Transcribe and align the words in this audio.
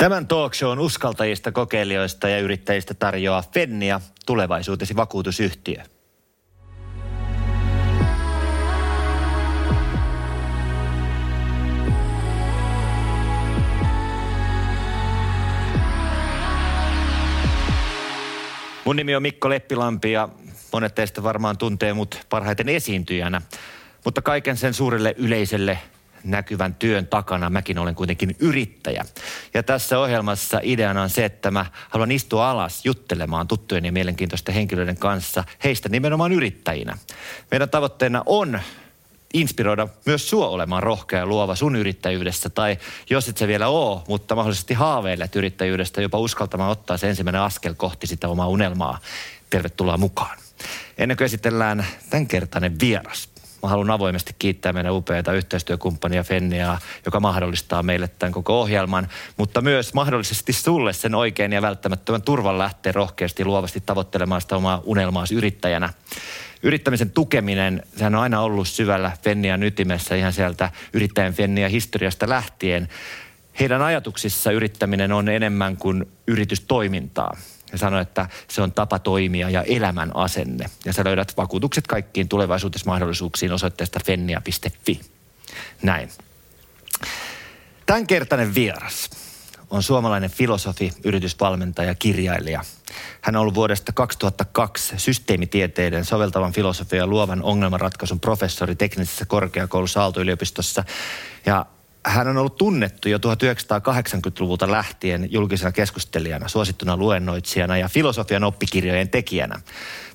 Tämän 0.00 0.26
talk 0.26 0.54
shown 0.54 0.78
uskaltajista, 0.78 1.52
kokeilijoista 1.52 2.28
ja 2.28 2.38
yrittäjistä 2.38 2.94
tarjoaa 2.94 3.44
Fennia, 3.54 4.00
tulevaisuutesi 4.26 4.96
vakuutusyhtiö. 4.96 5.82
Mun 18.84 18.96
nimi 18.96 19.14
on 19.14 19.22
Mikko 19.22 19.48
Leppilampi 19.48 20.12
ja 20.12 20.28
monet 20.72 20.94
teistä 20.94 21.22
varmaan 21.22 21.58
tuntee 21.58 21.92
mut 21.92 22.26
parhaiten 22.28 22.68
esiintyjänä. 22.68 23.42
Mutta 24.04 24.22
kaiken 24.22 24.56
sen 24.56 24.74
suurelle 24.74 25.14
yleisölle 25.18 25.78
näkyvän 26.24 26.74
työn 26.74 27.06
takana 27.06 27.50
mäkin 27.50 27.78
olen 27.78 27.94
kuitenkin 27.94 28.36
yrittäjä. 28.38 29.04
Ja 29.54 29.62
tässä 29.62 29.98
ohjelmassa 29.98 30.60
ideana 30.62 31.02
on 31.02 31.10
se, 31.10 31.24
että 31.24 31.50
mä 31.50 31.66
haluan 31.90 32.12
istua 32.12 32.50
alas 32.50 32.84
juttelemaan 32.84 33.48
tuttujen 33.48 33.84
ja 33.84 33.92
mielenkiintoisten 33.92 34.54
henkilöiden 34.54 34.96
kanssa 34.96 35.44
heistä 35.64 35.88
nimenomaan 35.88 36.32
yrittäjinä. 36.32 36.98
Meidän 37.50 37.70
tavoitteena 37.70 38.22
on 38.26 38.60
inspiroida 39.34 39.88
myös 40.06 40.30
sua 40.30 40.48
olemaan 40.48 40.82
rohkea 40.82 41.18
ja 41.18 41.26
luova 41.26 41.54
sun 41.54 41.76
yrittäjyydessä. 41.76 42.50
Tai 42.50 42.78
jos 43.10 43.28
et 43.28 43.36
se 43.36 43.48
vielä 43.48 43.68
oo, 43.68 44.04
mutta 44.08 44.34
mahdollisesti 44.34 44.74
haaveilet 44.74 45.36
yrittäjyydestä, 45.36 46.02
jopa 46.02 46.18
uskaltamaan 46.18 46.70
ottaa 46.70 46.96
se 46.96 47.08
ensimmäinen 47.08 47.40
askel 47.40 47.74
kohti 47.74 48.06
sitä 48.06 48.28
omaa 48.28 48.48
unelmaa. 48.48 48.98
Tervetuloa 49.50 49.96
mukaan. 49.96 50.38
Ennen 50.98 51.16
kuin 51.16 51.24
esitellään 51.24 51.86
tämänkertainen 52.10 52.80
vieras, 52.80 53.28
Mä 53.62 53.68
haluan 53.68 53.90
avoimesti 53.90 54.34
kiittää 54.38 54.72
meidän 54.72 54.92
upeita 54.92 55.32
yhteistyökumppania 55.32 56.22
Fenniaa, 56.22 56.78
joka 57.04 57.20
mahdollistaa 57.20 57.82
meille 57.82 58.08
tämän 58.08 58.32
koko 58.32 58.60
ohjelman, 58.60 59.08
mutta 59.36 59.60
myös 59.60 59.94
mahdollisesti 59.94 60.52
sulle 60.52 60.92
sen 60.92 61.14
oikein 61.14 61.52
ja 61.52 61.62
välttämättömän 61.62 62.22
turvan 62.22 62.58
lähteä 62.58 62.92
rohkeasti 62.92 63.44
luovasti 63.44 63.82
tavoittelemaan 63.86 64.40
sitä 64.40 64.56
omaa 64.56 64.82
unelmaasi 64.84 65.34
yrittäjänä. 65.34 65.92
Yrittämisen 66.62 67.10
tukeminen, 67.10 67.82
sehän 67.96 68.14
on 68.14 68.22
aina 68.22 68.40
ollut 68.40 68.68
syvällä 68.68 69.12
Fennian 69.22 69.62
ytimessä 69.62 70.14
ihan 70.14 70.32
sieltä 70.32 70.70
yrittäjän 70.92 71.34
Fennia 71.34 71.68
historiasta 71.68 72.28
lähtien. 72.28 72.88
Heidän 73.60 73.82
ajatuksissa 73.82 74.52
yrittäminen 74.52 75.12
on 75.12 75.28
enemmän 75.28 75.76
kuin 75.76 76.06
yritystoimintaa. 76.26 77.36
Ja 77.72 77.78
sanoi, 77.78 78.02
että 78.02 78.28
se 78.48 78.62
on 78.62 78.72
tapa 78.72 78.98
toimia 78.98 79.50
ja 79.50 79.62
elämän 79.62 80.16
asenne. 80.16 80.70
Ja 80.84 80.92
sä 80.92 81.04
löydät 81.04 81.36
vakuutukset 81.36 81.86
kaikkiin 81.86 82.28
tulevaisuudessa 82.28 82.90
mahdollisuuksiin 82.90 83.52
osoitteesta 83.52 84.00
fennia.fi. 84.06 85.00
Näin. 85.82 86.08
Tämänkertainen 87.86 88.54
vieras 88.54 89.10
on 89.70 89.82
suomalainen 89.82 90.30
filosofi, 90.30 90.92
yritysvalmentaja, 91.04 91.94
kirjailija. 91.94 92.64
Hän 93.20 93.36
on 93.36 93.42
ollut 93.42 93.54
vuodesta 93.54 93.92
2002 93.92 94.98
systeemitieteiden 94.98 96.04
soveltavan 96.04 96.52
filosofian 96.52 96.98
ja 96.98 97.06
luovan 97.06 97.42
ongelmanratkaisun 97.42 98.20
professori 98.20 98.76
teknisessä 98.76 99.24
korkeakoulussa 99.24 100.02
Aalto-yliopistossa. 100.02 100.84
Ja 101.46 101.66
hän 102.06 102.28
on 102.28 102.36
ollut 102.36 102.56
tunnettu 102.56 103.08
jo 103.08 103.18
1980-luvulta 103.18 104.70
lähtien 104.70 105.32
julkisena 105.32 105.72
keskustelijana, 105.72 106.48
suosittuna 106.48 106.96
luennoitsijana 106.96 107.76
ja 107.76 107.88
filosofian 107.88 108.44
oppikirjojen 108.44 109.08
tekijänä. 109.08 109.60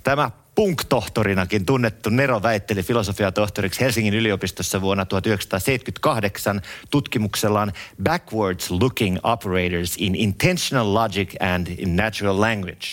Tämä 0.04 0.32
punk-tohtorinakin 0.56 1.66
tunnettu 1.66 2.10
Nero 2.10 2.42
väitteli 2.42 2.84
filosofiatohtoriksi 2.84 3.82
Helsingin 3.82 4.14
yliopistossa 4.14 4.82
vuonna 4.82 5.06
1978 5.06 6.62
tutkimuksellaan 6.92 7.74
Backwards 8.04 8.72
Looking 8.72 9.18
Operators 9.24 9.96
in 9.98 10.16
Intentional 10.16 10.94
Logic 10.94 11.36
and 11.40 11.68
in 11.78 11.96
Natural 11.96 12.42
Language, 12.42 12.88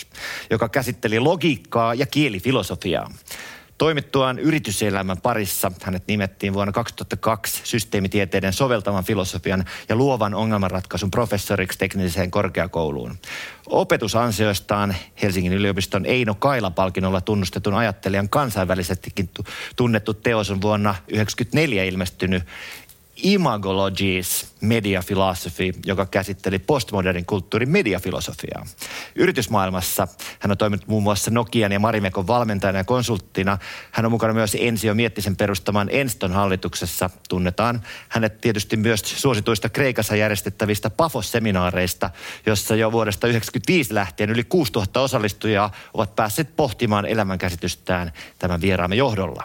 joka 0.51 0.69
käsitteli 0.69 1.21
logiikkaa 1.21 1.95
ja 1.95 2.07
kielifilosofiaa. 2.07 3.11
Toimittuaan 3.83 4.39
yrityselämän 4.39 5.21
parissa 5.21 5.73
hänet 5.83 6.07
nimettiin 6.07 6.53
vuonna 6.53 6.73
2002 6.73 7.61
systeemitieteiden 7.65 8.53
soveltavan 8.53 9.05
filosofian 9.05 9.65
ja 9.89 9.97
luovan 9.97 10.35
ongelmanratkaisun 10.35 11.11
professoriksi 11.11 11.79
tekniseen 11.79 12.31
korkeakouluun. 12.31 13.19
Opetusansioistaan 13.67 14.95
Helsingin 15.23 15.53
yliopiston 15.53 16.07
Eino 16.07 16.35
Kaila-palkinnolla 16.35 17.21
tunnustetun 17.21 17.75
ajattelijan 17.75 18.29
kansainvälisestikin 18.29 19.31
tunnettu 19.77 20.15
teos 20.15 20.51
on 20.51 20.63
vuonna 20.63 20.91
1994 20.91 21.85
ilmestynyt 21.85 22.43
Imagologies 23.17 24.47
Media 24.61 25.03
Philosophy, 25.07 25.73
joka 25.87 26.07
käsitteli 26.07 26.59
postmodernin 26.59 27.27
kulttuurin 27.27 27.69
mediafilosofiaa. 27.69 28.67
Yritysmaailmassa 29.15 30.09
hän 30.39 30.51
on 30.51 30.59
toiminut 30.59 30.87
muun 30.87 31.03
muassa 31.03 31.31
Nokian 31.31 31.73
ja 31.73 31.81
Marimekon 31.81 32.27
valmentajana 32.27 32.79
ja 32.79 32.85
konsulttina. 32.85 33.59
Hän 33.91 34.07
on 34.07 34.13
mukana 34.13 34.33
myös 34.33 34.57
Ensio 34.61 34.95
Miettisen 34.95 35.37
perustaman 35.37 35.89
Enston 35.93 36.33
hallituksessa. 36.33 37.11
Tunnetaan 37.29 37.83
hänet 38.09 38.41
tietysti 38.41 38.77
myös 38.77 39.01
suosituista 39.01 39.69
Kreikassa 39.69 40.17
järjestettävistä 40.17 40.91
PAFOS-seminaareista, 40.91 42.11
jossa 42.47 42.75
jo 42.75 42.93
vuodesta 42.93 43.21
1995 43.21 43.95
lähtien 43.95 44.31
yli 44.31 44.45
6000 44.45 45.01
osallistujaa 45.01 45.73
ovat 45.95 46.17
päässeet 46.17 46.57
pohtimaan 46.57 47.07
elämänkäsitystään 47.07 48.13
tämän 48.39 48.61
vieraamme 48.61 48.97
johdolla. 48.97 49.45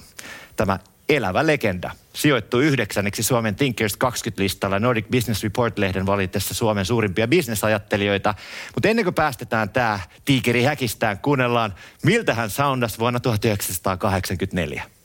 Tämä 0.55 0.79
elävä 1.09 1.47
legenda. 1.47 1.91
Sijoittuu 2.13 2.59
yhdeksänneksi 2.59 3.23
Suomen 3.23 3.55
Thinkers 3.55 3.93
20-listalla 3.95 4.79
Nordic 4.79 5.05
Business 5.11 5.43
Report-lehden 5.43 6.05
valitessa 6.05 6.53
Suomen 6.53 6.85
suurimpia 6.85 7.27
bisnesajattelijoita. 7.27 8.33
Mutta 8.75 8.89
ennen 8.89 9.05
kuin 9.05 9.13
päästetään 9.13 9.69
tämä 9.69 9.99
tiikeri 10.25 10.63
häkistään, 10.63 11.19
kuunnellaan, 11.19 11.75
miltä 12.03 12.33
hän 12.33 12.49
soundas 12.49 12.99
vuonna 12.99 13.19
1984. 13.19 14.96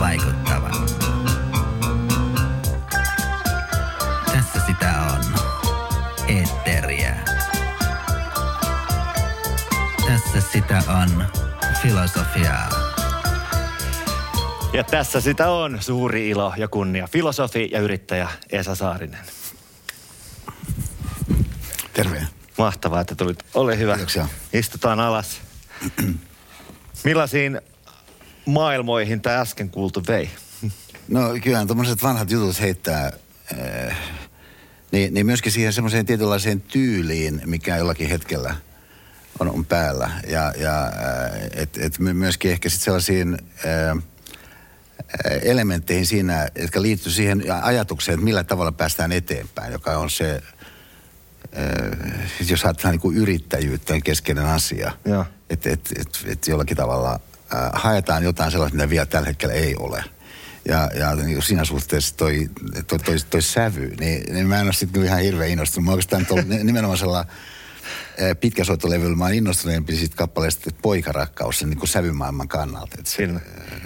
vaikuttava. 0.00 0.70
Tässä 4.32 4.60
sitä 4.66 4.92
on. 5.02 5.24
Eetteriä. 6.28 7.16
Tässä 10.06 10.40
sitä 10.52 10.82
on. 10.88 11.24
Filosofiaa. 11.82 12.68
Ja 14.72 14.84
tässä 14.84 15.20
sitä 15.20 15.50
on 15.50 15.78
suuri 15.80 16.28
ilo 16.28 16.54
ja 16.56 16.68
kunnia. 16.68 17.06
Filosofi 17.06 17.68
ja 17.72 17.80
yrittäjä 17.80 18.28
Esa 18.50 18.74
Saarinen. 18.74 19.20
Terve. 21.92 22.26
Mahtavaa, 22.58 23.00
että 23.00 23.14
tulit. 23.14 23.38
Ole 23.54 23.78
hyvä. 23.78 23.92
Kiitoksia. 23.92 24.28
Istutaan 24.52 25.00
alas. 25.00 25.47
Millaisiin 27.04 27.60
maailmoihin 28.46 29.20
tämä 29.20 29.40
äsken 29.40 29.70
kuultu 29.70 30.02
vei? 30.08 30.30
No 31.08 31.20
kyllä 31.42 31.66
tuommoiset 31.66 32.02
vanhat 32.02 32.30
jutut 32.30 32.60
heittää 32.60 33.12
äh, 33.88 33.96
niin, 34.92 35.14
niin 35.14 35.26
myöskin 35.26 35.52
siihen 35.52 35.72
semmoiseen 35.72 36.06
tietynlaiseen 36.06 36.60
tyyliin, 36.60 37.42
mikä 37.46 37.76
jollakin 37.76 38.08
hetkellä 38.08 38.54
on, 39.38 39.50
on 39.50 39.64
päällä. 39.64 40.10
Ja, 40.26 40.52
ja 40.56 40.84
äh, 40.84 40.92
et, 41.52 41.78
et 41.78 41.98
myöskin 41.98 42.50
ehkä 42.50 42.68
sitten 42.68 42.84
sellaisiin 42.84 43.38
äh, 43.66 43.98
elementteihin 45.42 46.06
siinä, 46.06 46.48
jotka 46.58 46.82
liittyy 46.82 47.12
siihen 47.12 47.44
ajatukseen, 47.62 48.14
että 48.14 48.24
millä 48.24 48.44
tavalla 48.44 48.72
päästään 48.72 49.12
eteenpäin, 49.12 49.72
joka 49.72 49.98
on 49.98 50.10
se, 50.10 50.42
jos 52.48 52.64
ajatellaan 52.64 52.92
niin 52.92 53.00
kuin 53.00 53.16
yrittäjyyttä, 53.16 53.94
on 53.94 54.02
keskeinen 54.02 54.44
asia. 54.44 54.92
Että 55.50 55.70
et, 55.70 55.92
et, 55.98 56.08
et 56.26 56.48
jollakin 56.48 56.76
tavalla 56.76 57.12
äh, 57.12 57.70
haetaan 57.72 58.22
jotain 58.22 58.50
sellaista, 58.50 58.76
mitä 58.76 58.90
vielä 58.90 59.06
tällä 59.06 59.28
hetkellä 59.28 59.54
ei 59.54 59.76
ole. 59.76 60.04
Ja, 60.68 60.90
ja 60.94 61.14
niin 61.14 61.42
siinä 61.42 61.64
suhteessa 61.64 62.16
toi, 62.16 62.50
toi, 62.86 62.98
toi, 62.98 63.16
toi 63.30 63.42
sävy, 63.42 63.94
niin, 64.00 64.34
niin 64.34 64.46
mä 64.46 64.60
en 64.60 64.66
ole 64.66 64.72
sitten 64.72 65.04
ihan 65.04 65.20
hirveän 65.20 65.50
innostunut. 65.50 65.84
Mä 65.84 65.92
oikeastaan 65.92 66.26
nimenomaan 66.62 66.98
sellainen 66.98 67.32
pitkäsoittolevyllä 68.40 69.16
mä 69.16 69.24
oon 69.24 69.34
innostuneempi 69.34 69.96
siitä 69.96 70.16
kappaleesta 70.16 70.70
Poikarakkaus 70.82 71.58
sen 71.58 71.70
niin 71.70 71.78
kuin 71.78 71.88
sävymaailman 71.88 72.48
kannalta. 72.48 72.96
se, 73.04 73.16
Siinä, 73.16 73.40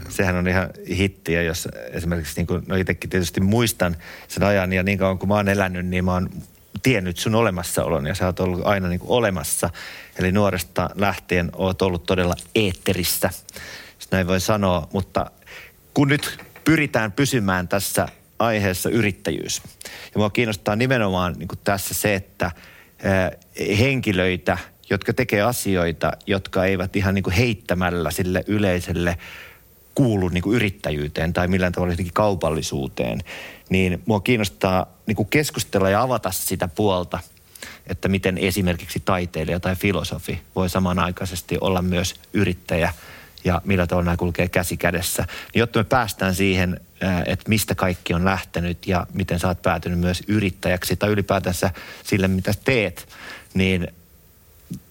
sehän 0.09 0.37
on 0.37 0.49
ihan 0.49 0.71
hittiä, 0.89 1.43
jos 1.43 1.69
esimerkiksi, 1.91 2.37
niin 2.37 2.47
kuin, 2.47 2.63
no 2.67 2.77
itsekin 2.77 3.11
tietysti 3.11 3.41
muistan 3.41 3.97
sen 4.29 4.43
ajan 4.43 4.73
ja 4.73 4.83
niin 4.83 4.99
kauan 4.99 5.19
kuin 5.19 5.29
mä 5.29 5.35
oon 5.35 5.49
elänyt, 5.49 5.87
niin 5.87 6.05
mä 6.05 6.13
oon 6.13 6.31
tiennyt 6.83 7.19
sun 7.19 7.35
olemassaolon 7.35 8.07
ja 8.07 8.15
sä 8.15 8.27
oot 8.27 8.41
ollut 8.41 8.67
aina 8.67 8.89
niin 8.89 9.01
kuin 9.01 9.11
olemassa. 9.11 9.71
Eli 10.19 10.33
nuoresta 10.33 10.91
lähtien 10.95 11.51
oot 11.57 11.83
ollut 11.83 12.07
todella 12.07 12.35
eetterissä, 12.55 13.31
jos 14.01 14.11
näin 14.11 14.27
voi 14.27 14.41
sanoa. 14.41 14.89
Mutta 14.93 15.31
kun 15.95 16.09
nyt 16.09 16.39
pyritään 16.65 17.13
pysymään 17.13 17.69
tässä 17.69 18.09
aiheessa 18.39 18.91
yrittäjyys. 18.91 19.63
Ja 20.15 20.19
mua 20.19 20.31
kiinnostaa 20.31 20.77
nimenomaan 20.77 21.35
niin 21.39 21.49
tässä 21.65 21.95
se, 21.95 22.15
että 22.15 22.51
henkilöitä, 23.79 24.59
jotka 24.91 25.13
tekee 25.13 25.43
asioita, 25.43 26.13
jotka 26.27 26.65
eivät 26.65 26.97
ihan 26.97 27.15
niin 27.15 27.31
heittämällä 27.31 28.11
sille 28.11 28.45
yleiselle 28.47 29.19
kuulu 29.95 30.29
niin 30.29 30.43
kuin 30.43 30.57
yrittäjyyteen 30.57 31.33
tai 31.33 31.49
millään 31.49 31.73
tavalla 31.73 31.93
jotenkin 31.93 32.15
kaupallisuuteen, 32.15 33.23
niin 33.71 34.03
mua 34.07 34.21
kiinnostaa 34.21 34.87
niin 35.07 35.17
kuin 35.17 35.29
keskustella 35.29 35.91
ja 35.91 36.03
avata 36.03 36.31
sitä 36.31 36.69
puolta, 36.69 37.19
että 37.87 38.09
miten 38.09 38.39
esimerkiksi 38.39 39.03
taiteilija 39.05 39.61
tai 39.61 39.77
filosofi 39.77 40.43
voi 40.57 40.71
samanaikaisesti 40.71 41.59
olla 41.61 41.83
myös 41.83 42.15
yrittäjä 42.33 42.93
ja 43.45 43.63
millä 43.65 43.87
tavalla 43.87 44.05
nämä 44.05 44.17
kulkee 44.17 44.49
käsi 44.49 44.77
kädessä. 44.77 45.23
Niin 45.23 45.61
jotta 45.61 45.79
me 45.79 45.85
päästään 45.85 46.35
siihen, 46.35 46.81
että 47.27 47.49
mistä 47.49 47.75
kaikki 47.75 48.15
on 48.15 48.25
lähtenyt 48.25 48.87
ja 48.87 49.07
miten 49.15 49.39
sä 49.39 49.49
oot 49.49 49.63
päätynyt 49.63 49.99
myös 49.99 50.23
yrittäjäksi 50.29 50.97
tai 50.97 51.11
ylipäätänsä 51.11 51.71
sille, 52.05 52.29
mitä 52.29 52.53
teet, 52.65 53.09
niin 53.55 53.89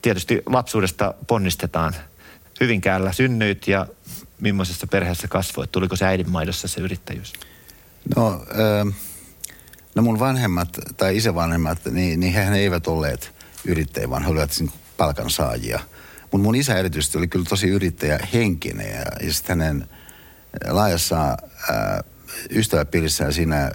tietysti 0.01 0.42
lapsuudesta 0.45 1.13
ponnistetaan. 1.27 1.95
Hyvinkäällä 2.59 3.12
synnyit 3.12 3.68
ja 3.68 3.88
millaisessa 4.42 4.88
perheessä 4.88 5.28
kasvoit? 5.28 5.72
Tuliko 5.72 5.96
se 5.96 6.06
äidinmaidossa 6.06 6.68
se 6.68 6.82
yrittäjyys? 6.82 7.34
No, 8.16 8.46
äh, 8.52 8.96
no 9.96 10.02
mun 10.02 10.20
vanhemmat 10.20 10.70
tai 10.98 11.18
isävanhemmat, 11.18 11.86
niin, 11.86 12.20
niin 12.20 12.34
hehän 12.34 12.54
eivät 12.54 12.88
olleet 12.88 13.36
yrittäjiä, 13.66 14.10
vaan 14.10 14.24
he 14.24 14.30
olivat 14.30 14.52
palkansaajia. 14.98 15.80
Mutta 16.22 16.44
mun 16.44 16.56
isä 16.56 16.78
erityisesti 16.78 17.18
oli 17.18 17.28
kyllä 17.28 17.46
tosi 17.50 17.68
yrittäjähenkinen 17.68 18.92
ja, 18.92 19.26
ja 19.28 19.34
sitten 19.34 19.62
hänen 19.62 19.90
laajassa 20.70 21.30
äh, 21.30 21.38
ystäväpiirissä 22.50 23.24
ja 23.24 23.32
siinä 23.32 23.64
äh, 23.64 23.72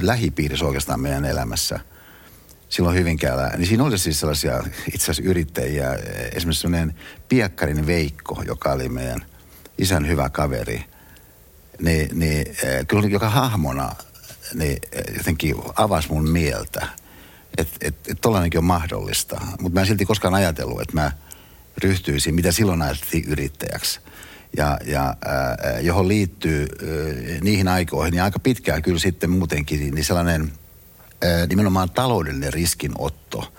lähipiirissä 0.00 0.66
oikeastaan 0.66 1.00
meidän 1.00 1.24
elämässä– 1.24 1.80
silloin 2.68 2.96
Hyvinkäällä, 2.96 3.50
niin 3.56 3.66
siinä 3.66 3.84
oli 3.84 3.98
siis 3.98 4.20
sellaisia 4.20 4.62
itse 4.94 5.04
asiassa 5.10 5.30
yrittäjiä. 5.30 5.94
Esimerkiksi 6.32 6.60
sellainen 6.60 6.94
Piekkarin 7.28 7.86
Veikko, 7.86 8.42
joka 8.46 8.72
oli 8.72 8.88
meidän 8.88 9.26
isän 9.78 10.08
hyvä 10.08 10.30
kaveri. 10.30 10.84
Niin, 11.80 12.18
niin 12.18 12.46
eh, 12.62 12.86
kyllä 12.88 13.08
joka 13.08 13.30
hahmona 13.30 13.96
niin 14.54 14.78
eh, 14.92 15.16
jotenkin 15.16 15.56
avasi 15.76 16.08
mun 16.08 16.30
mieltä, 16.30 16.86
että 17.58 17.76
et, 17.80 17.94
et 18.08 18.18
tollanenkin 18.20 18.58
on 18.58 18.64
mahdollista. 18.64 19.40
Mutta 19.60 19.74
mä 19.74 19.80
en 19.80 19.86
silti 19.86 20.06
koskaan 20.06 20.34
ajatellut, 20.34 20.80
että 20.80 20.94
mä 20.94 21.12
ryhtyisin, 21.78 22.34
mitä 22.34 22.52
silloin 22.52 22.82
ajateltiin 22.82 23.24
yrittäjäksi. 23.24 24.00
Ja, 24.56 24.78
ja 24.84 25.08
äh, 25.08 25.84
johon 25.84 26.08
liittyy 26.08 26.62
äh, 26.62 27.40
niihin 27.40 27.68
aikoihin, 27.68 28.14
ja 28.14 28.24
aika 28.24 28.38
pitkään 28.38 28.82
kyllä 28.82 28.98
sitten 28.98 29.30
muutenkin, 29.30 29.94
niin 29.94 30.04
sellainen– 30.04 30.52
nimenomaan 31.48 31.90
taloudellinen 31.90 32.52
riskinotto 32.52 33.52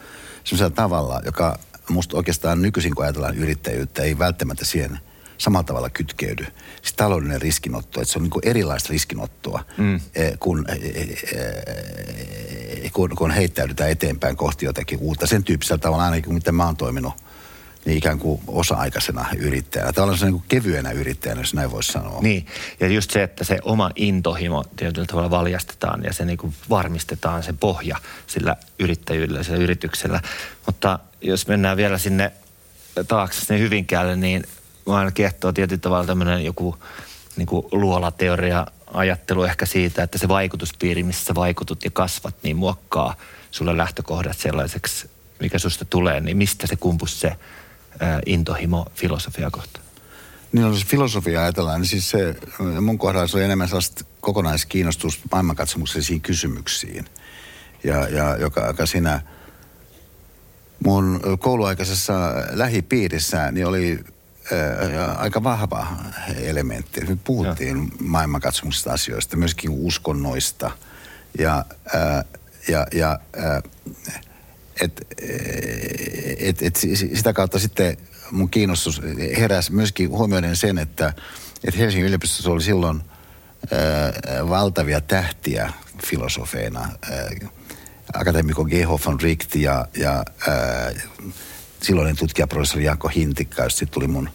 sellaisella 0.44 0.76
tavalla, 0.76 1.22
joka 1.26 1.60
musta 1.90 2.18
oikeastaan 2.18 2.62
nykyisin, 2.62 2.96
kun 2.96 3.04
ajatellaan 3.04 3.38
yrittäjyyttä, 3.38 4.04
ei 4.04 4.20
välttämättä 4.20 4.66
siihen 4.66 5.00
samalla 5.38 5.64
tavalla 5.64 5.90
kytkeydy. 5.90 6.46
Siis 6.82 6.94
taloudellinen 6.94 7.42
riskinotto, 7.42 8.02
että 8.02 8.12
se 8.12 8.20
on 8.20 8.24
niin 8.24 8.32
erilaista 8.44 8.90
riskinottoa, 8.90 9.64
mm. 9.78 10.00
kun, 10.40 10.66
kun, 12.94 13.10
kun 13.16 13.32
heittäydytään 13.32 13.92
eteenpäin 13.92 14.38
kohti 14.38 14.66
jotakin 14.66 15.00
uutta. 15.00 15.28
Sen 15.28 15.44
tyyppisellä 15.44 15.80
tavalla 15.80 16.06
ainakin, 16.06 16.34
mitä 16.34 16.52
mä 16.52 16.66
oon 16.66 16.78
toiminut 16.78 17.14
niin 17.86 17.98
ikään 17.98 18.20
kuin 18.20 18.42
osa-aikaisena 18.48 19.26
yrittäjänä. 19.38 19.94
Tavallaan 19.94 20.20
niin 20.22 20.32
kuin 20.32 20.44
kevyenä 20.48 20.92
yrittäjänä, 20.92 21.42
jos 21.42 21.54
näin 21.54 21.72
voisi 21.72 21.92
sanoa. 21.92 22.22
Niin, 22.22 22.46
ja 22.80 22.88
just 22.88 23.12
se, 23.12 23.24
että 23.24 23.44
se 23.44 23.60
oma 23.62 23.92
intohimo 23.96 24.64
tietyllä 24.76 25.08
tavalla 25.08 25.30
valjastetaan 25.30 26.04
ja 26.04 26.14
se 26.14 26.26
niin 26.26 26.38
kuin 26.38 26.54
varmistetaan 26.70 27.44
se 27.44 27.54
pohja 27.54 27.98
sillä 28.28 28.56
yrittäjyydellä, 28.80 29.44
sillä 29.44 29.58
yrityksellä. 29.58 30.22
Mutta 30.66 31.00
jos 31.22 31.48
mennään 31.48 31.78
vielä 31.78 31.98
sinne 31.98 32.32
taakse 33.08 33.46
sinne 33.46 33.60
Hyvinkäälle, 33.62 34.16
niin 34.16 34.44
aina 34.96 35.12
kiehtoo 35.12 35.52
tietyllä 35.52 35.82
tavalla 35.82 36.06
tämmöinen 36.06 36.46
joku 36.46 36.78
niin 37.38 37.46
kuin 37.46 37.66
luolateoria 37.72 38.68
ajattelu 38.94 39.44
ehkä 39.44 39.66
siitä, 39.66 40.04
että 40.04 40.18
se 40.18 40.28
vaikutuspiiri, 40.28 41.04
missä 41.04 41.36
vaikutut 41.36 41.84
ja 41.84 41.92
kasvat, 41.92 42.36
niin 42.44 42.58
muokkaa 42.58 43.16
sulle 43.52 43.78
lähtökohdat 43.78 44.38
sellaiseksi, 44.38 45.10
mikä 45.40 45.60
susta 45.60 45.86
tulee, 45.86 46.20
niin 46.20 46.38
mistä 46.38 46.68
se 46.68 46.76
kumpus 46.76 47.20
se 47.20 47.36
intohimo 48.26 48.86
filosofia 48.96 49.52
kohtaan? 49.52 49.86
Niin 50.52 50.68
jos 50.68 50.86
filosofia 50.86 51.42
ajatellaan, 51.42 51.82
niin 51.82 51.90
siis 51.90 52.10
se, 52.10 52.36
mun 52.82 52.98
kohdalla 52.98 53.28
se 53.28 53.38
oli 53.38 53.44
enemmän 53.44 53.68
sellaista 53.68 54.06
kokonaiskiinnostus 54.22 55.20
maailmankatsomuksellisiin 55.32 56.22
kysymyksiin. 56.22 57.06
Ja, 57.84 58.08
ja 58.08 58.38
joka, 58.38 58.68
joka 58.68 58.86
siinä 58.86 59.22
mun 60.86 61.22
kouluaikaisessa 61.40 62.14
lähipiirissä 62.52 63.52
niin 63.52 63.68
oli 63.68 64.00
ää, 64.52 65.12
aika 65.12 65.44
vahva 65.44 65.88
elementti. 66.42 67.02
Me 67.02 67.18
puhuttiin 67.24 67.78
ja. 67.78 67.84
maailmankatsomuksista 68.00 68.92
asioista, 68.92 69.38
myöskin 69.38 69.70
uskonnoista. 69.70 70.72
Ja, 71.40 71.66
ää, 71.94 72.24
ja, 72.68 72.88
ja 72.94 73.20
ää, 73.38 73.62
et, 74.82 75.08
et, 76.40 76.62
et, 76.62 76.76
sitä 77.16 77.34
kautta 77.34 77.60
sitten 77.60 77.98
mun 78.32 78.50
kiinnostus 78.50 79.02
heräsi 79.38 79.74
myöskin 79.74 80.10
huomioiden 80.10 80.56
sen, 80.56 80.78
että, 80.78 81.14
että 81.64 81.80
Helsingin 81.80 82.08
yliopistossa 82.08 82.52
oli 82.52 82.64
silloin 82.64 83.02
ää, 83.72 84.50
valtavia 84.50 85.02
tähtiä 85.02 85.74
filosofeina. 86.06 86.80
Ää, 86.82 87.30
akateemikko 88.14 88.66
Geho 88.66 89.00
von 89.06 89.22
Richt 89.22 89.56
ja, 89.56 89.88
ja 89.98 90.24
ää, 90.48 90.92
silloinen 91.82 92.16
tutkijaprofessori 92.16 92.84
Jaakko 92.84 93.08
Hintikka, 93.08 93.64
josta 93.64 93.80
sitten 93.80 93.94
tuli 93.94 94.08
mun 94.08 94.30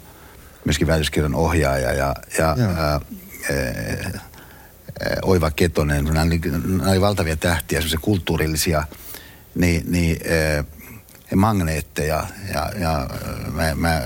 myöskin 0.64 0.86
väitöskirjan 0.86 1.34
ohjaaja 1.34 1.92
ja, 1.92 2.14
ja 2.38 2.48
ää, 2.48 2.84
ää, 2.84 3.00
Oiva 5.22 5.50
Ketonen. 5.50 6.04
Nämä 6.04 6.22
oli, 6.22 6.40
nämä 6.68 6.90
oli 6.90 7.00
valtavia 7.00 7.36
tähtiä, 7.36 7.80
kulttuurillisia– 8.00 8.84
niin, 9.54 9.92
niin 9.92 10.18
äh, 10.58 11.36
magneetteja. 11.36 12.26
Ja, 12.54 12.70
ja 12.80 13.08
mä, 13.52 13.74
mä 13.74 14.02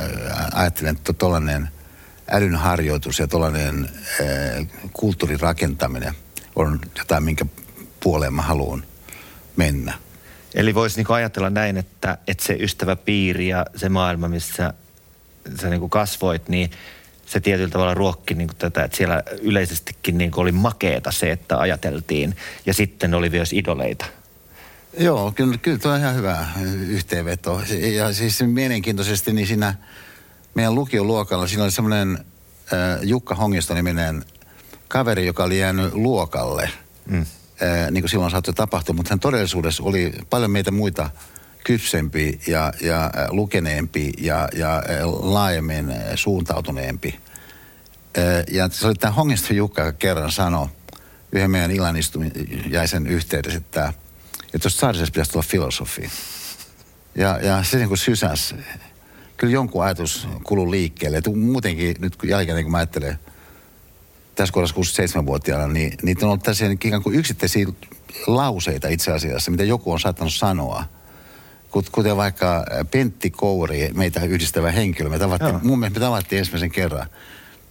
ajattelen, 0.53 0.97
että 0.97 1.13
tuollainen 1.13 1.69
älyn 2.31 2.57
harjoitus 2.57 3.19
ja 3.19 3.27
tuollainen 3.27 3.89
kulttuurin 4.93 5.41
rakentaminen 5.41 6.15
on 6.57 6.81
jotain, 6.99 7.25
minkä 7.25 7.47
puoleen 8.01 8.35
mä 8.35 8.43
haluan 8.43 8.85
mennä. 9.57 9.95
Eli 10.57 10.75
voisi 10.75 10.97
niinku 10.97 11.13
ajatella 11.13 11.51
näin, 11.51 11.77
että, 11.77 12.19
että 12.27 12.45
se 12.45 12.57
ystäväpiiri 12.61 13.49
ja 13.49 13.67
se 13.77 13.89
maailma, 13.89 14.29
missä 14.29 14.75
sä 15.61 15.71
niinku 15.71 15.89
kasvoit, 15.89 16.49
niin 16.49 16.71
se 17.27 17.41
tietyllä 17.41 17.71
tavalla 17.71 17.95
ruokki 17.95 18.35
niin 18.35 18.49
kuin 18.49 18.57
tätä, 18.57 18.85
että 18.85 18.97
siellä 18.97 19.23
yleisestikin 19.41 20.19
niin 20.19 20.31
kuin 20.31 20.43
oli 20.43 20.53
makeeta 20.53 21.13
se, 21.13 21.31
että 21.31 21.59
ajateltiin. 21.59 22.37
Ja 22.67 22.75
sitten 22.75 23.15
oli 23.15 23.31
myös 23.31 23.53
idoleita. 23.53 24.07
Joo, 24.99 25.33
kyllä, 25.33 25.59
kyllä 25.59 25.79
tuo 25.79 25.93
on 25.93 26.01
ihan 26.01 26.15
hyvä 26.15 26.47
yhteenveto. 26.89 27.63
Ja 27.95 28.13
siis 28.13 28.43
mielenkiintoisesti 28.43 29.33
niin 29.33 29.47
siinä 29.47 29.75
meidän 30.55 30.75
lukioluokalla, 30.75 31.47
siinä 31.47 31.63
oli 31.63 31.73
semmoinen 31.73 32.19
äh, 32.73 33.03
Jukka 33.03 33.35
Hongisto-niminen 33.35 34.25
kaveri, 34.89 35.27
joka 35.27 35.45
oli 35.45 35.59
jäänyt 35.59 35.95
luokalle. 35.95 36.71
Mm. 37.07 37.27
Niin 37.91 38.03
kuin 38.03 38.11
silloin 38.11 38.31
saattoi 38.31 38.55
tapahtua, 38.55 38.95
mutta 38.95 39.11
hän 39.11 39.21
todellisuudessa 39.21 39.83
oli 39.83 40.13
paljon 40.31 40.51
meitä 40.51 40.71
muita 40.71 41.11
kypsempi 41.65 42.41
ja, 42.47 42.73
ja 42.81 43.11
lukeneempi 43.31 44.13
ja, 44.19 44.49
ja 44.55 44.83
laajemmin 45.05 45.95
suuntautuneempi. 46.15 47.19
Ja 48.51 48.69
se 48.69 48.87
oli 48.87 48.95
tämä 48.95 49.13
Hongisto 49.13 49.55
Jukka, 49.55 49.83
joka 49.83 49.99
kerran 49.99 50.33
sanoi 50.33 50.67
yhden 51.33 51.51
meidän 51.51 51.71
illanistujaisen 51.71 53.07
yhteydessä, 53.07 53.59
että– 53.59 53.93
että 54.57 54.59
tuosta 54.59 54.81
Saarisesta 54.81 55.13
pitäisi 55.13 55.33
tulla 55.33 55.47
filosofi. 55.49 56.11
Ja, 57.15 57.39
ja 57.43 57.65
se 57.65 57.77
niin 57.77 57.89
kuin 57.89 57.99
sysäs. 57.99 58.55
Kyllä 59.37 59.53
jonkun 59.53 59.85
ajatus 59.85 60.29
kuluu 60.45 60.71
liikkeelle. 60.71 61.19
Että 61.19 61.31
muutenkin 61.31 61.97
nyt 61.99 62.17
jälkeen 62.25 62.63
kun 62.63 62.71
mä 62.71 62.79
ajattelen, 62.79 63.19
tässä 64.37 64.53
kohdassa 64.53 64.77
67-vuotiaana, 64.77 65.67
niin 65.67 65.93
niitä 66.03 66.27
on 66.27 66.31
ollut 66.31 66.43
tässä 66.43 66.67
ikään 66.67 67.03
kuin 67.03 67.17
yksittäisiä 67.17 67.67
lauseita 68.27 68.89
itse 68.89 69.13
asiassa, 69.13 69.51
mitä 69.51 69.65
joku 69.65 69.93
on 69.93 70.01
saattanut 70.01 70.35
sanoa. 70.35 70.85
Kuten 71.93 72.17
vaikka 72.17 72.65
Pentti 72.91 73.31
Kouri, 73.31 73.91
meitä 73.95 74.25
yhdistävä 74.25 74.71
henkilö. 74.71 75.09
Me 75.09 75.19
tavattiin, 75.19 75.59
mun 75.63 75.79
mielestä 75.79 76.01
me 76.01 76.07
tavattiin 76.07 76.39
ensimmäisen 76.39 76.71
kerran 76.71 77.07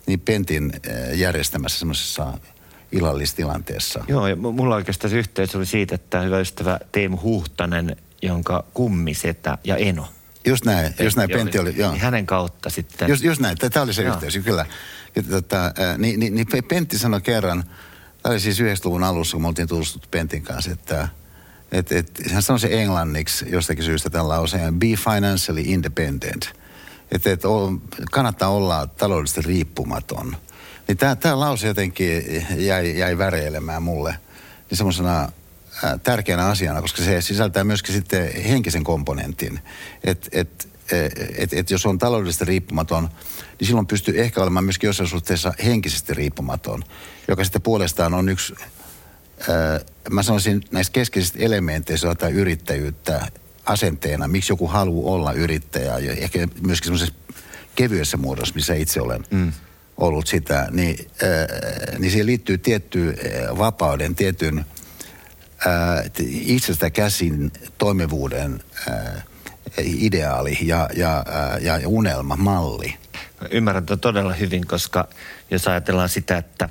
niin 0.08 0.20
Pentin 0.20 0.74
järjestämässä 1.14 1.80
semmoisessa 1.80 2.34
illallistilanteessa. 2.92 4.04
Joo, 4.08 4.28
ja 4.28 4.36
mulla 4.36 4.76
oikeastaan 4.76 5.12
se 5.12 5.18
yhteys 5.18 5.56
oli 5.56 5.66
siitä, 5.66 5.96
että 5.96 6.22
hyvä 6.22 6.40
ystävä 6.40 6.80
Teemu 6.92 7.18
Huhtanen, 7.18 7.96
jonka 8.22 8.66
kummisetä 8.74 9.58
ja 9.64 9.76
Eno 9.76 10.08
Just 10.46 10.66
näin, 10.66 10.86
Pentti 10.86 11.04
just 11.04 11.18
näin, 11.18 11.30
Pentti 11.30 11.60
oli, 11.60 11.70
oli 11.70 11.80
joo. 11.80 11.92
Niin 11.92 12.02
hänen 12.02 12.26
kautta 12.26 12.70
sitten. 12.70 13.10
Just, 13.10 13.24
just 13.24 13.42
näin, 13.42 13.58
tämä 13.58 13.84
oli 13.84 13.94
se 13.94 14.04
joo. 14.04 14.14
yhteys, 14.14 14.40
kyllä. 14.44 14.66
Ja, 15.16 15.24
tota, 15.24 15.74
niin, 15.98 16.20
niin, 16.20 16.36
niin 16.36 16.48
Pentti 16.68 16.98
sanoi 16.98 17.22
kerran, 17.22 17.64
tämä 18.24 18.34
oli 18.34 18.40
siis 18.40 18.60
90-luvun 18.60 19.04
alussa, 19.04 19.36
kun 19.36 19.42
me 19.42 19.48
oltiin 19.48 19.68
tullut 19.68 20.08
Pentin 20.12 20.44
kanssa, 20.44 20.72
että 20.72 21.08
et, 21.72 21.92
et, 21.92 22.22
hän 22.32 22.42
sanoi 22.42 22.60
se 22.60 22.70
englanniksi 22.72 23.46
jostakin 23.50 23.84
syystä 23.84 24.10
tämän 24.10 24.30
lauseen, 24.30 24.80
be 24.80 24.88
financially 24.88 25.62
independent. 25.66 26.54
Että 27.12 27.32
et, 27.32 27.42
kannattaa 28.12 28.50
olla 28.50 28.88
taloudellisesti 28.88 29.42
riippumaton. 29.42 30.38
Niin 30.88 30.98
tämä 30.98 31.40
lause 31.40 31.68
jotenkin 31.68 32.24
jäi, 32.58 33.00
jäi 33.00 33.18
väreilemään 33.18 33.84
mulle 33.84 34.16
niin 34.70 34.78
semmoisena 34.78 35.32
tärkeänä 36.04 36.46
asiana, 36.46 36.82
koska 36.82 37.02
se 37.02 37.22
sisältää 37.22 37.64
myöskin 37.64 37.96
sitten 37.96 38.44
henkisen 38.44 38.84
komponentin. 38.84 39.60
Että 40.04 40.30
et, 40.32 40.68
et, 41.38 41.54
et 41.54 41.72
jos 41.72 41.86
on 41.86 41.98
taloudellisesti 41.98 42.46
riippumaton, 42.46 43.10
niin 43.60 43.68
silloin 43.68 43.88
pystyy 43.88 44.22
ehkä 44.22 44.42
olemaan 44.42 44.66
myöskin 44.66 44.88
jossain 44.88 45.10
suhteessa 45.10 45.54
henkisesti 45.66 46.14
riippumaton, 46.14 46.84
joka 47.28 47.44
sitten 47.44 47.62
puolestaan 47.62 48.14
on 48.14 48.30
yksi, 48.30 48.56
ää, 49.50 49.80
mä 50.10 50.24
sanoisin 50.24 50.64
näistä 50.72 50.94
keskeisistä 50.94 51.40
elementeistä 51.42 52.08
jotain 52.08 52.36
yrittäjyyttä 52.36 53.28
asenteena, 53.66 54.28
miksi 54.28 54.52
joku 54.52 54.68
haluaa 54.68 55.14
olla 55.14 55.34
yrittäjä, 55.34 56.00
ja 56.00 56.12
ehkä 56.14 56.48
myöskin 56.62 56.86
semmoisessa 56.86 57.14
kevyessä 57.76 58.18
muodossa, 58.18 58.56
missä 58.56 58.74
itse 58.74 59.02
olen 59.02 59.24
mm. 59.30 59.52
ollut 59.98 60.28
sitä, 60.28 60.68
niin, 60.72 61.12
ää, 61.24 61.48
niin 62.00 62.12
siihen 62.12 62.28
liittyy 62.28 62.58
tietty 62.58 63.16
vapauden, 63.58 64.16
tietyn 64.16 64.66
ää, 65.66 66.04
itsestä 66.30 66.90
käsin 66.90 67.52
toimivuuden 67.78 68.64
ää, 68.90 69.22
ideaali 69.84 70.58
ja, 70.62 70.90
ja, 70.96 71.26
ja, 71.62 71.78
ja 71.78 71.88
unelma, 71.90 72.36
malli. 72.36 72.96
Ymmärrän 73.52 73.86
todella 73.86 74.34
hyvin, 74.34 74.68
koska 74.68 75.08
jos 75.52 75.68
ajatellaan 75.68 76.10
sitä, 76.10 76.38
että 76.38 76.70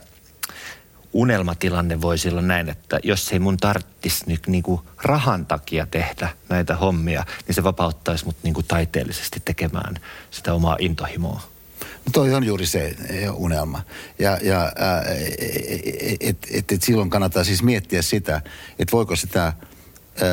unelmatilanne 1.12 2.00
voisi 2.00 2.29
olla 2.29 2.43
näin, 2.43 2.69
että 2.69 3.00
jos 3.03 3.33
ei 3.33 3.38
mun 3.38 3.57
tarttisi 3.57 4.25
nyt 4.26 4.47
niinku 4.47 4.85
rahan 5.03 5.47
takia 5.47 5.87
tehdä 5.87 6.29
näitä 6.49 6.76
hommia, 6.76 7.25
niin 7.47 7.55
se 7.55 7.64
vapauttaisi 7.64 8.25
mut 8.25 8.37
niinku 8.43 8.62
taiteellisesti 8.62 9.43
tekemään 9.45 9.95
sitä 10.31 10.55
omaa 10.55 10.76
intohimoa. 10.79 11.54
Toi 12.13 12.35
on 12.35 12.45
juuri 12.45 12.67
se 12.67 12.97
unelma. 13.33 13.83
Ja, 14.19 14.39
ja 14.43 14.73
että 16.21 16.49
et, 16.51 16.73
et 16.73 16.83
silloin 16.83 17.11
kannattaa 17.11 17.45
siis 17.45 17.63
miettiä 17.63 18.03
sitä, 18.03 18.43
että 18.79 18.93
voiko 18.93 19.17
sitä 19.17 19.47
ä, 19.47 19.53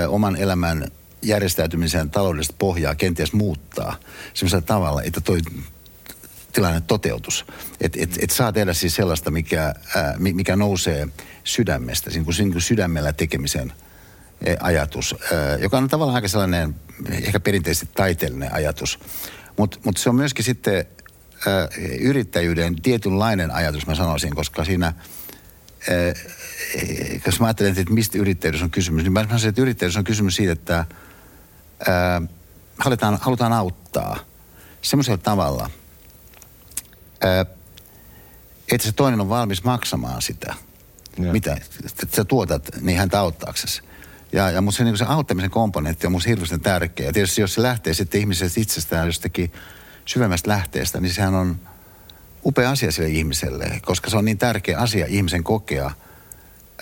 oman 0.10 0.36
elämän 0.36 0.88
järjestäytymisen 1.22 2.10
taloudellista 2.10 2.56
pohjaa 2.60 2.96
kenties 2.96 3.34
muuttaa 3.34 3.96
sellaisella 4.34 4.66
tavalla, 4.66 5.04
että 5.04 5.22
toi 5.22 5.40
tilanne 6.54 6.82
toteutus. 6.82 7.46
Että 7.82 8.00
et, 8.01 8.18
et 8.22 8.30
saa 8.30 8.51
tehdä 8.51 8.74
siis 8.74 8.96
sellaista, 8.96 9.32
mikä, 9.32 9.74
ää, 9.96 10.16
mikä 10.18 10.56
nousee 10.56 11.08
sydämestä, 11.44 12.10
niin 12.10 12.25
kuin, 12.25 12.36
niin 12.38 12.51
kuin 12.51 12.62
sydämellä 12.62 13.13
tekemisen 13.13 13.74
ajatus, 14.60 15.16
joka 15.60 15.78
on 15.78 15.88
tavallaan 15.88 16.16
aika 16.16 16.28
sellainen 16.28 16.75
ehkä 17.12 17.40
perinteisesti 17.40 17.90
taiteellinen 17.96 18.54
ajatus. 18.54 19.00
Mutta 19.58 19.80
mut 19.84 19.98
se 19.98 20.10
on 20.10 20.16
myöskin 20.16 20.46
sitten 20.46 20.86
yrittäjyyden 22.00 22.81
tietynlainen 22.81 23.51
ajatus, 23.51 23.88
mä 23.88 23.95
sanoisin, 23.95 24.36
koska 24.36 24.65
siinä, 24.65 24.93
jos 27.25 27.39
mä 27.39 27.45
ajattelen, 27.45 27.77
että 27.77 27.93
mistä 27.93 28.17
yrittäjyydessä 28.17 28.65
on 28.65 28.71
kysymys, 28.71 29.03
niin 29.03 29.13
mä 29.13 29.24
sanoisin, 29.24 29.50
että 29.50 29.62
yrittäjyydessä 29.62 30.00
on 30.00 30.03
kysymys 30.03 30.36
siitä, 30.36 30.51
että 30.51 30.86
ää, 31.88 32.21
halutaan, 32.77 33.17
halutaan 33.21 33.53
auttaa 33.53 34.19
semmoisella 34.81 35.17
tavalla, 35.17 35.69
ää, 37.21 37.45
että 38.71 38.88
se 38.88 38.91
toinen 38.91 39.21
on 39.21 39.29
valmis 39.29 39.63
maksamaan 39.63 40.21
sitä, 40.21 40.53
ja. 41.19 41.31
mitä 41.31 41.57
että 42.03 42.15
sä 42.15 42.25
tuotat, 42.25 42.69
niin 42.81 42.98
häntä 42.98 43.19
auttaaksesi. 43.19 43.81
Ja, 44.33 44.50
ja 44.50 44.62
musta 44.62 44.77
se, 44.77 44.83
niin 44.83 44.98
se 44.98 45.05
auttamisen 45.07 45.50
komponentti 45.50 46.07
on 46.07 46.12
musta 46.12 46.29
hirveästi 46.29 46.60
tärkeä. 46.60 47.05
Ja 47.05 47.13
tietysti 47.13 47.41
jos 47.41 47.53
se 47.53 47.62
lähtee 47.62 47.93
sitten 47.93 48.21
ihmisestä 48.21 48.62
itsestään 48.62 49.05
jostakin 49.05 49.51
syvemmästä 50.05 50.50
lähteestä, 50.50 51.00
niin 51.00 51.13
sehän 51.13 51.36
on 51.36 51.60
upea 52.46 52.72
asia 52.72 52.91
sille 52.91 53.10
ihmiselle, 53.10 53.79
koska 53.86 54.10
se 54.10 54.17
on 54.17 54.25
niin 54.25 54.38
tärkeä 54.38 54.79
asia 54.79 55.05
ihmisen 55.10 55.43
kokea 55.43 55.91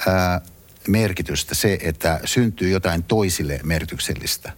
ää, 0.08 0.42
merkitystä, 0.88 1.56
se, 1.56 1.78
että 1.82 2.20
syntyy 2.26 2.70
jotain 2.70 3.04
toisille 3.04 3.60
merkityksellistä. 3.64 4.52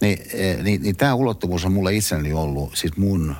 Niin, 0.00 0.18
niin, 0.62 0.82
niin 0.82 0.96
tämä 0.96 1.14
ulottuvuus 1.14 1.64
on 1.64 1.72
mulle 1.72 1.94
itselleni 1.94 2.32
ollut, 2.32 2.76
siis 2.76 2.96
mun 2.96 3.36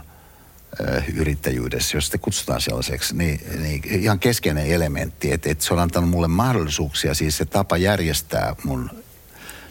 yrittäjyydessä, 1.15 1.97
jos 1.97 2.07
sitä 2.07 2.19
kutsutaan 2.19 2.61
sellaiseksi, 2.61 3.17
niin, 3.17 3.41
niin 3.63 3.83
ihan 3.85 4.19
keskeinen 4.19 4.67
elementti, 4.67 5.33
että, 5.33 5.51
että 5.51 5.65
se 5.65 5.75
on 5.75 5.81
antanut 5.81 6.11
mulle 6.11 6.29
mahdollisuuksia, 6.29 7.15
siis 7.15 7.37
se 7.37 7.45
tapa 7.45 7.77
järjestää 7.77 8.57
mun 8.65 8.91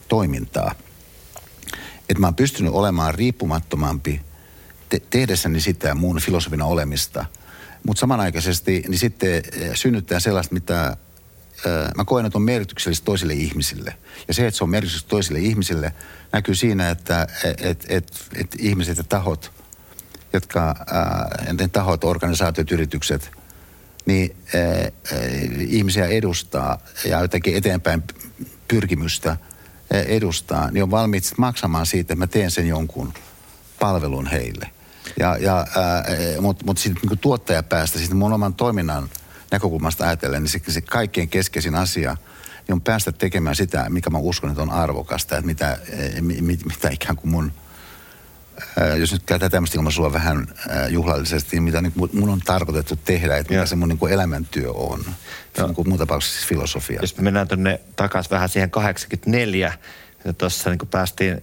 toimintaa. 0.08 0.76
Että 2.10 2.20
mä 2.20 2.28
oon 2.28 2.36
pystynyt 2.36 2.74
olemaan 2.74 3.16
riippumattomampi 3.16 4.22
te- 4.94 5.08
tehdessäni 5.10 5.62
sitä 5.62 5.96
mun 5.96 6.20
filosofina 6.20 6.66
olemista, 6.66 7.26
mutta 7.88 8.00
samanaikaisesti 8.00 8.84
niin 8.88 9.00
sitten 9.00 9.44
synnyttää 9.74 10.20
sellaista, 10.20 10.54
mitä 10.54 10.98
mä 11.98 12.06
koen, 12.06 12.26
että 12.26 12.38
on 12.38 12.42
merkityksellistä 12.42 13.06
toisille 13.06 13.34
ihmisille. 13.34 13.96
Ja 14.28 14.34
se, 14.34 14.48
että 14.48 14.58
se 14.58 14.64
on 14.64 14.70
merkityksellistä 14.70 15.10
toisille 15.10 15.40
ihmisille, 15.40 15.94
näkyy 16.32 16.56
siinä, 16.56 16.90
että 16.90 17.28
et, 17.58 17.86
et, 17.90 18.28
et 18.36 18.56
ihmiset 18.60 18.98
ja 18.98 19.04
tahot, 19.04 19.52
jotka, 20.34 20.76
ää, 20.92 21.30
tahot, 21.72 22.04
organisaatiot, 22.04 22.72
yritykset, 22.72 23.32
niin 24.06 24.36
ää, 24.56 24.92
ihmisiä 25.60 26.08
edustaa 26.08 26.80
ja 27.06 27.22
jotenkin 27.22 27.56
eteenpäin 27.56 28.04
pyrkimystä 28.68 29.38
edustaa, 29.92 30.72
niin 30.72 30.84
on 30.84 30.92
valmiit 30.92 31.24
maksamaan 31.38 31.86
siitä, 31.86 32.14
että 32.14 32.16
mä 32.16 32.28
teen 32.28 32.52
sen 32.52 32.68
jonkun 32.68 33.14
palvelun 33.80 34.28
heille. 34.28 34.70
Ja, 35.20 35.38
ja, 35.38 35.66
Mutta 36.42 36.66
mut 36.66 36.78
sitten 36.78 37.10
niin 37.10 37.20
tuottajapäästä, 37.20 38.00
sitten 38.00 38.18
mun 38.18 38.34
oman 38.34 38.54
toiminnan– 38.54 39.10
näkökulmasta 39.54 40.06
ajatellen, 40.06 40.44
niin 40.44 40.50
se, 40.50 40.62
se 40.68 40.82
kaikkein 40.82 41.30
keskeisin 41.30 41.76
asia 41.76 42.18
niin 42.68 42.74
on 42.74 42.82
päästä 42.82 43.12
tekemään 43.12 43.56
sitä, 43.56 43.90
mikä 43.90 44.10
mä 44.10 44.18
uskon, 44.18 44.50
että 44.50 44.62
on 44.62 44.72
arvokasta, 44.72 45.38
että 45.38 45.46
mitä, 45.46 45.80
eh, 45.90 46.22
mit, 46.22 46.66
mitä 46.66 46.90
ikään 46.92 47.16
kuin 47.16 47.32
mun, 47.32 47.52
ää, 48.80 48.96
jos 48.96 49.12
nyt 49.12 49.24
käytetään 49.26 49.52
tämmöistä 49.52 49.78
ilmaisua 49.78 50.14
vähän 50.14 50.48
ää, 50.70 50.88
juhlallisesti, 50.88 51.56
niin 51.56 51.64
mitä 51.64 51.82
niin 51.82 51.94
mun 52.14 52.30
on 52.30 52.40
tarkoitettu 52.40 52.96
tehdä, 52.96 53.38
että 53.38 53.54
mikä 53.54 53.66
se 53.66 53.76
mun 53.76 53.90
niin 53.90 53.98
kuin 53.98 54.14
elämäntyö 54.14 54.72
on. 54.72 55.06
Se 55.56 55.64
on 55.64 55.74
niin 55.78 55.90
mun 55.90 55.98
tapauksessa 55.98 56.38
siis 56.38 56.50
filosofia. 56.50 57.00
Jos 57.02 57.18
me 57.18 57.24
mennään 57.24 57.48
tuonne 57.48 57.80
takaisin 57.96 58.32
vähän 58.32 58.50
siihen 58.50 58.72
84, 58.72 59.74
ja 60.26 60.34
tuossa 60.34 60.70
niin 60.70 60.80
päästiin 60.92 61.42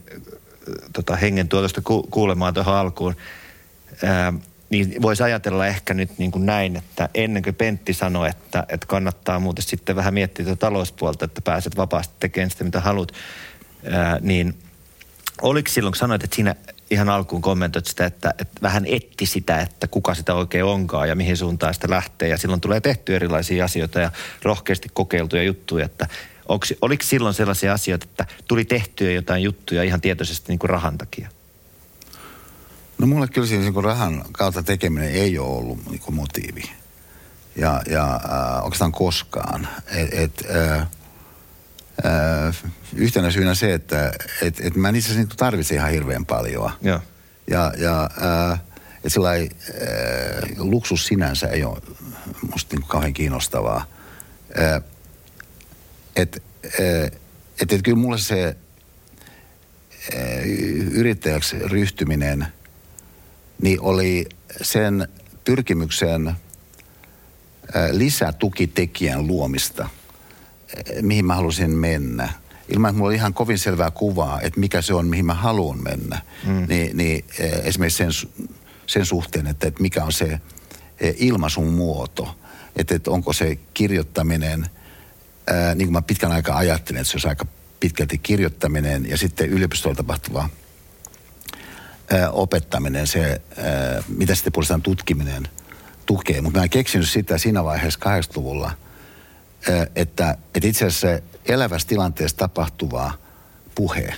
tota, 0.93 1.17
hengen 1.17 1.49
tuotosta 1.49 1.81
ku, 1.81 2.03
kuulemaan 2.03 2.55
tuohon 2.55 2.77
alkuun, 2.77 3.17
ää, 4.05 4.33
niin 4.71 5.03
voisi 5.03 5.23
ajatella 5.23 5.67
ehkä 5.67 5.95
nyt 5.95 6.19
niin 6.19 6.31
kuin 6.31 6.47
näin, 6.47 6.77
että 6.77 7.09
ennen 7.15 7.43
kuin 7.43 7.55
Pentti 7.55 7.95
sanoi, 7.95 8.29
että, 8.29 8.65
että 8.69 8.87
kannattaa 8.87 9.41
muuten 9.41 9.65
sitten 9.65 9.97
vähän 9.97 10.15
miettiä 10.15 10.45
tätä 10.45 10.57
talouspuolta, 10.57 11.25
että 11.25 11.41
pääset 11.43 11.77
vapaasti 11.77 12.15
tekemään 12.21 12.51
sitä, 12.51 12.65
mitä 12.65 12.81
haluat, 12.81 13.13
ää, 13.91 14.19
niin 14.21 14.59
oliko 15.43 15.69
silloin, 15.69 15.93
kun 15.93 15.99
sanoit, 15.99 16.25
että 16.25 16.37
siinä 16.37 16.55
ihan 16.91 17.09
alkuun 17.09 17.43
kommentoit 17.43 17.87
sitä, 17.87 18.07
että, 18.07 18.35
että 18.39 18.63
vähän 18.63 18.87
etti 18.87 19.27
sitä, 19.27 19.61
että 19.61 19.87
kuka 19.87 20.15
sitä 20.15 20.35
oikein 20.35 20.65
onkaan 20.65 21.09
ja 21.09 21.15
mihin 21.15 21.37
suuntaan 21.37 21.75
sitä 21.75 21.91
lähtee. 21.91 22.29
Ja 22.29 22.39
silloin 22.39 22.61
tulee 22.61 22.81
tehty 22.81 23.17
erilaisia 23.17 23.65
asioita 23.65 24.01
ja 24.01 24.11
rohkeasti 24.43 24.89
kokeiltuja 24.93 25.43
juttuja, 25.43 25.85
että 25.85 26.07
oliko 26.83 27.03
silloin 27.03 27.35
sellaisia 27.35 27.73
asioita, 27.73 28.07
että 28.11 28.27
tuli 28.49 28.65
tehtyä 28.65 29.11
jotain 29.11 29.43
juttuja 29.43 29.83
ihan 29.83 30.01
tietoisesti 30.01 30.53
niin 30.53 30.59
kuin 30.59 30.71
rahan 30.71 30.99
takia? 30.99 31.29
No 33.01 33.07
mulle 33.07 33.29
kyllä 33.29 33.47
siis 33.47 33.61
niin 33.61 33.85
rahan 33.85 34.25
kautta 34.33 34.63
tekeminen 34.63 35.11
ei 35.11 35.39
ole 35.39 35.59
ollut 35.59 35.91
niin 35.91 36.01
kuin 36.01 36.15
motiivi. 36.15 36.63
Ja, 37.57 37.83
ja 37.91 38.15
äh, 38.15 38.65
oikeastaan 38.65 38.93
koskaan. 38.93 39.69
Et, 39.87 40.09
et, 40.13 40.47
äh, 40.51 40.81
äh, 40.81 42.57
yhtenä 42.95 43.31
syynä 43.31 43.55
se, 43.55 43.75
että 43.75 44.13
et, 44.43 44.61
et 44.61 44.77
mä 44.77 44.89
itse 44.89 44.99
asiassa 44.99 45.19
niin 45.19 45.37
tarvitsen 45.37 45.77
ihan 45.77 45.91
hirveän 45.91 46.27
paljon. 46.27 46.71
Ja, 46.83 47.01
ja, 47.51 47.73
ja 47.79 48.11
äh, 48.53 48.61
että 48.97 49.09
sillä 49.09 49.31
äh, 49.31 49.39
luksus 50.57 51.07
sinänsä 51.07 51.47
ei 51.47 51.65
ole 51.65 51.83
musta 52.51 52.77
niin 52.77 52.89
kauhean 52.89 53.13
kiinnostavaa. 53.13 53.85
Äh, 54.61 54.83
että 56.17 56.41
äh, 56.65 57.21
et, 57.63 57.73
et 57.73 57.83
kyllä 57.83 57.99
mulle 57.99 58.19
se 58.19 58.57
äh, 60.15 60.47
yrittäjäksi 60.93 61.59
ryhtyminen– 61.59 62.47
niin 63.63 63.81
oli 63.81 64.27
sen 64.63 65.09
pyrkimyksen 65.45 66.35
lisätukitekijän 67.91 69.27
luomista, 69.27 69.89
mihin 71.03 71.25
mä 71.25 71.35
halusin 71.35 71.71
mennä. 71.71 72.33
ilman, 72.69 72.89
että 72.89 72.99
mulla 72.99 73.09
oli 73.09 73.15
ihan 73.15 73.35
kovin 73.35 73.59
selvää 73.59 73.91
kuvaa, 73.91 74.41
että 74.41 74.61
mikä 74.61 74.83
se 74.83 74.95
on, 74.95 75.07
mihin 75.07 75.27
mä 75.27 75.35
haluan 75.35 75.83
mennä. 75.83 76.23
Mm. 76.47 76.67
Niin, 76.69 76.97
niin 76.97 77.25
esimerkiksi 77.63 77.99
sen, 77.99 78.31
sen 78.87 79.07
suhteen, 79.07 79.47
että, 79.47 79.69
että 79.69 79.83
mikä 79.83 80.05
on 80.05 80.13
se 80.13 80.41
ilmaisun 81.17 81.67
muoto. 81.67 82.37
Että, 82.77 82.95
että 82.95 83.11
onko 83.11 83.33
se 83.33 83.59
kirjoittaminen, 83.75 84.67
ää, 85.47 85.75
niin 85.75 85.87
kuin 85.87 85.93
mä 85.93 86.03
pitkän 86.03 86.33
aikaa 86.33 86.57
ajattelin, 86.57 87.01
että 87.01 87.11
se 87.11 87.17
olisi 87.17 87.29
aika 87.29 87.47
pitkälti 87.81 88.19
kirjoittaminen 88.19 89.09
ja 89.09 89.19
sitten 89.19 89.49
yliopistolla 89.49 89.97
tapahtuva 89.97 90.49
opettaminen, 92.33 93.07
se, 93.07 93.23
ää, 93.57 94.03
mitä 94.09 94.35
sitten 94.35 94.53
puolestaan 94.53 94.83
tutkiminen 94.83 95.49
tukee. 96.07 96.41
Mutta 96.41 96.59
mä 96.59 96.63
en 96.63 96.71
keksinyt 96.71 97.09
sitä 97.11 97.39
siinä 97.39 97.65
vaiheessa 97.65 98.01
80-luvulla, 98.01 98.71
ää, 99.71 99.87
että, 99.97 100.37
että 100.55 100.69
itse 100.69 100.87
asiassa 100.87 101.01
se 101.01 101.23
elävässä 101.47 101.89
tilanteessa 101.89 102.37
tapahtuvaa 102.37 103.17
puhe, 103.75 104.15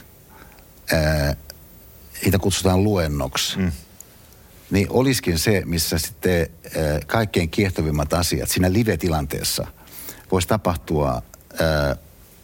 niitä 2.25 2.39
kutsutaan 2.39 2.85
luennoksi, 2.85 3.59
mm. 3.59 3.73
niin 4.71 4.87
olisikin 4.91 5.39
se, 5.39 5.63
missä 5.65 5.99
sitten 5.99 6.47
kaikkein 7.07 7.51
kiehtovimmat 7.51 8.13
asiat 8.13 8.51
siinä 8.51 8.73
live-tilanteessa 8.73 9.67
voisi 10.33 10.49
tapahtua 10.49 11.23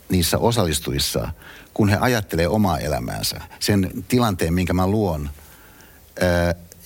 niissä 0.09 0.39
osallistujissa, 0.39 1.33
kun 1.79 1.89
he 1.89 1.97
ajattelee 2.01 2.49
omaa 2.49 2.79
elämäänsä. 2.79 3.41
Sen 3.61 3.91
tilanteen, 4.09 4.55
minkä 4.55 4.73
mä 4.73 4.87
luon, 4.87 5.31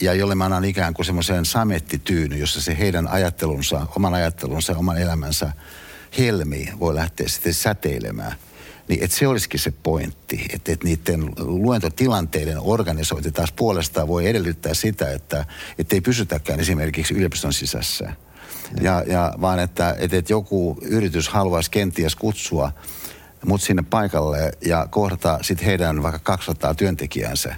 ja 0.00 0.14
jolle 0.14 0.34
mä 0.34 0.44
annan 0.44 0.64
ikään 0.64 0.94
kuin 0.94 1.06
semmoisen 1.06 1.44
samettityyny, 1.44 2.36
jossa 2.36 2.60
se 2.60 2.78
heidän 2.78 3.08
ajattelunsa, 3.08 3.86
oman 3.96 4.14
ajattelunsa, 4.14 4.76
oman 4.76 4.98
elämänsä 4.98 5.52
helmi 6.18 6.68
voi 6.80 6.94
lähteä 6.94 7.28
sitten 7.28 7.54
säteilemään. 7.54 8.32
Niin 8.88 9.04
että 9.04 9.16
se 9.16 9.26
olisikin 9.26 9.60
se 9.60 9.72
pointti, 9.82 10.46
että, 10.54 10.72
että 10.72 10.84
niiden 10.84 11.32
luentotilanteiden 11.38 12.58
organisointi 12.60 13.32
taas 13.32 13.52
puolestaan 13.52 14.08
voi 14.08 14.28
edellyttää 14.28 14.74
sitä, 14.74 15.12
että, 15.12 15.44
että 15.78 15.96
ei 15.96 16.00
pysytäkään 16.00 16.60
esimerkiksi 16.60 17.14
yliopiston 17.14 17.52
sisässä. 17.52 18.12
Ja, 18.80 19.04
ja 19.06 19.34
vaan 19.40 19.58
että, 19.58 19.96
että, 19.98 20.16
että 20.16 20.32
joku 20.32 20.78
yritys 20.82 21.28
haluaisi 21.28 21.70
kenties 21.70 22.14
kutsua 22.16 22.72
mut 23.46 23.62
sinne 23.62 23.82
paikalle 23.82 24.52
ja 24.64 24.86
kohdata 24.90 25.38
sitten 25.42 25.66
heidän 25.66 26.02
vaikka 26.02 26.18
200 26.18 26.74
työntekijänsä 26.74 27.54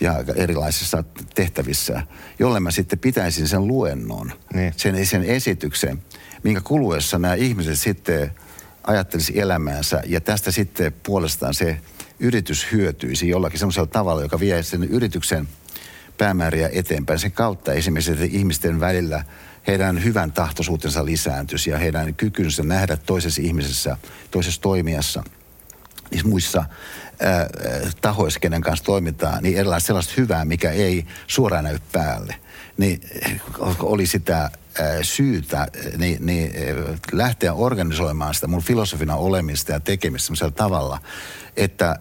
ja 0.00 0.24
erilaisissa 0.36 1.04
tehtävissä, 1.34 2.02
jolle 2.38 2.60
mä 2.60 2.70
sitten 2.70 2.98
pitäisin 2.98 3.48
sen 3.48 3.66
luennon, 3.66 4.32
niin. 4.54 4.72
sen, 4.76 5.06
sen 5.06 5.22
esityksen, 5.22 6.02
minkä 6.42 6.60
kuluessa 6.60 7.18
nämä 7.18 7.34
ihmiset 7.34 7.78
sitten 7.78 8.30
ajattelisi 8.86 9.40
elämäänsä 9.40 10.02
ja 10.06 10.20
tästä 10.20 10.50
sitten 10.50 10.92
puolestaan 11.02 11.54
se 11.54 11.80
yritys 12.20 12.72
hyötyisi 12.72 13.28
jollakin 13.28 13.58
semmoisella 13.58 13.86
tavalla, 13.86 14.22
joka 14.22 14.40
vie 14.40 14.62
sen 14.62 14.84
yrityksen 14.84 15.48
päämääriä 16.18 16.70
eteenpäin. 16.72 17.18
Sen 17.18 17.32
kautta 17.32 17.72
esimerkiksi 17.72 18.28
ihmisten 18.32 18.80
välillä 18.80 19.24
heidän 19.66 20.04
hyvän 20.04 20.32
tahtoisuutensa 20.32 21.04
lisääntyisi 21.04 21.70
ja 21.70 21.78
heidän 21.78 22.14
kykynsä 22.14 22.62
nähdä 22.62 22.96
toisessa 22.96 23.42
ihmisessä, 23.42 23.96
toisessa 24.30 24.60
toimijassa, 24.60 25.24
niissä 26.10 26.28
muissa 26.28 26.64
ää, 27.20 27.48
tahoissa, 28.00 28.40
kenen 28.40 28.60
kanssa 28.60 28.84
toimitaan, 28.84 29.42
niin 29.42 29.58
erilaista 29.58 29.86
sellaista 29.86 30.14
hyvää, 30.16 30.44
mikä 30.44 30.70
ei 30.70 31.06
suoraan 31.26 31.64
näy 31.64 31.78
päälle. 31.92 32.34
Niin 32.76 33.00
oli 33.80 34.06
sitä 34.06 34.50
syytä 35.02 35.68
niin, 35.98 36.26
niin 36.26 36.52
lähteä 37.12 37.54
organisoimaan 37.54 38.34
sitä 38.34 38.46
mun 38.46 38.62
filosofina 38.62 39.16
olemista 39.16 39.72
ja 39.72 39.80
tekemistä 39.80 40.26
sellaisella 40.26 40.50
tavalla, 40.50 41.00
että 41.56 41.96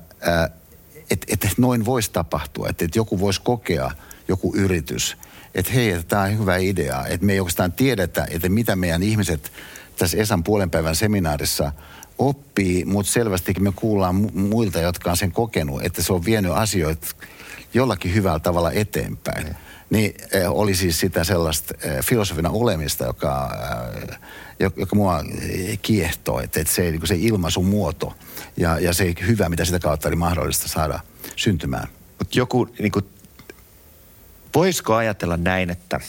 et, 1.12 1.26
et 1.30 1.58
noin 1.58 1.86
voisi 1.86 2.12
tapahtua, 2.12 2.70
että 2.70 2.86
et 2.86 2.96
joku 2.96 3.20
voisi 3.20 3.42
kokea, 3.42 3.92
joku 4.28 4.54
yritys, 4.56 5.18
että 5.56 5.72
hei, 5.72 5.90
että 5.90 6.04
tämä 6.08 6.22
on 6.22 6.40
hyvä 6.40 6.58
idea, 6.58 7.06
että 7.06 7.26
me 7.26 7.34
ei 7.34 7.40
oikeastaan 7.40 7.72
tiedetä, 7.72 8.28
että 8.30 8.50
mitä 8.50 8.76
meidän 8.76 9.04
ihmiset 9.04 9.52
tässä 9.98 10.18
Esan 10.18 10.44
puolen 10.44 10.70
päivän 10.70 10.96
seminaarissa 10.96 11.72
oppii, 12.18 12.86
mutta 12.86 13.12
selvästikin 13.12 13.64
me 13.64 13.72
kuullaan 13.76 14.16
muilta, 14.34 14.80
jotka 14.80 15.12
on 15.12 15.18
sen 15.18 15.32
kokenut, 15.32 15.84
että 15.84 16.04
se 16.04 16.14
on 16.14 16.26
vienyt 16.26 16.52
asioita 16.52 17.08
jollakin 17.74 18.14
hyvällä 18.14 18.40
tavalla 18.40 18.72
eteenpäin. 18.72 19.48
Mm 19.48 19.56
niin 19.94 20.14
eh, 20.32 20.52
oli 20.52 20.76
siis 20.76 21.00
sitä 21.00 21.24
sellaista 21.24 21.74
eh, 21.82 22.04
filosofina 22.04 22.50
olemista, 22.50 23.06
joka, 23.06 23.52
eh, 24.60 24.72
joka 24.78 24.96
mua 24.96 25.24
kiehtoo, 25.82 26.40
että, 26.40 26.60
että 26.60 26.74
se, 26.74 26.92
niin 26.92 27.08
se 27.08 27.16
ilmaisun 27.16 27.66
muoto 27.66 28.14
ja, 28.58 28.80
ja 28.80 28.94
se 28.94 29.14
hyvä, 29.28 29.50
mitä 29.50 29.66
sitä 29.66 29.80
kautta 29.80 30.08
oli 30.08 30.16
mahdollista 30.16 30.68
saada 30.68 31.00
syntymään. 31.36 31.88
Mutta 32.20 32.40
joku, 32.40 32.68
niin 32.80 32.92
kuin, 32.92 33.06
voisiko 34.56 34.96
ajatella 34.96 35.38
näin, 35.38 35.70
että 35.70 36.00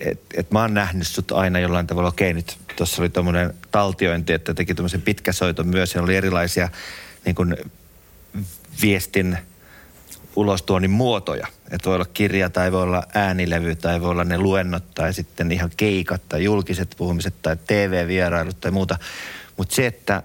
et, 0.00 0.20
et 0.34 0.50
mä 0.50 0.60
oon 0.60 0.74
nähnyt 0.74 1.06
sut 1.06 1.32
aina 1.32 1.58
jollain 1.58 1.86
tavalla, 1.86 2.08
okei 2.08 2.34
nyt 2.34 2.58
tuossa 2.76 3.02
oli 3.02 3.08
tuommoinen 3.08 3.54
taltiointi, 3.70 4.32
että 4.32 4.54
teki 4.54 4.74
tuommoisen 4.74 5.02
pitkäsoiton 5.02 5.68
myös, 5.68 5.94
ja 5.94 6.02
oli 6.02 6.16
erilaisia 6.16 6.68
niin 7.24 7.34
kuin, 7.34 7.56
viestin 8.82 9.38
ulostuonnin 10.36 10.90
muotoja. 10.90 11.46
Että 11.70 11.86
voi 11.86 11.94
olla 11.94 12.06
kirja 12.14 12.50
tai 12.50 12.72
voi 12.72 12.82
olla 12.82 13.02
äänilevy 13.14 13.74
tai 13.74 14.00
voi 14.00 14.10
olla 14.10 14.24
ne 14.24 14.38
luennot 14.38 14.94
tai 14.94 15.14
sitten 15.14 15.52
ihan 15.52 15.70
keikat 15.76 16.22
tai 16.28 16.44
julkiset 16.44 16.94
puhumiset 16.96 17.34
tai 17.42 17.56
TV-vierailut 17.66 18.60
tai 18.60 18.70
muuta. 18.70 18.98
Mutta 19.56 19.74
se, 19.74 19.86
että, 19.86 20.22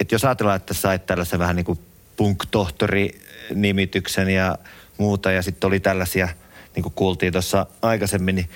että 0.00 0.14
jos 0.14 0.24
ajatellaan, 0.24 0.56
että 0.56 0.74
sait 0.74 1.06
tällaisen 1.06 1.38
vähän 1.38 1.56
niin 1.56 1.66
kuin 1.66 1.78
punk-tohtori-nimityksen 2.16 4.30
ja 4.30 4.58
muuta 4.98 5.32
ja 5.32 5.42
sitten 5.42 5.68
oli 5.68 5.80
tällaisia, 5.80 6.28
niin 6.74 6.82
kuin 6.82 6.92
kuultiin 6.92 7.32
tuossa 7.32 7.66
aikaisemmin, 7.82 8.34
niin 8.34 8.48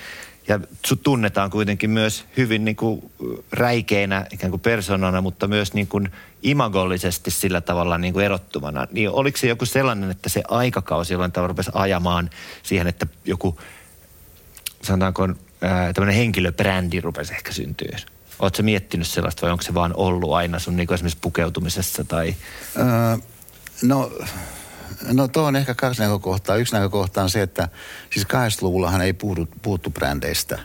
ja 0.49 0.59
sut 0.85 1.03
tunnetaan 1.03 1.49
kuitenkin 1.49 1.89
myös 1.89 2.25
hyvin 2.37 2.65
niin 2.65 2.75
kuin 2.75 3.11
räikeinä 3.51 4.25
ikään 4.31 4.51
kuin 4.51 4.61
persoonana, 4.61 5.21
mutta 5.21 5.47
myös 5.47 5.73
niin 5.73 5.87
kuin 5.87 6.11
imagollisesti 6.43 7.31
sillä 7.31 7.61
tavalla 7.61 7.97
niin 7.97 8.13
kuin 8.13 8.25
erottuvana. 8.25 8.87
Niin 8.91 9.09
oliko 9.09 9.37
se 9.37 9.47
joku 9.47 9.65
sellainen, 9.65 10.11
että 10.11 10.29
se 10.29 10.43
aikakausi 10.47 11.13
jollain 11.13 11.31
tavalla 11.31 11.47
rupesi 11.47 11.71
ajamaan 11.73 12.29
siihen, 12.63 12.87
että 12.87 13.07
joku, 13.25 13.59
sanotaanko 14.81 15.27
tämmöinen 15.93 16.15
henkilöbrändi 16.15 17.01
rupesi 17.01 17.33
ehkä 17.33 17.51
syntyä? 17.51 17.97
Oletko 18.39 18.63
miettinyt 18.63 19.07
sellaista 19.07 19.41
vai 19.41 19.51
onko 19.51 19.63
se 19.63 19.73
vaan 19.73 19.93
ollut 19.95 20.33
aina 20.33 20.59
sun 20.59 20.75
niin 20.75 20.87
kuin 20.87 20.95
esimerkiksi 20.95 21.19
pukeutumisessa 21.21 22.03
tai? 22.03 22.35
Öö, 22.77 23.17
no 23.81 24.11
No 25.07 25.27
tuo 25.27 25.43
on 25.43 25.55
ehkä 25.55 25.75
kaksi 25.75 26.01
näkökohtaa. 26.01 26.55
Yksi 26.55 26.73
näkökohta 26.73 27.23
on 27.23 27.29
se, 27.29 27.41
että 27.41 27.69
siis 28.09 28.25
80-luvullahan 28.25 29.01
ei 29.01 29.13
puhuttu, 29.13 29.47
puhuttu 29.61 29.89
brändeistä. 29.89 30.59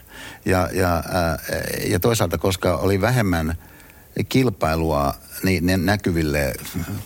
Ja, 0.44 0.68
ja, 0.72 1.02
ää, 1.12 1.38
ja 1.86 2.00
toisaalta, 2.00 2.38
koska 2.38 2.76
oli 2.76 3.00
vähemmän 3.00 3.58
kilpailua 4.28 5.14
niin 5.42 5.66
ne 5.66 5.76
näkyville 5.76 6.54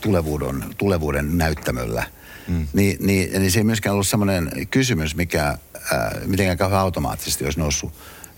tulevuuden, 0.01 0.65
tulevuuden 0.79 1.39
näyttämöllä, 1.39 2.05
mm. 2.49 2.67
niin, 2.73 2.97
niin, 3.01 3.41
niin 3.41 3.51
se 3.51 3.61
ei 3.61 3.65
myöskään 3.65 3.93
ollut 3.93 4.09
sellainen 4.09 4.51
kysymys, 4.71 5.17
mikä 5.17 5.45
ää, 5.93 6.17
mitenkään 6.27 6.59
kauhean 6.59 6.81
automaattisesti 6.81 7.45
olisi 7.45 7.59
noussut 7.59 7.93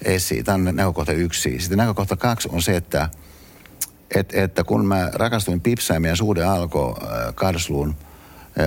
esiin. 0.05 0.45
Tämä 0.45 0.55
on 0.55 0.77
näkökohta 0.77 1.13
yksi. 1.13 1.61
Sitten 1.61 1.79
näkökohta 1.79 2.17
kaksi 2.17 2.49
on 2.53 2.63
se, 2.63 2.77
että 2.77 3.09
et, 4.15 4.35
että 4.35 4.65
kun 4.65 4.87
mä 4.87 5.11
rakastuin 5.13 5.61
Pipsään, 5.61 6.03
meidän 6.03 6.17
suhde 6.17 6.45
alkoi 6.45 6.95
Karsluun– 7.35 7.97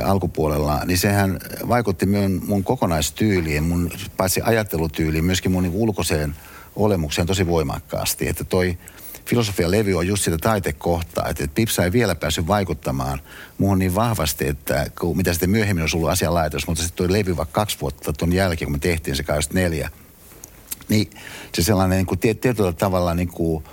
alkupuolella, 0.04 0.82
niin 0.86 0.98
sehän 0.98 1.40
vaikutti 1.68 2.06
myös 2.06 2.32
mun 2.48 2.64
kokonaistyyliin, 2.64 3.64
mun 3.64 3.92
paitsi 4.18 4.42
ajattelutyyliin, 4.44 5.26
myöskin 5.26 5.52
mun 5.52 5.64
niin 5.64 5.76
ulkoiseen 5.76 6.36
olemukseen 6.76 7.28
tosi 7.28 7.48
voimakkaasti. 7.48 8.28
Että 8.28 8.44
toi 8.44 8.78
filosofian 9.26 9.72
levy 9.72 9.94
on 9.94 10.08
just 10.08 10.24
sitä 10.24 10.38
taitekohtaa, 10.38 11.30
että, 11.30 11.48
Pipsa 11.56 11.84
ei 11.84 11.92
vielä 11.92 12.16
päässyt 12.16 12.48
vaikuttamaan 12.48 13.22
muuhun 13.58 13.80
niin 13.80 13.96
vahvasti, 13.96 14.48
että 14.48 14.86
kun, 15.00 15.18
mitä 15.18 15.34
sitten 15.34 15.50
myöhemmin 15.50 15.82
olisi 15.82 15.98
ollut 15.98 16.10
asianlaitos, 16.10 16.68
mutta 16.68 16.84
sitten 16.84 16.98
toi 16.98 17.12
levy 17.12 17.38
vaikka 17.38 17.54
kaksi 17.54 17.78
vuotta 17.82 18.14
tuon 18.14 18.34
jälkeen, 18.34 18.68
kun 18.68 18.76
me 18.76 18.80
tehtiin 18.80 19.16
se 19.16 19.24
24, 19.24 19.90
niin 20.90 21.10
se 21.56 21.64
sellainen 21.64 21.98
niin 21.98 22.06
kuin, 22.06 22.20
tietyllä 22.20 22.74
tavalla 22.74 23.14
niin 23.14 23.28
kuin, 23.28 23.64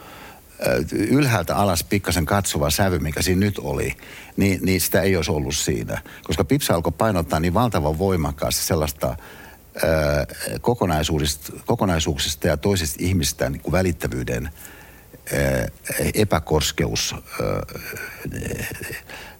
ylhäältä 0.92 1.56
alas 1.56 1.84
pikkasen 1.84 2.26
katsova 2.26 2.70
sävy, 2.70 2.98
mikä 2.98 3.22
siinä 3.22 3.40
nyt 3.40 3.58
oli, 3.58 3.96
niin, 4.36 4.60
niin 4.62 4.80
sitä 4.80 5.02
ei 5.02 5.16
olisi 5.16 5.30
ollut 5.30 5.56
siinä. 5.56 6.02
Koska 6.24 6.44
Pipsa 6.44 6.74
alkoi 6.74 6.92
painottaa 6.92 7.40
niin 7.40 7.54
valtavan 7.54 7.98
voimakkaasti 7.98 8.64
sellaista 8.64 9.16
kokonaisuuksista, 10.60 11.52
kokonaisuuksista 11.66 12.46
ja 12.46 12.56
toisista 12.56 12.96
ihmistä 13.00 13.50
niin 13.50 13.60
kuin 13.60 13.72
välittävyyden 13.72 14.50
epäkorskeus 16.14 17.14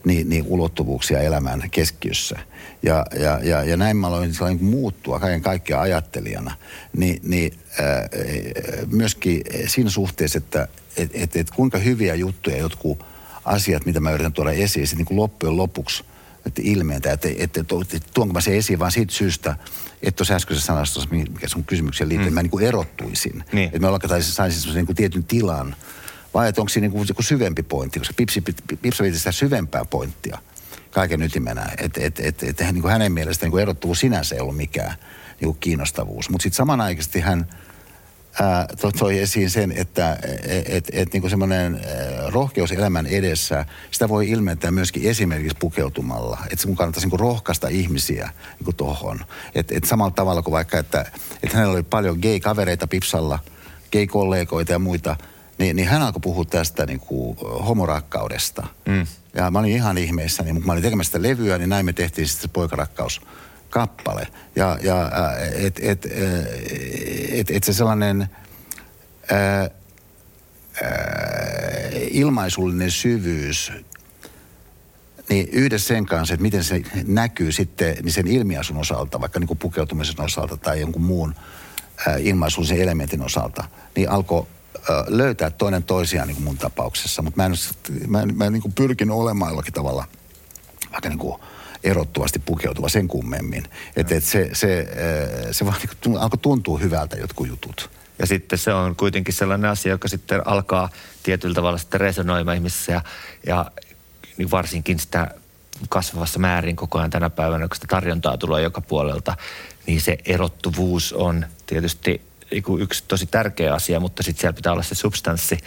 niin, 0.05 0.29
niin 0.29 0.45
ulottuvuuksia 0.47 1.21
elämän 1.21 1.63
keskiössä. 1.71 2.39
Ja, 2.83 3.07
ja, 3.21 3.41
ja, 3.43 3.65
ja 3.65 3.77
näin 3.77 3.97
mä 3.97 4.07
aloin 4.07 4.33
muuttua 4.61 5.21
kaiken 5.21 5.43
kaikkiaan 5.43 5.83
ajattelijana. 5.83 6.57
Ni, 6.97 7.21
niin 7.23 7.53
äh, 7.81 8.09
myöskin 8.87 9.43
siinä 9.67 9.91
suhteessa, 9.91 10.39
että 10.39 10.69
et, 10.97 11.11
et, 11.15 11.37
et 11.37 11.51
kuinka 11.51 11.79
hyviä 11.79 12.15
juttuja 12.15 12.57
jotkut 12.57 13.05
asiat, 13.45 13.87
mitä 13.87 14.01
mä 14.01 14.13
yritän 14.13 14.33
tuoda 14.33 14.51
esiin, 14.51 14.87
sitten 14.87 15.07
niin 15.09 15.21
loppujen 15.21 15.57
lopuksi 15.57 16.05
että 16.47 16.63
ilmeentää, 16.65 17.13
että, 17.13 17.29
että, 17.37 17.61
että, 17.61 18.01
tuonko 18.15 18.33
mä 18.33 18.41
se 18.41 18.57
esiin 18.57 18.79
vaan 18.79 18.93
siitä 18.93 19.13
syystä, 19.13 19.57
että 20.03 20.17
tuossa 20.17 20.35
äskeisessä 20.35 20.67
sanastossa, 20.67 21.09
mikä 21.11 21.49
sun 21.49 21.65
kysymykseen 21.65 22.09
liittyy, 22.09 22.31
mm. 22.31 22.35
mä 22.35 22.43
niin 22.43 22.51
kuin 22.51 22.65
erottuisin. 22.65 23.45
Niin. 23.53 23.67
Että 23.67 23.79
mä 23.79 23.89
olkataisin 23.89 24.33
saisin 24.33 24.61
semmoisen 24.61 24.85
niin 24.85 24.97
tietyn 24.97 25.25
tilan, 25.25 25.77
vai 26.35 26.49
että 26.49 26.61
onko 26.61 26.69
siinä 26.69 26.85
niin 26.85 26.93
kuin 26.93 27.09
joku 27.09 27.23
syvempi 27.23 27.63
pointti, 27.63 27.99
koska 27.99 28.15
Pipsi, 28.17 28.43
Pipsa 28.83 29.03
viitti 29.03 29.19
sitä 29.19 29.33
syvempää 29.33 29.85
pointtia 29.85 30.39
kaiken 30.91 31.23
ytimenä. 31.23 31.67
Että 31.79 32.01
et, 32.03 32.21
et, 32.21 32.43
et, 32.43 32.61
et, 32.61 32.73
niin 32.73 32.83
kuin 32.83 32.93
hänen 32.93 33.13
mielestään 33.13 33.47
niin 33.47 33.51
kuin 33.51 33.63
erottuvuus 33.63 34.01
sinänsä 34.01 34.35
ei 34.35 34.41
ollut 34.41 34.57
mikään 34.57 34.95
niin 35.41 35.47
kuin 35.47 35.59
kiinnostavuus. 35.61 36.31
Mutta 36.31 36.43
sitten 36.43 36.57
samanaikaisesti 36.57 37.21
hän 37.21 37.47
ää, 38.41 38.67
toi 38.99 39.19
esiin 39.19 39.51
sen, 39.51 39.73
että 39.77 40.19
et, 40.45 40.65
et, 40.69 40.89
et, 40.93 41.13
niin 41.13 41.31
semmoinen 41.31 41.81
rohkeus 42.29 42.73
elämän 42.73 43.07
edessä, 43.07 43.65
sitä 43.91 44.09
voi 44.09 44.31
ilmentää 44.31 44.71
myöskin 44.71 45.11
esimerkiksi 45.11 45.57
pukeutumalla. 45.61 46.39
Että 46.51 46.67
mun 46.67 46.77
kannattaisi 46.77 47.09
niin 47.09 47.21
rohkaista 47.21 47.69
ihmisiä 47.69 48.31
niin 48.65 48.77
tuohon. 48.77 49.21
Että 49.55 49.75
et 49.77 49.85
samalla 49.85 50.11
tavalla 50.11 50.43
kuin 50.43 50.53
vaikka, 50.53 50.79
että 50.79 51.11
et 51.43 51.53
hänellä 51.53 51.73
oli 51.73 51.83
paljon 51.83 52.19
gay-kavereita 52.23 52.87
Pipsalla, 52.87 53.39
gay-kollegoita 53.93 54.73
ja 54.73 54.79
muita, 54.79 55.17
niin, 55.59 55.77
niin 55.77 55.89
hän 55.89 56.03
alkoi 56.03 56.21
puhua 56.21 56.45
tästä 56.45 56.87
niin 56.87 57.01
kuin 57.01 57.37
homorakkaudesta. 57.69 58.67
Mm. 58.89 59.07
Ja 59.35 59.51
mä 59.51 59.59
olin 59.59 59.73
ihan 59.73 59.99
ihmeessä, 59.99 60.43
niin 60.43 60.67
mä 60.67 60.73
olin 60.73 60.83
tekemässä 60.83 61.09
sitä 61.09 61.29
levyä, 61.29 61.59
niin 61.59 61.69
näin 61.69 61.87
me 61.87 61.93
tehtiin 61.93 62.29
sitten 62.29 62.43
se 62.43 62.53
poikarakkaus 62.53 63.21
kappale. 63.71 64.29
Ja, 64.57 64.79
ja 64.83 65.11
että 65.55 65.81
et, 65.85 66.07
et, 67.33 67.51
et 67.51 67.65
se 67.65 67.73
sellainen 67.73 68.29
ää, 69.31 69.39
ää, 69.41 69.71
ilmaisullinen 72.11 72.91
syvyys, 72.91 73.73
niin 75.29 75.49
yhdessä 75.53 75.89
sen 75.89 76.07
kanssa, 76.07 76.35
että 76.35 76.43
miten 76.43 76.65
se 76.65 76.83
näkyy 77.07 77.53
sitten 77.53 77.97
niin 78.03 78.13
sen 78.13 78.27
ilmiasun 78.27 78.77
osalta, 78.77 79.21
vaikka 79.21 79.41
niin 79.41 79.49
kuin 79.49 79.59
pukeutumisen 79.59 80.21
osalta 80.21 80.57
tai 80.57 80.81
jonkun 80.81 81.03
muun 81.03 81.35
ää, 82.07 82.17
ilmaisullisen 82.17 82.81
elementin 82.81 83.23
osalta, 83.23 83.65
niin 83.97 84.11
alkoi 84.11 84.47
löytää 85.07 85.51
toinen 85.51 85.83
toisiaan 85.83 86.29
niin 86.29 86.37
kuin 86.37 86.45
mun 86.45 86.59
tapauksessa. 86.59 87.23
Mutta 87.23 87.37
mä 87.37 87.47
en, 87.47 87.53
mä 88.07 88.23
en, 88.23 88.37
mä 88.37 88.45
en 88.45 88.53
niin 88.53 88.63
kuin 88.63 88.73
pyrkinyt 88.73 89.17
olemaan 89.17 89.51
jollakin 89.51 89.73
tavalla 89.73 90.05
vaikka 90.93 91.09
niin 91.09 91.19
kuin 91.19 91.41
erottuvasti 91.85 92.39
pukeutuva 92.39 92.89
sen 92.89 93.09
kummemmin. 93.09 93.65
Että 93.97 94.15
et 94.15 94.25
se, 94.25 94.51
se, 94.53 94.89
se 95.51 95.65
vaan 95.65 95.77
niin 96.05 96.19
alkoi 96.19 96.39
tuntua 96.39 96.79
hyvältä 96.79 97.17
jotkut 97.17 97.49
jutut. 97.49 97.91
Ja 98.19 98.27
sitten 98.27 98.59
se 98.59 98.75
on 98.75 98.97
kuitenkin 98.97 99.35
sellainen 99.35 99.71
asia, 99.71 99.93
joka 99.93 100.09
sitten 100.09 100.47
alkaa 100.47 100.89
tietyllä 101.23 101.55
tavalla 101.55 101.79
sitten 101.79 102.01
resonoimaan 102.01 102.57
ihmisissä 102.57 102.93
ja, 102.93 103.03
ja 103.47 103.71
niin 104.37 104.51
varsinkin 104.51 104.99
sitä 104.99 105.35
kasvavassa 105.89 106.39
määrin 106.39 106.77
koko 106.77 106.99
ajan 106.99 107.11
tänä 107.11 107.31
päivänä, 107.31 107.69
kun 107.69 107.77
sitä 107.77 107.87
tarjontaa 107.91 108.39
tulee 108.39 108.63
joka 108.63 108.81
puolelta, 108.81 109.37
niin 109.87 110.01
se 110.01 110.19
erottuvuus 110.25 111.13
on 111.13 111.47
tietysti 111.67 112.21
yksi 112.79 113.05
tosi 113.09 113.27
tärkeä 113.27 113.75
asia, 113.75 114.01
mutta 114.01 114.23
sitten 114.23 114.41
siellä 114.41 114.57
pitää 114.57 114.73
olla 114.73 114.83
se 114.83 114.95
substanssi 114.95 115.59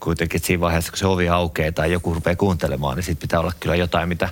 kuitenkin, 0.00 0.36
että 0.36 0.46
siinä 0.46 0.60
vaiheessa, 0.60 0.92
kun 0.92 0.98
se 0.98 1.06
ovi 1.06 1.28
aukeaa 1.28 1.72
tai 1.72 1.92
joku 1.92 2.14
rupeaa 2.14 2.36
kuuntelemaan, 2.36 2.96
niin 2.96 3.04
sitten 3.04 3.28
pitää 3.28 3.40
olla 3.40 3.52
kyllä 3.60 3.76
jotain, 3.76 4.08
mitä 4.08 4.28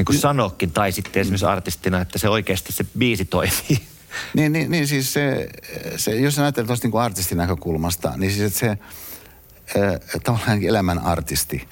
niin 0.00 0.04
kuin 0.04 0.18
sanokin, 0.18 0.70
tai 0.70 0.92
sitten 0.92 1.20
esimerkiksi 1.20 1.46
artistina, 1.46 2.00
että 2.00 2.18
se 2.18 2.28
oikeasti 2.28 2.72
se 2.72 2.84
biisi 2.98 3.24
toimii. 3.24 3.80
Niin, 4.34 4.52
niin, 4.52 4.70
niin 4.70 4.88
siis 4.88 5.12
se, 5.12 5.48
se 5.96 6.16
jos 6.16 6.38
ajattelee 6.38 6.66
tuosta 6.66 6.88
niin 6.88 7.00
artistin 7.00 7.38
näkökulmasta, 7.38 8.12
niin 8.16 8.32
siis 8.32 8.46
että 8.46 8.58
se 8.58 8.68
äh, 8.70 10.20
tavallaan 10.24 10.62
elämän 10.62 10.98
artisti, 10.98 11.68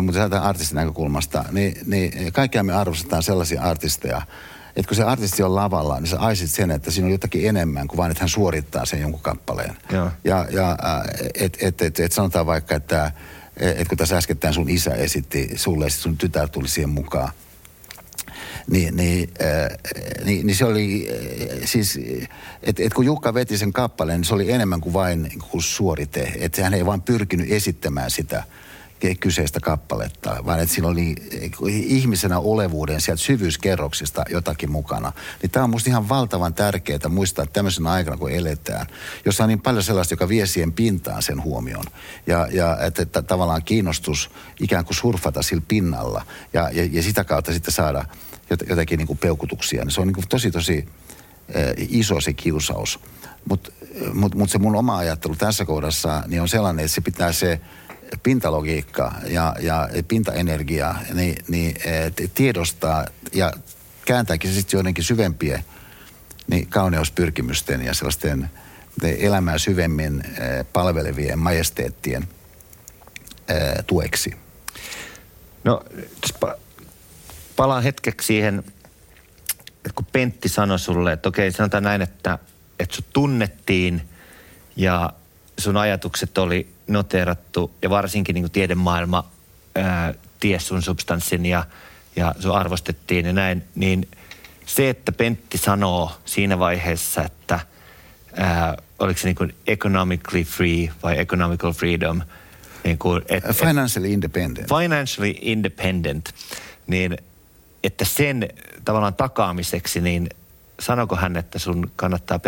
mutta 0.00 0.20
jos 0.20 0.32
artistin 0.32 0.76
näkökulmasta, 0.76 1.44
niin, 1.52 1.78
niin 1.86 2.32
kaikkia 2.32 2.62
me 2.62 2.74
arvostetaan 2.74 3.22
sellaisia 3.22 3.62
artisteja, 3.62 4.22
että 4.76 4.88
kun 4.88 4.96
se 4.96 5.02
artisti 5.02 5.42
on 5.42 5.54
lavalla, 5.54 6.00
niin 6.00 6.06
sä 6.06 6.18
aisit 6.18 6.50
sen, 6.50 6.70
että 6.70 6.90
siinä 6.90 7.06
on 7.06 7.12
jotakin 7.12 7.48
enemmän 7.48 7.88
kuin 7.88 7.96
vain, 7.96 8.10
että 8.10 8.22
hän 8.22 8.28
suorittaa 8.28 8.84
sen 8.84 9.00
jonkun 9.00 9.22
kappaleen. 9.22 9.76
Joo. 9.92 10.10
Ja, 10.24 10.46
ja 10.50 10.76
että 11.34 11.58
et, 11.66 11.82
et, 11.82 12.00
et 12.00 12.12
sanotaan 12.12 12.46
vaikka, 12.46 12.74
että 12.74 13.12
et 13.56 13.88
kun 13.88 13.98
tässä 13.98 14.16
äskettäin 14.16 14.54
sun 14.54 14.70
isä 14.70 14.94
esitti 14.94 15.50
sulle 15.56 15.84
ja 15.84 15.90
sun 15.90 16.16
tytär 16.16 16.48
tuli 16.48 16.68
siihen 16.68 16.90
mukaan, 16.90 17.32
niin, 18.70 18.96
niin, 18.96 19.30
äh, 19.42 20.24
niin, 20.24 20.46
niin 20.46 20.56
se 20.56 20.64
oli 20.64 21.08
äh, 21.10 21.58
siis, 21.64 22.00
että 22.62 22.82
et 22.82 22.94
kun 22.94 23.04
Jukka 23.04 23.34
veti 23.34 23.58
sen 23.58 23.72
kappaleen, 23.72 24.20
niin 24.20 24.28
se 24.28 24.34
oli 24.34 24.52
enemmän 24.52 24.80
kuin 24.80 24.92
vain 24.92 25.22
niin 25.22 25.38
kuin 25.50 25.62
suorite. 25.62 26.32
Että 26.38 26.64
hän 26.64 26.74
ei 26.74 26.86
vain 26.86 27.02
pyrkinyt 27.02 27.52
esittämään 27.52 28.10
sitä 28.10 28.42
kyseistä 29.20 29.60
kappaletta, 29.60 30.36
vaan 30.46 30.60
että 30.60 30.74
siinä 30.74 30.88
oli 30.88 31.14
ihmisenä 31.70 32.38
olevuuden 32.38 33.00
sieltä 33.00 33.22
syvyyskerroksista 33.22 34.24
jotakin 34.30 34.70
mukana. 34.70 35.12
Niin 35.42 35.50
tämä 35.50 35.64
on 35.64 35.70
musta 35.70 35.90
ihan 35.90 36.08
valtavan 36.08 36.54
tärkeää 36.54 37.08
muistaa 37.08 37.42
että 37.42 37.52
tämmöisen 37.52 37.86
aikana, 37.86 38.16
kun 38.16 38.30
eletään, 38.30 38.86
jossa 39.24 39.44
on 39.44 39.48
niin 39.48 39.60
paljon 39.60 39.82
sellaista, 39.82 40.12
joka 40.12 40.28
vie 40.28 40.46
siihen 40.46 40.72
pintaan 40.72 41.22
sen 41.22 41.42
huomion. 41.42 41.84
Ja, 42.26 42.48
ja 42.50 42.78
että, 42.80 43.02
että 43.02 43.22
tavallaan 43.22 43.62
kiinnostus 43.62 44.30
ikään 44.60 44.84
kuin 44.84 44.96
surfata 44.96 45.42
sillä 45.42 45.62
pinnalla 45.68 46.26
ja, 46.52 46.70
ja, 46.72 46.88
ja 46.92 47.02
sitä 47.02 47.24
kautta 47.24 47.52
sitten 47.52 47.74
saada 47.74 48.04
jotakin 48.68 48.98
niin 48.98 49.06
kuin 49.06 49.18
peukutuksia. 49.18 49.84
Se 49.88 50.00
on 50.00 50.06
niin 50.06 50.14
kuin 50.14 50.28
tosi, 50.28 50.50
tosi 50.50 50.88
äh, 51.56 51.62
iso 51.76 52.20
se 52.20 52.32
kiusaus. 52.32 53.00
Mutta 53.48 53.72
mut, 54.12 54.34
mut 54.34 54.50
se 54.50 54.58
mun 54.58 54.76
oma 54.76 54.96
ajattelu 54.96 55.36
tässä 55.36 55.64
kohdassa 55.64 56.22
niin 56.26 56.42
on 56.42 56.48
sellainen, 56.48 56.84
että 56.84 56.94
se 56.94 57.00
pitää 57.00 57.32
se 57.32 57.60
pintalogiikka 58.22 59.12
ja, 59.26 59.56
ja 59.60 59.88
pintaenergia 60.08 60.94
niin, 61.14 61.36
niin 61.48 61.74
tiedostaa 62.34 63.06
ja 63.32 63.52
kääntääkin 64.04 64.50
se 64.50 64.56
sitten 64.56 64.78
joidenkin 64.78 65.04
syvempien 65.04 65.64
niin 66.46 66.66
kauneuspyrkimysten 66.66 67.82
ja 67.82 67.94
sellaisten 67.94 68.50
elämää 69.02 69.58
syvemmin 69.58 70.22
palvelevien 70.72 71.38
majesteettien 71.38 72.28
tueksi. 73.86 74.36
No, 75.64 75.84
palaan 77.56 77.82
hetkeksi 77.82 78.26
siihen, 78.26 78.64
että 79.76 79.90
kun 79.94 80.06
Pentti 80.12 80.48
sanoi 80.48 80.78
sulle, 80.78 81.12
että 81.12 81.28
okei, 81.28 81.52
sanotaan 81.52 81.82
näin, 81.82 82.02
että, 82.02 82.38
että 82.78 82.96
sut 82.96 83.06
tunnettiin 83.12 84.02
ja 84.76 85.12
sun 85.58 85.76
ajatukset 85.76 86.38
oli 86.38 86.68
noteerattu 86.86 87.74
ja 87.82 87.90
varsinkin 87.90 88.34
niin 88.34 88.42
kuin 88.42 88.52
tiedemaailma 88.52 89.30
ää, 89.74 90.14
ties 90.40 90.68
sun 90.68 90.82
substanssin 90.82 91.46
ja, 91.46 91.64
ja 92.16 92.34
sun 92.38 92.56
arvostettiin 92.56 93.26
ja 93.26 93.32
näin, 93.32 93.64
niin 93.74 94.08
se, 94.66 94.90
että 94.90 95.12
Pentti 95.12 95.58
sanoo 95.58 96.12
siinä 96.24 96.58
vaiheessa, 96.58 97.22
että 97.22 97.60
ää, 98.36 98.76
oliko 98.98 99.20
se 99.20 99.28
niin 99.28 99.36
kuin 99.36 99.54
economically 99.66 100.44
free 100.44 100.90
vai 101.02 101.18
economical 101.18 101.72
freedom, 101.72 102.22
niin 102.84 102.98
kuin, 102.98 103.22
et, 103.28 103.44
financially 103.52 104.12
independent. 104.12 104.68
Financially 104.68 105.34
independent, 105.40 106.34
niin 106.86 107.16
että 107.86 108.04
sen 108.04 108.48
tavallaan 108.84 109.14
takaamiseksi, 109.14 110.00
niin 110.00 110.28
sanoko 110.80 111.16
hän, 111.16 111.36
että 111.36 111.58
sun 111.58 111.90
kannattaa 111.96 112.40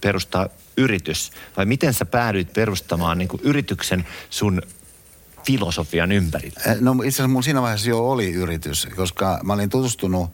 perustaa 0.00 0.48
yritys? 0.76 1.32
Vai 1.56 1.66
miten 1.66 1.94
sä 1.94 2.04
päädyit 2.04 2.52
perustamaan 2.52 3.18
niin 3.18 3.28
yrityksen 3.42 4.06
sun 4.30 4.62
filosofian 5.46 6.12
ympärille? 6.12 6.60
No 6.80 6.92
itse 6.92 7.08
asiassa 7.08 7.28
mun 7.28 7.42
siinä 7.42 7.62
vaiheessa 7.62 7.88
jo 7.88 8.10
oli 8.10 8.32
yritys, 8.32 8.88
koska 8.96 9.40
mä 9.44 9.52
olin 9.52 9.70
tutustunut 9.70 10.30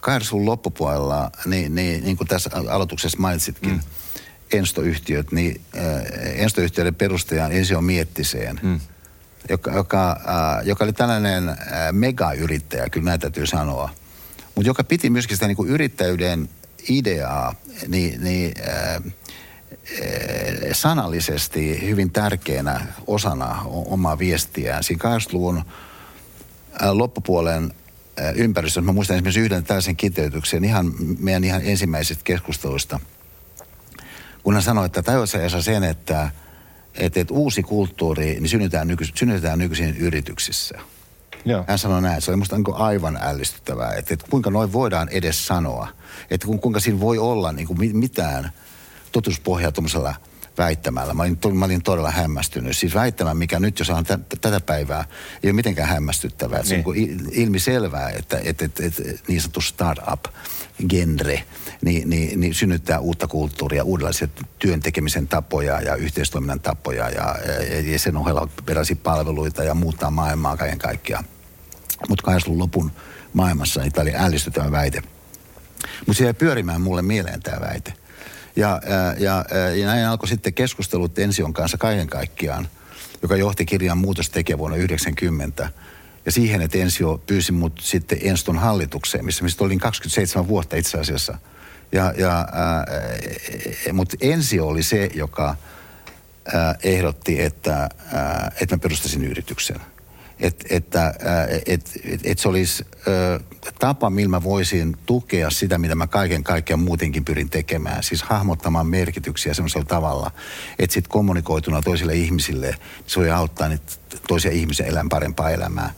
Kairsun 0.00 0.46
loppupuolella, 0.46 1.30
niin, 1.46 1.74
niin, 1.74 2.04
niin 2.04 2.16
kuin 2.16 2.28
tässä 2.28 2.50
aloituksessa 2.54 3.18
mainitsitkin, 3.18 3.72
mm. 3.72 3.80
Enstoyhtiöt, 4.52 5.32
niin 5.32 5.60
äh, 5.76 5.82
Enstoyhtiöiden 6.34 6.94
perustajan 6.94 7.52
Ensio 7.52 7.80
Miettiseen, 7.80 8.60
mm. 8.62 8.80
Joka, 9.48 9.70
joka, 9.70 10.10
äh, 10.10 10.66
joka 10.66 10.84
oli 10.84 10.92
tällainen 10.92 11.48
äh, 11.48 11.56
megayrittäjä, 11.92 12.88
kyllä 12.90 13.04
näin 13.04 13.20
täytyy 13.20 13.46
sanoa. 13.46 13.90
Mutta 14.54 14.68
joka 14.68 14.84
piti 14.84 15.10
myöskin 15.10 15.36
sitä 15.36 15.46
niin 15.46 15.68
yrittäjyyden 15.68 16.48
ideaa, 16.88 17.54
niin, 17.88 18.24
niin 18.24 18.52
äh, 18.68 19.02
Eh, 19.98 20.72
sanallisesti 20.72 21.86
hyvin 21.86 22.10
tärkeänä 22.10 22.86
osana 23.06 23.62
omaa 23.66 24.18
viestiään. 24.18 24.84
Siinä 24.84 25.16
80-luvun 25.16 25.56
äh, 25.58 26.90
loppupuolen 26.92 27.72
äh, 28.20 28.32
ympäristössä, 28.34 28.80
mä 28.80 28.92
muistan 28.92 29.16
esimerkiksi 29.16 29.40
yhden 29.40 29.64
tällaisen 29.64 29.96
kiteytyksen 29.96 30.64
ihan 30.64 30.92
meidän 31.18 31.44
ihan 31.44 31.60
ensimmäisistä 31.64 32.24
keskusteluista, 32.24 33.00
kun 34.42 34.54
hän 34.54 34.62
sanoi, 34.62 34.86
että 34.86 35.02
tajuatko 35.02 35.60
sen, 35.60 35.84
että, 35.84 36.30
että, 36.94 37.20
että 37.20 37.34
uusi 37.34 37.62
kulttuuri 37.62 38.24
niin 38.24 38.48
synnytetään, 38.48 38.88
nyky, 38.88 39.04
synnytetään 39.14 39.58
nykyisin 39.58 39.96
yrityksissä. 39.96 40.78
Joo. 41.44 41.64
Hän 41.68 41.78
sanoi 41.78 42.02
näin, 42.02 42.22
se 42.22 42.30
oli 42.30 42.36
musta 42.36 42.56
niin 42.56 42.74
aivan 42.74 43.18
ällistyttävää, 43.22 43.94
että, 43.94 44.14
että 44.14 44.26
kuinka 44.30 44.50
noin 44.50 44.72
voidaan 44.72 45.08
edes 45.08 45.46
sanoa, 45.46 45.88
että 46.30 46.46
kuinka 46.60 46.80
siinä 46.80 47.00
voi 47.00 47.18
olla 47.18 47.52
niin 47.52 47.66
kuin 47.66 47.96
mitään– 47.96 48.50
totuuspohjaa 49.12 49.72
tuommoisella 49.72 50.14
väittämällä. 50.58 51.14
Mä 51.14 51.22
olin, 51.22 51.38
mä 51.52 51.64
olin 51.64 51.82
todella 51.82 52.10
hämmästynyt. 52.10 52.76
Siis 52.76 52.94
väittämä, 52.94 53.34
mikä 53.34 53.60
nyt, 53.60 53.78
jos 53.78 53.90
on 53.90 54.04
t- 54.04 54.40
tätä 54.40 54.60
päivää, 54.60 55.04
ei 55.42 55.50
ole 55.50 55.52
mitenkään 55.52 55.88
hämmästyttävää. 55.88 56.58
Niin. 56.58 56.66
Se 56.66 56.82
on 56.86 56.94
niin 56.94 57.28
ilmiselvää, 57.32 58.10
että 58.10 58.40
et, 58.44 58.62
et, 58.62 58.80
et, 58.80 59.22
niin 59.28 59.40
sanottu 59.40 59.60
startup-genre 59.60 61.42
niin, 61.82 62.10
niin, 62.10 62.40
niin 62.40 62.54
synnyttää 62.54 62.98
uutta 62.98 63.28
kulttuuria, 63.28 63.84
uudenlaisia 63.84 64.28
työn 64.58 64.80
tekemisen 64.80 65.28
tapoja 65.28 65.80
ja 65.80 65.94
yhteistoiminnan 65.94 66.60
tapoja 66.60 67.10
ja, 67.10 67.36
ja, 67.46 67.92
ja 67.92 67.98
sen 67.98 68.16
ohella 68.16 68.48
peräsi 68.66 68.94
palveluita 68.94 69.64
ja 69.64 69.74
muuttaa 69.74 70.10
maailmaa 70.10 70.56
kaiken 70.56 70.78
kaikkiaan. 70.78 71.24
Mutta 72.08 72.24
80 72.24 72.62
lopun 72.62 72.92
maailmassa 73.32 73.80
niin 73.80 73.92
tämä 73.92 74.02
oli 74.02 74.14
ällistyttävä 74.14 74.70
väite. 74.70 75.02
Mutta 76.06 76.18
se 76.18 76.24
jäi 76.24 76.34
pyörimään 76.34 76.80
mulle 76.80 77.02
mieleen 77.02 77.42
tämä 77.42 77.60
väite. 77.60 77.92
Ja, 78.56 78.80
ja, 79.18 79.44
ja, 79.58 79.74
ja 79.76 79.86
näin 79.86 80.06
alkoi 80.06 80.28
sitten 80.28 80.54
keskustelut 80.54 81.18
Ension 81.18 81.52
kanssa 81.52 81.78
kaiken 81.78 82.06
kaikkiaan, 82.06 82.68
joka 83.22 83.36
johti 83.36 83.66
kirjan 83.66 83.98
muutostekijä 83.98 84.58
vuonna 84.58 84.76
90. 84.76 85.70
Ja 86.26 86.32
siihen, 86.32 86.62
että 86.62 86.78
Ensio 86.78 87.20
pyysi 87.26 87.52
mut 87.52 87.80
sitten 87.80 88.18
Enston 88.22 88.58
hallitukseen, 88.58 89.24
missä, 89.24 89.44
missä 89.44 89.64
olin 89.64 89.78
27 89.78 90.48
vuotta 90.48 90.76
itse 90.76 90.98
asiassa. 90.98 91.38
Ja, 91.92 92.14
ja, 92.16 92.38
äh, 92.40 93.92
mutta 93.92 94.16
Ensio 94.20 94.66
oli 94.66 94.82
se, 94.82 95.10
joka 95.14 95.48
äh, 96.54 96.76
ehdotti, 96.82 97.42
että, 97.42 97.82
äh, 97.82 97.88
että 98.60 98.76
mä 98.76 98.80
perustasin 98.80 99.24
yrityksen 99.24 99.80
että, 100.40 100.64
että 100.70 101.14
et, 101.66 101.90
et, 102.04 102.20
et 102.24 102.38
se 102.38 102.48
olisi 102.48 102.84
ö, 103.06 103.40
tapa, 103.78 104.10
millä 104.10 104.28
mä 104.28 104.42
voisin 104.42 104.96
tukea 105.06 105.50
sitä, 105.50 105.78
mitä 105.78 105.94
mä 105.94 106.06
kaiken 106.06 106.44
kaikkiaan 106.44 106.80
muutenkin 106.80 107.24
pyrin 107.24 107.50
tekemään. 107.50 108.02
Siis 108.02 108.22
hahmottamaan 108.22 108.86
merkityksiä 108.86 109.54
semmoisella 109.54 109.84
tavalla, 109.84 110.30
että 110.78 110.94
sitten 110.94 111.10
kommunikoituna 111.10 111.82
toisille 111.82 112.14
ihmisille, 112.14 112.74
se 113.06 113.20
voi 113.20 113.30
auttaa 113.30 113.68
niitä 113.68 113.92
toisia 114.28 114.50
ihmisiä 114.50 114.86
elämään 114.86 115.08
parempaa 115.08 115.50
elämää. 115.50 115.92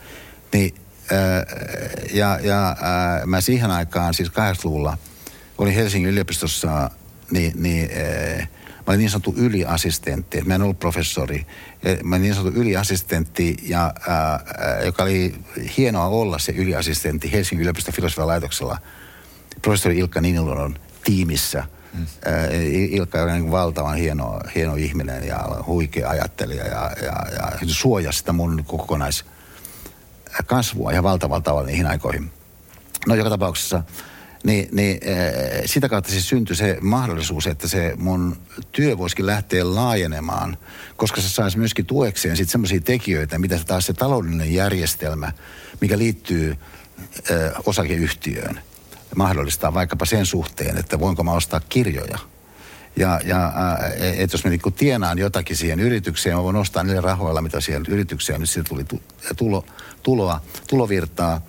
Niin, 0.53 0.75
ö, 1.13 1.47
ja 2.13 2.39
ja 2.43 2.77
ö, 3.23 3.27
mä 3.27 3.41
siihen 3.41 3.71
aikaan, 3.71 4.15
siis 4.15 4.29
80-luvulla, 4.29 4.99
olin 5.59 5.75
Helsingin 5.75 6.11
yliopistossa, 6.11 6.91
niin, 7.31 7.53
niin 7.63 7.91
Mä 8.87 8.93
olin 8.93 8.99
niin 8.99 9.11
sanottu 9.11 9.35
yliassistentti, 9.37 10.43
mä 10.43 10.55
en 10.55 10.63
ollut 10.63 10.79
professori. 10.79 11.47
Mä 12.03 12.17
olin 12.17 12.23
niin 12.23 12.35
sanottu 12.35 12.61
yliassistentti, 12.61 13.57
ja, 13.63 13.95
ää, 14.09 14.45
joka 14.85 15.03
oli 15.03 15.35
hienoa 15.79 16.07
olla 16.07 16.39
se 16.39 16.53
yliassistentti 16.53 17.33
Helsingin 17.33 17.63
yliopiston 17.63 17.95
filosofian 17.95 18.29
laitoksella. 18.29 18.79
Professori 19.63 19.99
Ilkka 19.99 20.21
Ninilon 20.21 20.79
tiimissä. 21.05 21.65
Mm. 21.93 22.07
Ilkka 22.91 23.23
oli 23.23 23.33
niin 23.33 23.51
valtavan 23.51 23.97
hieno, 23.97 24.41
hieno 24.55 24.75
ihminen 24.75 25.27
ja 25.27 25.49
huikea 25.67 26.11
ajattelija 26.11 26.67
ja, 26.67 26.91
ja, 27.03 27.27
ja 27.33 27.53
suojasi 27.67 28.19
sitä 28.19 28.33
mun 28.33 28.65
kokonaiskasvua 28.67 30.91
ihan 30.91 31.05
valtavalla 31.05 31.43
tavalla 31.43 31.67
niihin 31.67 31.87
aikoihin. 31.87 32.31
No 33.07 33.15
joka 33.15 33.31
tapauksessa 33.31 33.83
niin, 34.43 34.69
niin 34.73 35.01
äh, 35.09 35.63
sitä 35.67 35.89
kautta 35.89 36.11
siis 36.11 36.29
syntyi 36.29 36.57
se 36.57 36.79
mahdollisuus, 36.81 37.47
että 37.47 37.69
se 37.69 37.95
mun 37.99 38.37
työ 38.73 38.99
voisikin 38.99 39.27
lähteä 39.27 39.75
laajenemaan, 39.75 40.57
koska 40.97 41.21
se 41.21 41.29
saisi 41.29 41.59
myöskin 41.59 41.87
tuekseen 41.87 42.37
sitten 42.37 42.53
semmoisia 42.53 42.81
tekijöitä, 42.81 43.39
mitä 43.39 43.59
se 43.59 43.65
taas 43.65 43.87
se 43.87 43.93
taloudellinen 43.93 44.55
järjestelmä, 44.55 45.33
mikä 45.81 45.99
liittyy 45.99 46.51
äh, 46.51 47.53
osakeyhtiöön, 47.67 48.61
mahdollistaa 49.17 49.75
vaikkapa 49.75 50.05
sen 50.05 50.27
suhteen, 50.27 50.79
että 50.79 51.01
voinko 51.01 51.25
mä 51.25 51.33
ostaa 51.33 51.61
kirjoja. 51.69 52.19
Ja, 52.97 53.21
ja 53.25 53.47
äh, 53.47 54.21
että 54.21 54.35
jos 54.35 54.45
mä 54.45 54.51
niinku 54.51 54.71
tienaan 54.71 55.19
jotakin 55.19 55.57
siihen 55.57 55.81
yritykseen, 55.81 56.37
mä 56.37 56.43
voin 56.43 56.57
ostaa 56.57 56.83
niille 56.83 57.01
rahoilla, 57.01 57.43
mitä 57.43 57.61
siihen 57.61 57.83
yritykseen 57.89 58.41
nyt 58.41 58.51
siitä 58.51 58.69
tuli 58.69 58.85
tulo, 59.37 59.65
tuloa, 60.03 60.41
tulovirtaa, 60.69 61.41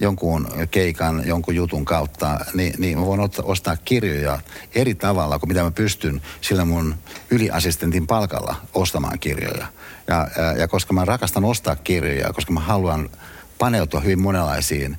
jonkun 0.00 0.48
keikan, 0.70 1.22
jonkun 1.26 1.54
jutun 1.54 1.84
kautta, 1.84 2.40
niin, 2.54 2.74
niin 2.78 2.98
mä 2.98 3.06
voin 3.06 3.20
ottaa, 3.20 3.44
ostaa 3.44 3.76
kirjoja 3.76 4.38
eri 4.74 4.94
tavalla 4.94 5.38
kuin 5.38 5.48
mitä 5.48 5.62
mä 5.62 5.70
pystyn 5.70 6.22
sillä 6.40 6.64
mun 6.64 6.94
yliassistentin 7.30 8.06
palkalla 8.06 8.54
ostamaan 8.74 9.18
kirjoja. 9.18 9.66
Ja, 10.08 10.28
ja, 10.36 10.52
ja 10.52 10.68
koska 10.68 10.92
mä 10.92 11.04
rakastan 11.04 11.44
ostaa 11.44 11.76
kirjoja, 11.76 12.32
koska 12.32 12.52
mä 12.52 12.60
haluan 12.60 13.10
paneutua 13.58 14.00
hyvin 14.00 14.20
monenlaisiin 14.20 14.96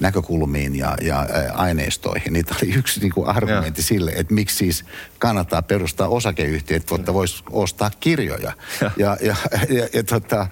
näkökulmiin 0.00 0.74
ja, 0.76 0.96
ja 1.00 1.26
aineistoihin. 1.54 2.32
Niitä 2.32 2.54
oli 2.62 2.72
yksi 2.72 3.00
niin 3.00 3.12
kuin 3.12 3.28
argumentti 3.28 3.80
ja. 3.80 3.84
sille, 3.84 4.12
että 4.14 4.34
miksi 4.34 4.56
siis 4.56 4.84
kannattaa 5.18 5.62
perustaa 5.62 6.08
osakeyhtiö, 6.08 6.76
että 6.76 7.14
voisi 7.14 7.44
ostaa 7.50 7.90
kirjoja. 8.00 8.52
Ja, 8.80 8.90
ja, 8.96 9.16
ja, 9.20 9.36
ja, 9.68 9.88
ja 9.92 10.04
tota, 10.04 10.46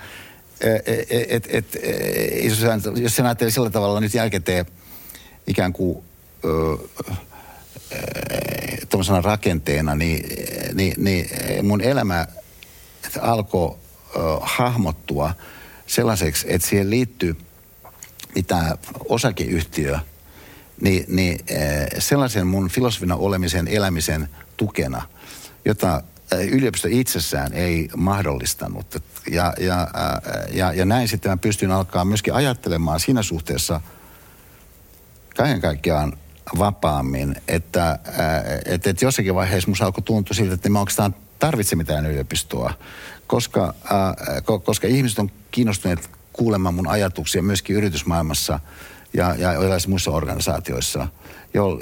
et, 0.61 1.27
et, 1.29 1.49
et, 1.51 1.77
jos, 2.97 3.15
sen 3.15 3.27
ajattelee 3.27 3.51
sillä 3.51 3.71
tavalla 3.71 4.01
nyt 4.01 4.15
jälkikäteen 4.15 4.67
ikään 5.47 5.73
kuin 5.73 6.05
tuollaisena 8.89 9.21
rakenteena, 9.21 9.95
niin, 9.95 10.27
niin, 10.75 10.95
niin 10.99 11.29
mun 11.67 11.81
elämä 11.81 12.27
alkoi 13.21 13.77
hahmottua 14.41 15.35
sellaiseksi, 15.87 16.47
että 16.49 16.69
siihen 16.69 16.91
liittyy 16.91 17.37
mitä 18.35 18.79
osakeyhtiö, 19.09 19.99
niin, 20.81 21.05
niin 21.09 21.39
sellaisen 21.99 22.47
mun 22.47 22.69
filosofina 22.69 23.17
olemisen 23.17 23.69
elämisen 23.69 24.29
tukena, 24.57 25.03
jota 25.65 26.03
yliopisto 26.39 26.89
itsessään 26.91 27.53
ei 27.53 27.89
mahdollistanut. 27.97 29.03
Ja, 29.31 29.53
ja, 29.61 29.89
ja, 30.53 30.73
ja 30.73 30.85
näin 30.85 31.09
sitten 31.09 31.33
mä 31.33 31.37
pystyn 31.37 31.71
alkaa 31.71 32.05
myöskin 32.05 32.35
ajattelemaan 32.35 33.01
siinä 33.01 33.23
suhteessa 33.23 33.81
kaiken 35.37 35.61
kaikkiaan 35.61 36.13
vapaammin, 36.59 37.37
että, 37.49 37.99
että, 38.65 38.91
että 38.91 39.05
jossakin 39.05 39.35
vaiheessa 39.35 39.71
musta 39.71 39.85
alkoi 39.85 40.03
tuntua 40.03 40.35
siltä, 40.35 40.55
että 40.55 40.69
mä 40.69 40.81
oikeastaan 40.81 41.15
tarvitse 41.39 41.77
mitään 41.77 42.07
yliopistoa, 42.07 42.75
koska, 43.27 43.75
koska 44.65 44.87
ihmiset 44.87 45.19
on 45.19 45.31
kiinnostuneet 45.51 46.11
kuulemaan 46.33 46.75
mun 46.75 46.89
ajatuksia 46.89 47.43
myöskin 47.43 47.77
yritysmaailmassa 47.77 48.61
ja, 49.13 49.35
ja 49.39 49.53
erilaisissa 49.53 49.91
muissa 49.91 50.11
organisaatioissa, 50.11 51.09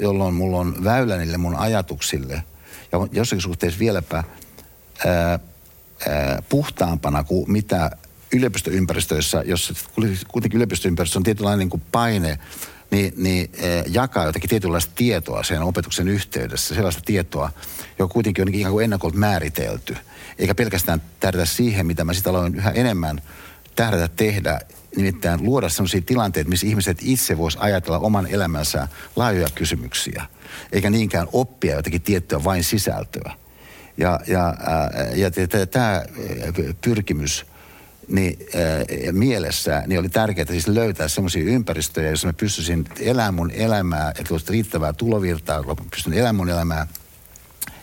jolloin 0.01 0.33
mulla 0.33 0.57
on 0.57 0.83
väylä 0.83 1.17
niille 1.17 1.37
mun 1.37 1.55
ajatuksille– 1.55 2.43
ja 2.91 3.07
jossakin 3.11 3.41
suhteessa 3.41 3.79
vieläpä 3.79 4.23
ää, 5.05 5.13
ää, 5.13 5.39
puhtaampana 6.49 7.23
kuin 7.23 7.51
mitä 7.51 7.91
yliopistoympäristöissä, 8.33 9.43
jos 9.45 9.73
kuitenkin 10.27 10.57
yliopistoympäristössä 10.57 11.19
on 11.19 11.23
tietynlainen 11.23 11.59
niin 11.59 11.69
kuin 11.69 11.83
paine, 11.91 12.39
niin, 12.91 13.13
niin 13.17 13.51
ää, 13.63 13.83
jakaa 13.87 14.25
jotakin 14.25 14.49
tietynlaista 14.49 14.91
tietoa 14.95 15.43
sen 15.43 15.61
opetuksen 15.61 16.07
yhteydessä, 16.07 16.75
sellaista 16.75 17.01
tietoa, 17.05 17.51
joka 17.99 18.13
kuitenkin 18.13 18.41
on 18.41 18.53
ikään 18.53 18.71
kuin 18.71 18.83
ennakolta 18.83 19.17
määritelty. 19.17 19.97
Eikä 20.39 20.55
pelkästään 20.55 21.01
tähdätä 21.19 21.45
siihen, 21.45 21.85
mitä 21.85 22.03
mä 22.03 22.13
sitä 22.13 22.29
aloin 22.29 22.55
yhä 22.55 22.71
enemmän 22.71 23.21
tähdätä 23.75 24.07
tehdä, 24.15 24.59
nimittäin 25.03 25.43
luoda 25.43 25.69
sellaisia 25.69 26.01
tilanteita, 26.01 26.49
missä 26.49 26.67
ihmiset 26.67 26.97
itse 27.01 27.37
vois 27.37 27.57
ajatella 27.59 27.99
oman 27.99 28.27
elämänsä 28.27 28.87
laajoja 29.15 29.47
kysymyksiä, 29.55 30.25
eikä 30.71 30.89
niinkään 30.89 31.27
oppia 31.33 31.75
jotakin 31.75 32.01
tiettyä 32.01 32.43
vain 32.43 32.63
sisältöä. 32.63 33.33
Ja, 33.97 34.19
ja, 34.27 34.55
ja, 35.15 35.31
ja 35.59 35.67
tämä 35.67 36.03
pyrkimys 36.81 37.45
niin, 38.07 38.39
ää, 38.55 39.11
mielessä 39.11 39.83
niin 39.87 39.99
oli 39.99 40.09
tärkeää 40.09 40.47
siis 40.49 40.67
löytää 40.67 41.07
semmoisia 41.07 41.43
ympäristöjä, 41.43 42.07
joissa 42.07 42.27
mä 42.27 42.33
pystyisin 42.33 42.85
elämään 42.99 43.33
mun 43.33 43.51
elämää, 43.51 44.09
että 44.09 44.33
olisi 44.33 44.45
riittävää 44.49 44.93
tulovirtaa, 44.93 45.63
pystyn 45.91 46.13
elämään 46.13 46.35
mun 46.35 46.49
elämää. 46.49 46.87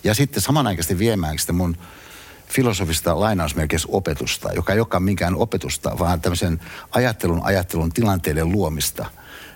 Ja 0.05 0.14
sitten 0.14 0.42
samanaikaisesti 0.42 0.98
viemään 0.98 1.38
sitä 1.38 1.52
mun 1.52 1.76
filosofista 2.56 3.20
lainausmerkeissä 3.20 3.88
opetusta, 3.92 4.52
joka 4.52 4.72
ei 4.72 4.78
olekaan 4.78 5.02
minkään 5.02 5.36
opetusta, 5.36 5.98
vaan 5.98 6.20
tämmöisen 6.20 6.60
ajattelun, 6.90 7.40
ajattelun 7.44 7.92
tilanteiden 7.92 8.52
luomista 8.52 9.06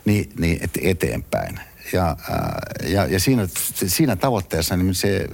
niin, 0.05 0.33
niin 0.39 0.59
et, 0.63 0.71
eteenpäin. 0.83 1.61
Ja, 1.93 2.17
ja, 2.85 3.07
ja 3.07 3.21
siinä, 3.21 3.49
siinä 3.75 4.17
tavoitteessa 4.17 4.77
niin 4.77 4.95
se 4.95 5.29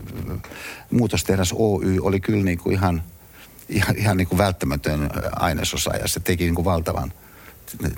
muutostehdas 0.91 1.55
Oy 1.57 1.99
oli 2.01 2.21
kyllä 2.21 2.45
niin 2.45 2.59
kuin 2.59 2.73
ihan, 2.73 3.03
ihan, 3.69 3.97
ihan 3.97 4.17
niin 4.17 4.29
kuin 4.29 4.39
välttämätön 4.39 5.11
ainesosa 5.33 5.97
ja 5.97 6.09
se 6.09 6.21
teki 6.21 6.45
niin 6.45 6.55
kuin 6.55 6.65
valtavan 6.65 7.13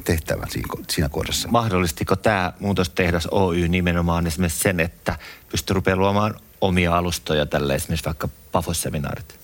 tehtävän 0.05 0.51
siinä, 0.51 0.69
siinä 0.91 1.09
kohdassa. 1.09 1.49
Mahdollistiko 1.49 2.17
tämä 2.17 2.53
muutostehdas 2.61 3.27
Oy 3.31 3.69
nimenomaan 3.69 4.27
esimerkiksi 4.27 4.61
sen, 4.61 4.81
että 4.81 5.19
pystyy 5.51 5.75
rupeamaan 5.75 6.01
luomaan 6.01 6.35
omia 6.61 6.97
alustoja 6.97 7.47
tälle 7.47 7.75
esimerkiksi 7.75 8.05
vaikka 8.05 8.29
PAFOS-seminaarit? 8.53 9.39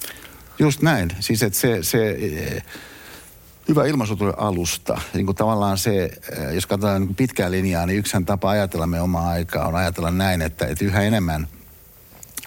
Just 0.59 0.83
näin. 0.83 1.11
Siis 1.21 1.43
että 1.43 1.59
se, 1.59 1.79
se 1.83 2.11
eh, 2.11 2.63
hyvä 3.69 3.87
ilmaisu 3.87 4.17
tulee 4.17 4.35
alusta. 4.37 5.01
Niin 5.15 5.27
kuin 5.27 5.37
tavallaan 5.37 5.79
se, 5.79 6.05
eh, 6.05 6.55
jos 6.55 6.67
katsotaan 6.67 7.03
niin 7.03 7.15
pitkää 7.15 7.51
linjaa, 7.51 7.87
niin 7.87 7.99
yksihän 7.99 8.25
tapa 8.25 8.51
ajatella 8.51 8.87
me 8.87 9.01
omaa 9.01 9.29
aikaa 9.29 9.69
on 9.69 9.77
ajatella 9.77 10.11
näin, 10.11 10.43
että, 10.43 10.67
että 10.67 10.85
yhä 10.85 11.03
enemmän 11.03 11.49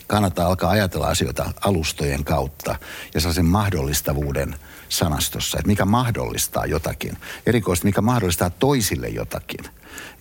kannattaa 0.08 0.47
alkaa 0.47 0.71
ajatella 0.71 1.08
asioita 1.08 1.51
alustojen 1.62 2.23
kautta 2.23 2.75
ja 3.13 3.21
sellaisen 3.21 3.45
mahdollistavuuden 3.45 4.56
sanastossa, 4.89 5.58
että 5.58 5.67
mikä 5.67 5.86
mahdollistaa 5.86 6.65
jotakin. 6.65 7.17
Erikoisesti 7.45 7.88
mikä 7.88 8.02
mahdollistaa 8.02 8.50
toisille 8.50 9.08
jotakin. 9.08 9.65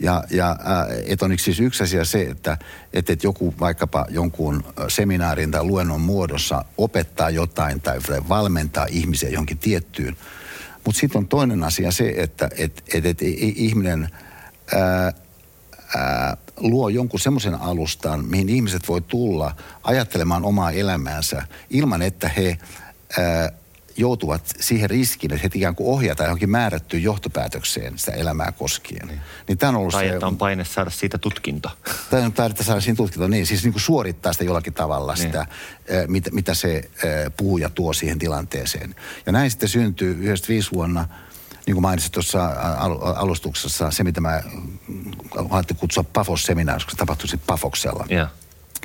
Ja, 0.00 0.24
ja 0.30 0.50
äh, 0.50 0.56
et 1.06 1.22
on 1.22 1.38
siis 1.38 1.60
yksi 1.60 1.82
asia 1.82 2.04
se, 2.04 2.22
että 2.22 2.58
et, 2.92 3.10
et 3.10 3.24
joku 3.24 3.54
vaikkapa 3.60 4.06
jonkun 4.08 4.64
seminaarin 4.88 5.50
tai 5.50 5.64
luennon 5.64 6.00
muodossa 6.00 6.64
opettaa 6.78 7.30
jotain 7.30 7.80
tai 7.80 7.98
valmentaa 8.28 8.86
ihmisiä 8.90 9.28
johonkin 9.28 9.58
tiettyyn. 9.58 10.16
Mutta 10.84 11.00
sitten 11.00 11.18
on 11.18 11.28
toinen 11.28 11.64
asia 11.64 11.90
se, 11.90 12.14
että 12.16 12.48
et, 12.58 12.82
et, 12.94 13.06
et, 13.06 13.22
ihminen 13.22 14.08
ää, 14.74 15.12
ää, 15.96 16.36
luo 16.56 16.88
jonkun 16.88 17.20
semmoisen 17.20 17.54
alustan, 17.54 18.24
mihin 18.24 18.48
ihmiset 18.48 18.88
voi 18.88 19.00
tulla 19.00 19.56
ajattelemaan 19.82 20.44
omaa 20.44 20.70
elämäänsä 20.70 21.42
ilman, 21.70 22.02
että 22.02 22.28
he 22.28 22.58
ää, 23.18 23.52
joutuvat 23.96 24.42
siihen 24.60 24.90
riskiin, 24.90 25.32
että 25.32 25.42
he 25.42 25.50
ikään 25.54 25.74
kuin 25.74 25.88
ohjataan 25.88 26.26
johonkin 26.26 26.50
määrättyyn 26.50 27.02
johtopäätökseen 27.02 27.98
sitä 27.98 28.12
elämää 28.12 28.52
koskien. 28.52 29.06
Niin, 29.06 29.20
niin 29.48 29.58
tämä 29.58 29.70
on 29.70 29.76
ollut 29.76 29.92
tai 29.92 30.04
se, 30.04 30.14
että 30.14 30.26
on 30.26 30.38
paine 30.38 30.64
saada 30.64 30.90
siitä 30.90 31.18
tutkinto. 31.18 31.70
Tai 32.10 32.22
on 32.22 32.32
paine 32.32 32.54
saada 32.62 32.80
siitä 32.80 32.96
tutkinto, 32.96 33.28
niin. 33.28 33.46
Siis 33.46 33.62
niin 33.62 33.72
kuin 33.72 33.82
suorittaa 33.82 34.32
sitä 34.32 34.44
jollakin 34.44 34.74
tavalla 34.74 35.14
niin. 35.14 35.22
sitä, 35.22 35.46
mitä, 36.06 36.30
mitä 36.30 36.54
se 36.54 36.90
puhuja 37.36 37.70
tuo 37.70 37.92
siihen 37.92 38.18
tilanteeseen. 38.18 38.94
Ja 39.26 39.32
näin 39.32 39.50
sitten 39.50 39.68
syntyy 39.68 40.10
95 40.10 40.72
vuonna– 40.72 41.08
niin 41.66 41.74
kuin 41.74 41.82
mainitsit 41.82 42.12
tuossa 42.12 42.50
alustuksessa, 43.16 43.90
se 43.90 44.04
mitä 44.04 44.20
mä 44.20 44.42
ajattelin 45.50 45.80
kutsua 45.80 46.04
Pafos-seminaariksi, 46.12 46.96
tapahtui 46.96 47.28
sitten 47.28 47.46
Pafoksella. 47.46 48.06
Yeah. 48.10 48.30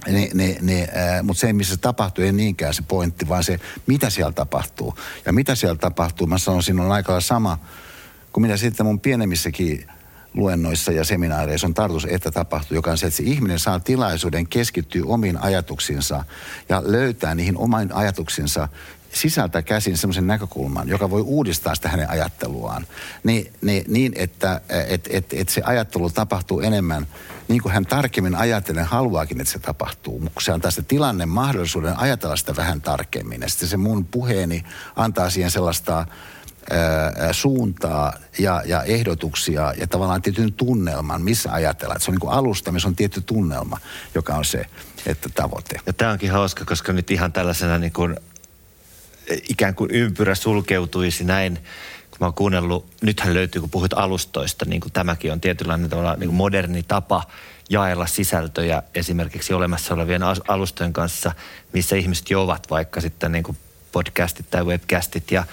Ne, 0.07 0.29
ne, 0.33 0.57
ne, 0.61 0.81
äh, 0.83 1.23
mutta 1.23 1.39
se, 1.39 1.53
missä 1.53 1.75
se 1.75 1.81
tapahtuu, 1.81 2.23
ei 2.23 2.31
niinkään 2.31 2.73
se 2.73 2.81
pointti, 2.87 3.29
vaan 3.29 3.43
se, 3.43 3.59
mitä 3.87 4.09
siellä 4.09 4.31
tapahtuu. 4.31 4.97
Ja 5.25 5.33
mitä 5.33 5.55
siellä 5.55 5.75
tapahtuu, 5.75 6.27
mä 6.27 6.37
sanoisin, 6.37 6.79
on 6.79 6.91
aika 6.91 7.21
sama 7.21 7.57
kuin 8.33 8.41
mitä 8.41 8.57
sitten 8.57 8.85
mun 8.85 8.99
pienemmissäkin 8.99 9.87
luennoissa 10.33 10.91
ja 10.91 11.03
seminaareissa 11.03 11.67
on 11.67 11.73
tarkoitus, 11.73 12.11
että 12.11 12.31
tapahtuu, 12.31 12.75
joka 12.75 12.91
on 12.91 12.97
se, 12.97 13.07
että 13.07 13.17
se 13.17 13.23
ihminen 13.23 13.59
saa 13.59 13.79
tilaisuuden 13.79 14.47
keskittyä 14.47 15.03
omiin 15.05 15.37
ajatuksiinsa 15.37 16.23
ja 16.69 16.83
löytää 16.85 17.35
niihin 17.35 17.57
omiin 17.57 17.93
ajatuksinsa 17.93 18.67
sisältä 19.13 19.61
käsin 19.61 19.97
semmoisen 19.97 20.27
näkökulman, 20.27 20.89
joka 20.89 21.09
voi 21.09 21.21
uudistaa 21.21 21.75
sitä 21.75 21.89
hänen 21.89 22.09
ajatteluaan, 22.09 22.87
niin, 23.23 23.53
niin, 23.61 23.83
niin 23.87 24.13
että 24.15 24.61
et, 24.87 25.07
et, 25.11 25.25
et 25.33 25.49
se 25.49 25.61
ajattelu 25.65 26.09
tapahtuu 26.09 26.59
enemmän 26.59 27.07
niin 27.51 27.61
kuin 27.61 27.73
hän 27.73 27.85
tarkemmin 27.85 28.35
ajatellen 28.35 28.85
haluaakin, 28.85 29.41
että 29.41 29.53
se 29.53 29.59
tapahtuu. 29.59 30.19
Mutta 30.19 30.41
se 30.41 30.51
antaa 30.51 30.71
sitä 30.71 30.87
tilanne 30.87 31.25
mahdollisuuden 31.25 31.99
ajatella 31.99 32.35
sitä 32.35 32.55
vähän 32.55 32.81
tarkemmin. 32.81 33.41
Ja 33.41 33.49
sitten 33.49 33.69
se 33.69 33.77
mun 33.77 34.05
puheeni 34.05 34.63
antaa 34.95 35.29
siihen 35.29 35.51
sellaista 35.51 36.05
suuntaa 37.31 38.13
ja, 38.39 38.61
ja 38.65 38.83
ehdotuksia 38.83 39.73
ja 39.77 39.87
tavallaan 39.87 40.21
tietyn 40.21 40.53
tunnelman, 40.53 41.21
missä 41.21 41.51
ajatellaan. 41.51 41.97
Että 41.97 42.05
se 42.05 42.11
on 42.11 42.17
niin 42.21 42.31
alusta, 42.31 42.71
missä 42.71 42.87
on 42.87 42.95
tietty 42.95 43.21
tunnelma, 43.21 43.77
joka 44.15 44.35
on 44.35 44.45
se 44.45 44.65
että 45.05 45.29
tavoite. 45.29 45.79
Ja 45.85 45.93
tämä 45.93 46.11
onkin 46.11 46.31
hauska, 46.31 46.65
koska 46.65 46.93
nyt 46.93 47.11
ihan 47.11 47.31
tällaisena 47.31 47.77
niin 47.77 47.93
kuin 47.93 48.17
ikään 49.49 49.75
kuin 49.75 49.91
ympyrä 49.91 50.35
sulkeutuisi 50.35 51.23
näin, 51.23 51.53
kun 51.55 51.63
mä 52.21 52.27
oon 52.27 52.33
kuunnellut, 52.33 52.85
nythän 53.01 53.33
löytyy, 53.33 53.61
kun 53.61 53.69
puhut 53.69 53.93
alustoista, 53.93 54.65
niin 54.65 54.81
kuin 54.81 54.91
tämäkin 54.91 55.31
on 55.31 55.41
tietynlainen 55.41 55.89
tavalla 55.89 56.15
niin 56.15 56.27
kuin 56.27 56.35
moderni 56.35 56.83
tapa 56.83 57.23
jaella 57.69 58.07
sisältöjä 58.07 58.83
esimerkiksi 58.95 59.53
olemassa 59.53 59.93
olevien 59.93 60.21
alustojen 60.47 60.93
kanssa, 60.93 61.31
missä 61.73 61.95
ihmiset 61.95 62.29
jo 62.29 62.43
ovat 62.43 62.69
vaikka 62.69 63.01
sitten 63.01 63.31
niin 63.31 63.43
kuin 63.43 63.57
podcastit 63.91 64.49
tai 64.49 64.65
webcastit. 64.65 65.31
Ja 65.31 65.43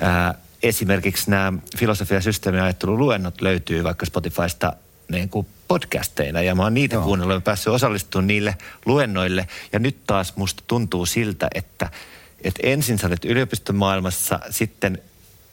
ää, 0.00 0.34
esimerkiksi 0.62 1.30
nämä 1.30 1.52
filosofia- 1.76 2.16
ja 2.16 2.20
systeemiajatteluluennot 2.20 3.40
löytyy 3.40 3.84
vaikka 3.84 4.06
Spotifysta 4.06 4.72
niin 5.08 5.28
kuin 5.28 5.46
podcasteina. 5.68 6.42
Ja 6.42 6.54
mä 6.54 6.62
oon 6.62 6.74
niitä 6.74 6.94
Joo. 6.94 7.04
kuunnellut 7.04 7.34
ja 7.34 7.40
päässyt 7.40 7.72
osallistumaan 7.72 8.26
niille 8.26 8.56
luennoille. 8.86 9.48
Ja 9.72 9.78
nyt 9.78 9.96
taas 10.06 10.36
musta 10.36 10.62
tuntuu 10.66 11.06
siltä, 11.06 11.48
että– 11.54 11.90
että 12.44 12.60
ensin 12.62 12.98
sä 12.98 13.06
olet 13.06 13.24
yliopistomaailmassa, 13.24 14.40
sitten 14.50 14.98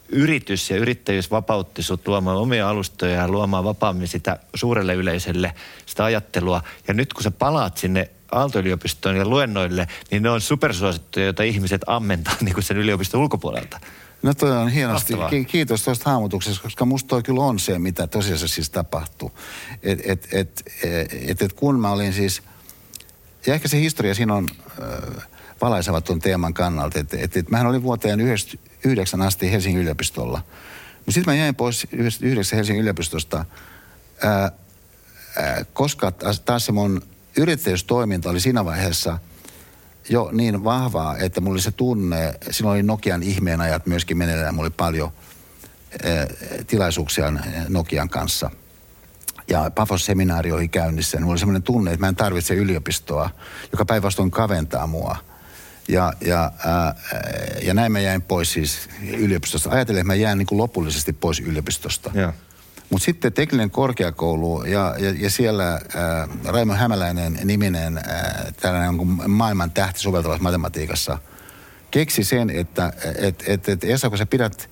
yritys 0.08 0.70
ja 0.70 0.76
yrittäjyys 0.76 1.30
vapautti 1.30 1.82
sut 1.82 2.08
luomaan 2.08 2.36
omia 2.36 2.68
alustoja 2.68 3.14
ja 3.14 3.28
luomaan 3.28 3.64
vapaammin 3.64 4.08
sitä 4.08 4.38
suurelle 4.54 4.94
yleisölle 4.94 5.54
sitä 5.86 6.04
ajattelua. 6.04 6.62
Ja 6.88 6.94
nyt 6.94 7.12
kun 7.12 7.22
sä 7.22 7.30
palaat 7.30 7.76
sinne 7.76 8.10
Aalto-yliopistoon 8.32 9.16
ja 9.16 9.28
luennoille, 9.28 9.88
niin 10.10 10.22
ne 10.22 10.30
on 10.30 10.40
supersuosittuja, 10.40 11.24
joita 11.24 11.42
ihmiset 11.42 11.82
ammentaa 11.86 12.34
niin 12.40 12.54
kuin 12.54 12.64
sen 12.64 12.76
yliopiston 12.76 13.20
ulkopuolelta. 13.20 13.80
No 14.22 14.34
toi 14.34 14.50
on 14.50 14.68
hienosti. 14.68 15.16
Mahtavaa. 15.16 15.44
Kiitos 15.44 15.84
tuosta 15.84 16.10
hahmotuksesta, 16.10 16.62
koska 16.62 16.84
musta 16.84 17.08
toi 17.08 17.22
kyllä 17.22 17.40
on 17.40 17.58
se, 17.58 17.78
mitä 17.78 18.06
tosiasiassa 18.06 18.54
siis 18.54 18.70
tapahtuu. 18.70 19.32
Et, 19.82 20.00
et, 20.04 20.28
et, 20.32 20.62
et, 21.28 21.42
et 21.42 21.52
kun 21.52 21.80
mä 21.80 21.92
olin 21.92 22.12
siis, 22.12 22.42
ja 23.46 23.54
ehkä 23.54 23.68
se 23.68 23.80
historia 23.80 24.14
siinä 24.14 24.34
on... 24.34 24.48
Äh, 24.82 25.26
valaisevat 25.60 26.04
tuon 26.04 26.18
teeman 26.18 26.54
kannalta. 26.54 26.98
Että 26.98 27.16
et, 27.20 27.36
et, 27.36 27.50
mähän 27.50 27.66
olin 27.66 27.82
vuoteen 27.82 28.20
99 28.20 29.22
asti 29.22 29.52
Helsingin 29.52 29.82
yliopistolla. 29.82 30.42
Mutta 30.96 31.12
sitten 31.12 31.34
mä 31.34 31.38
jäin 31.38 31.54
pois 31.54 31.86
99 31.92 32.56
Helsingin 32.56 32.82
yliopistosta, 32.82 33.44
ää, 34.22 34.52
ää, 35.36 35.64
koska 35.72 36.12
taas 36.44 36.66
se 36.66 36.72
mun 36.72 37.02
yrittäjyystoiminta 37.36 38.30
oli 38.30 38.40
siinä 38.40 38.64
vaiheessa 38.64 39.18
jo 40.08 40.30
niin 40.32 40.64
vahvaa, 40.64 41.18
että 41.18 41.40
mulla 41.40 41.54
oli 41.54 41.62
se 41.62 41.70
tunne, 41.70 42.34
silloin 42.50 42.74
oli 42.74 42.82
Nokian 42.82 43.22
ihmeen 43.22 43.60
ajat 43.60 43.86
myöskin 43.86 44.18
meneillään, 44.18 44.54
mulla 44.54 44.66
oli 44.66 44.74
paljon 44.76 45.12
ää, 46.04 46.26
tilaisuuksia 46.66 47.32
Nokian 47.68 48.08
kanssa– 48.08 48.50
ja 49.48 49.70
Pafos-seminaari 49.74 50.52
oli 50.52 50.68
käynnissä. 50.68 51.20
Mulla 51.20 51.32
oli 51.32 51.38
sellainen 51.38 51.62
tunne, 51.62 51.92
että 51.92 52.00
mä 52.00 52.08
en 52.08 52.16
tarvitse 52.16 52.54
yliopistoa, 52.54 53.30
joka 53.72 53.84
päinvastoin 53.84 54.30
kaventaa 54.30 54.86
mua– 54.86 55.16
ja, 55.88 56.12
ja, 56.20 56.52
ää, 56.64 56.94
ja 57.62 57.74
näin 57.74 57.92
mä 57.92 58.00
jäin 58.00 58.22
pois 58.22 58.52
siis 58.52 58.88
yliopistosta. 59.18 59.70
Ajattelin, 59.70 60.00
että 60.00 60.06
mä 60.06 60.14
jään 60.14 60.38
niin 60.38 60.46
kuin 60.46 60.58
lopullisesti 60.58 61.12
pois 61.12 61.40
yliopistosta. 61.40 62.10
Mutta 62.90 63.04
sitten 63.04 63.32
tekninen 63.32 63.70
korkeakoulu 63.70 64.64
ja, 64.64 64.94
ja, 64.98 65.14
ja 65.18 65.30
siellä 65.30 65.64
ää, 65.94 66.28
Raimo 66.44 66.74
Hämäläinen 66.74 67.38
niminen 67.44 67.98
ää, 67.98 68.52
tällainen 68.60 68.96
niin 68.96 69.30
maailman 69.30 69.70
tähti 69.70 70.00
soveltavassa 70.00 70.42
matematiikassa 70.42 71.18
keksi 71.90 72.24
sen, 72.24 72.50
että 72.50 72.92
et, 73.18 73.44
et, 73.46 73.68
et 73.68 73.84
Esa, 73.84 74.08
kun 74.08 74.18
sä 74.18 74.26
pidät 74.26 74.70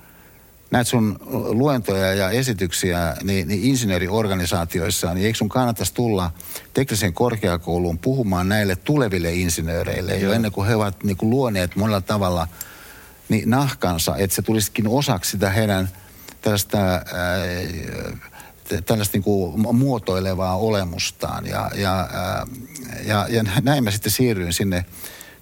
näet 0.73 0.87
sun 0.87 1.19
luentoja 1.49 2.15
ja 2.15 2.31
esityksiä 2.31 3.17
niin, 3.23 3.49
niin 3.49 3.65
insinööriorganisaatioissa, 3.65 5.15
niin 5.15 5.27
eikö 5.27 5.39
sun 5.39 5.49
kannattaisi 5.49 5.95
tulla 5.95 6.31
tekniseen 6.75 7.13
korkeakouluun 7.13 7.99
puhumaan 7.99 8.49
näille 8.49 8.77
tuleville 8.77 9.33
insinööreille 9.33 10.17
jo 10.17 10.33
ennen 10.33 10.53
kuin 10.53 10.69
he 10.69 10.75
ovat 10.75 11.05
niin 11.05 11.17
kuin 11.17 11.31
luoneet 11.31 11.77
monella 11.77 12.01
tavalla 12.01 12.49
niin 13.29 13.51
nahkansa, 13.51 14.17
että 14.17 14.37
se 14.37 14.43
tulisikin 14.43 14.89
osaksi 14.89 15.31
sitä 15.31 15.51
heidän 15.51 15.89
tällaista, 16.41 16.79
ää, 16.79 17.03
tällaista 18.87 19.17
niin 19.17 19.23
kuin 19.23 19.77
muotoilevaa 19.77 20.57
olemustaan. 20.57 21.47
Ja, 21.47 21.71
ja, 21.75 22.09
ää, 22.13 22.47
ja, 23.05 23.27
ja 23.31 23.45
näin 23.63 23.85
mä 23.85 23.91
sitten 23.91 24.13
siirryin 24.13 24.53
sinne 24.53 24.85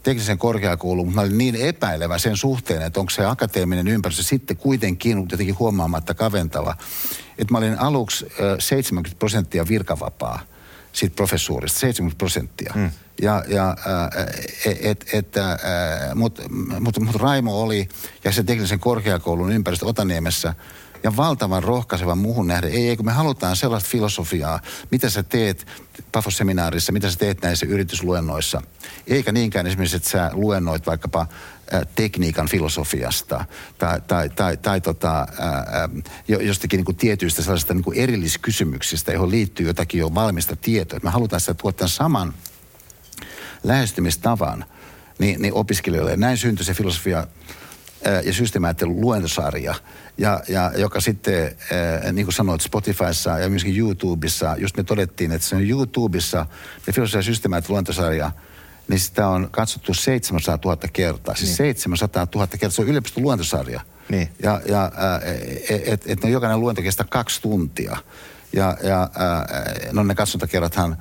teknisen 0.02 0.38
korkeakouluun, 0.38 1.08
mutta 1.08 1.20
mä 1.20 1.26
olin 1.26 1.38
niin 1.38 1.56
epäilevä 1.56 2.18
sen 2.18 2.36
suhteen, 2.36 2.82
että 2.82 3.00
onko 3.00 3.10
se 3.10 3.24
akateeminen 3.24 3.88
ympäristö 3.88 4.22
sitten 4.22 4.56
kuitenkin 4.56 5.26
jotenkin 5.30 5.58
huomaamatta 5.58 6.14
kaventava. 6.14 6.76
Että 7.38 7.54
mä 7.54 7.58
olin 7.58 7.78
aluksi 7.78 8.26
70 8.58 9.18
prosenttia 9.18 9.68
virkavapaa 9.68 10.40
siitä 10.92 11.16
professuurista, 11.16 11.78
70 11.78 12.18
prosenttia. 12.18 12.72
Hmm. 12.74 12.90
Ja, 13.22 13.44
ja 13.48 13.76
et, 14.80 15.06
et, 15.12 15.34
mutta 16.14 16.42
mut, 16.80 16.98
mut 16.98 17.16
Raimo 17.16 17.62
oli 17.62 17.88
ja 18.24 18.32
se 18.32 18.42
teknisen 18.42 18.80
korkeakoulun 18.80 19.52
ympäristö 19.52 19.86
Otaniemessä– 19.86 20.54
ja 21.04 21.16
valtavan 21.16 21.62
rohkaiseva 21.62 22.14
muuhun 22.14 22.46
nähden. 22.46 22.72
Ei, 22.72 22.88
ei, 22.88 22.96
kun 22.96 23.06
me 23.06 23.12
halutaan 23.12 23.56
sellaista 23.56 23.90
filosofiaa, 23.90 24.60
mitä 24.90 25.10
sä 25.10 25.22
teet 25.22 25.66
Pafos-seminaarissa, 26.12 26.92
mitä 26.92 27.10
sä 27.10 27.18
teet 27.18 27.42
näissä 27.42 27.66
yritysluennoissa. 27.66 28.62
Eikä 29.06 29.32
niinkään 29.32 29.66
esimerkiksi, 29.66 29.96
että 29.96 30.10
sä 30.10 30.30
luennoit 30.32 30.86
vaikkapa 30.86 31.26
tekniikan 31.94 32.48
filosofiasta 32.48 33.44
tai, 33.78 34.00
tai, 34.00 34.28
tai, 34.28 34.56
tai 34.56 34.80
tota, 34.80 35.26
ää, 35.38 35.88
jostakin 36.28 36.78
niin 36.78 36.84
kuin 36.84 36.96
tietyistä 36.96 37.42
sellaisista 37.42 37.74
niin 37.74 37.84
kuin 37.84 37.98
erilliskysymyksistä, 37.98 39.12
johon 39.12 39.30
liittyy 39.30 39.66
jotakin 39.66 39.98
jo 39.98 40.14
valmista 40.14 40.56
tietoa. 40.56 41.00
Me 41.02 41.10
halutaan 41.10 41.40
sitä 41.40 41.54
tuottaa 41.54 41.88
saman 41.88 42.34
lähestymistavan 43.64 44.64
niin, 45.18 45.42
niin 45.42 45.54
opiskelijoille. 45.54 46.16
Näin 46.16 46.36
syntyi 46.36 46.64
se 46.64 46.74
filosofia 46.74 47.26
ja 48.24 48.32
systeemiajattelun 48.32 49.00
luentosarja, 49.00 49.74
ja, 50.18 50.40
ja 50.48 50.72
joka 50.76 51.00
sitten, 51.00 51.56
niin 52.12 52.26
kuin 52.26 52.34
sanoit, 52.34 52.60
Spotifyssa 52.60 53.38
ja 53.38 53.48
myöskin 53.48 53.78
YouTubessa, 53.78 54.56
just 54.58 54.76
me 54.76 54.82
todettiin, 54.82 55.32
että 55.32 55.48
se 55.48 55.56
on 55.56 55.70
YouTubessa, 55.70 56.46
ja 56.86 56.92
filosofia 56.92 57.18
ja 57.18 57.22
systeemiajattelun 57.22 57.74
luentosarja, 57.74 58.30
niin 58.88 59.00
sitä 59.00 59.28
on 59.28 59.48
katsottu 59.50 59.94
700 59.94 60.58
000 60.64 60.88
kertaa. 60.92 61.34
Siis 61.34 61.48
niin. 61.48 61.56
700 61.56 62.26
000 62.34 62.46
kertaa, 62.46 62.70
se 62.70 62.82
on 62.82 62.88
yliopiston 62.88 63.22
luontosarja. 63.22 63.80
Niin. 64.08 64.28
Ja, 64.42 64.60
ja 64.66 64.90
että 65.68 65.92
et, 65.92 66.02
et, 66.06 66.22
no 66.22 66.28
jokainen 66.28 66.60
luento 66.60 66.82
kestää 66.82 67.06
kaksi 67.10 67.42
tuntia. 67.42 67.96
Ja, 68.52 68.76
ja 68.82 69.10
no 69.92 70.02
ne 70.02 70.14
katsontakerrathan 70.14 70.96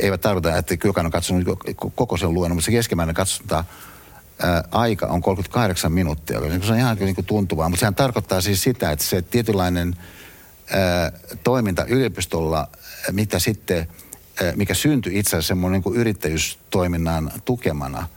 eivät 0.00 0.20
tarkoita, 0.20 0.56
että 0.56 0.76
jokainen 0.84 1.06
on 1.06 1.12
katsonut 1.12 1.58
koko 1.94 2.16
sen 2.16 2.34
luennon, 2.34 2.56
mutta 2.56 2.66
se 2.66 2.72
keskimmäinen 2.72 3.14
katsonta 3.14 3.64
aika 4.70 5.06
on 5.06 5.22
38 5.22 5.92
minuuttia. 5.92 6.40
Se 6.66 6.72
on 6.72 6.78
ihan 6.78 6.96
niin 6.96 7.14
kuin 7.14 7.24
tuntuvaa, 7.24 7.68
mutta 7.68 7.80
sehän 7.80 7.94
tarkoittaa 7.94 8.40
siis 8.40 8.62
sitä, 8.62 8.90
että 8.90 9.04
se 9.04 9.22
tietynlainen 9.22 9.96
ää, 10.70 11.12
toiminta 11.44 11.84
yliopistolla, 11.84 12.68
mitä 13.12 13.38
sitten, 13.38 13.88
ää, 14.42 14.52
mikä 14.56 14.74
syntyi 14.74 15.18
itse 15.18 15.36
asiassa 15.36 15.48
semmoinen 15.48 15.82
niin 15.84 15.96
yrittäjyystoiminnan 15.96 17.32
tukemana, 17.44 18.08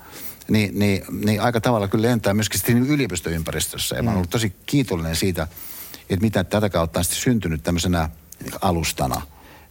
niin, 0.49 0.79
niin, 0.79 1.03
niin 1.25 1.41
aika 1.41 1.61
tavalla 1.61 1.87
kyllä 1.87 2.07
lentää 2.07 2.33
myöskin 2.33 2.59
sitten 2.59 2.87
yliopistoympäristössä. 2.87 3.95
Ja 3.95 4.03
mä 4.03 4.11
olen 4.11 4.27
tosi 4.27 4.53
kiitollinen 4.65 5.15
siitä, 5.15 5.47
että 6.09 6.23
mitä 6.23 6.43
tätä 6.43 6.69
kautta 6.69 6.99
on 6.99 7.03
sitten 7.03 7.21
syntynyt 7.21 7.63
tämmöisenä 7.63 8.09
alustana. 8.61 9.21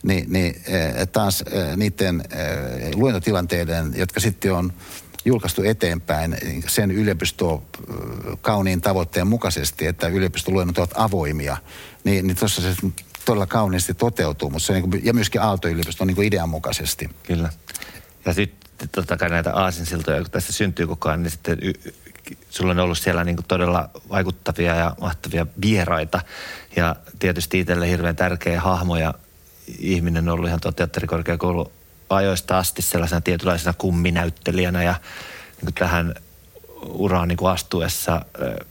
Niin, 0.02 0.32
niin 0.32 0.54
taas 1.12 1.44
niiden 1.76 2.22
luentotilanteiden, 2.94 3.92
jotka 3.96 4.20
sitten 4.20 4.52
on 4.52 4.72
julkaistu 5.24 5.62
eteenpäin 5.62 6.36
sen 6.66 6.90
yliopisto 6.90 7.64
kauniin 8.40 8.80
tavoitteen 8.80 9.26
mukaisesti, 9.26 9.86
että 9.86 10.08
yliopistoluennot 10.08 10.78
ovat 10.78 10.92
avoimia, 10.94 11.56
niin, 12.04 12.26
niin 12.26 12.36
tuossa 12.36 12.62
se 12.62 12.74
todella 13.24 13.46
kauniisti 13.46 13.94
toteutuu, 13.94 14.50
mutta 14.50 14.66
se 14.66 14.72
niin 14.72 14.90
kuin, 14.90 15.04
ja 15.04 15.14
myöskin 15.14 15.40
Aalto-yliopiston 15.40 16.06
niin 16.06 16.22
idean 16.22 16.48
mukaisesti. 16.48 17.10
Kyllä. 17.22 17.50
Ja 18.24 18.32
sitten 18.32 18.88
totta 18.88 19.16
kai 19.16 19.30
näitä 19.30 19.54
aasinsiltoja, 19.54 20.22
kun 20.22 20.30
tässä 20.30 20.52
syntyy 20.52 20.86
koko 20.86 21.08
ajan, 21.08 21.22
niin 21.22 21.30
sitten 21.30 21.58
y- 21.62 21.92
sulla 22.50 22.70
on 22.70 22.78
ollut 22.78 22.98
siellä 22.98 23.24
niin 23.24 23.36
todella 23.48 23.90
vaikuttavia 24.10 24.74
ja 24.74 24.94
mahtavia 25.00 25.46
vieraita. 25.62 26.20
Ja 26.76 26.96
tietysti 27.18 27.60
itselle 27.60 27.88
hirveän 27.88 28.16
tärkeä 28.16 28.60
hahmo 28.60 28.96
ja 28.96 29.14
ihminen 29.78 30.28
on 30.28 30.34
ollut 30.34 30.48
ihan 30.48 30.60
teatterikorkeakoulu 30.76 31.72
ajoista 32.10 32.58
asti 32.58 32.82
sellaisena 32.82 33.20
tietynlaisena 33.20 33.72
kumminäyttelijänä 33.78 34.82
ja 34.82 34.94
niin 35.62 35.74
tähän 35.74 36.14
uraan 36.84 37.28
niin 37.28 37.36
kuin 37.36 37.50
astuessa 37.50 38.24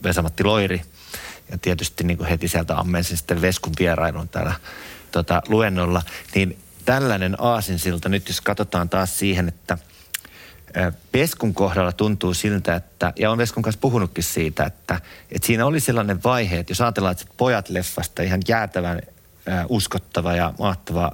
Vesamatti 0.04 0.44
Loiri. 0.44 0.82
Ja 1.52 1.58
tietysti 1.58 2.04
niin 2.04 2.18
kuin 2.18 2.30
heti 2.30 2.48
sieltä 2.48 2.78
ammensin 2.78 3.18
sitten 3.18 3.42
Veskun 3.42 3.74
vierailun 3.80 4.30
täällä 4.30 4.54
tota, 5.12 5.42
luennolla. 5.48 6.02
Niin 6.36 6.60
tällainen 6.86 7.36
aasinsilta 7.40 8.10
nyt, 8.10 8.28
jos 8.28 8.42
katsotaan 8.42 8.90
taas 8.90 9.20
siihen, 9.20 9.48
että 9.48 9.78
Veskun 11.14 11.54
kohdalla 11.54 11.92
tuntuu 11.92 12.34
siltä, 12.34 12.76
että, 12.76 13.14
ja 13.16 13.32
on 13.32 13.38
Veskun 13.38 13.64
kanssa 13.64 13.80
puhunutkin 13.82 14.24
siitä, 14.24 14.64
että, 14.64 15.02
että 15.32 15.48
siinä 15.48 15.66
oli 15.66 15.80
sellainen 15.80 16.24
vaihe, 16.24 16.60
että 16.60 16.72
jos 16.72 16.82
ajatellaan, 16.82 17.12
että 17.12 17.26
pojat 17.38 17.70
leffasta 17.70 18.24
ihan 18.24 18.42
jäätävän 18.48 19.02
uskottava 19.70 20.36
ja 20.36 20.54
mahtava 20.60 21.12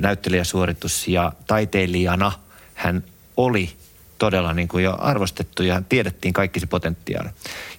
näyttelijäsuoritus 0.00 1.08
ja 1.08 1.32
taiteilijana 1.46 2.32
hän 2.74 3.04
oli 3.36 3.72
todella 4.18 4.52
niin 4.52 4.68
kuin 4.68 4.84
jo 4.84 4.96
arvostettu 5.00 5.62
ja 5.62 5.82
tiedettiin 5.88 6.34
kaikki 6.34 6.60
se 6.60 6.66
potentiaali. 6.66 7.28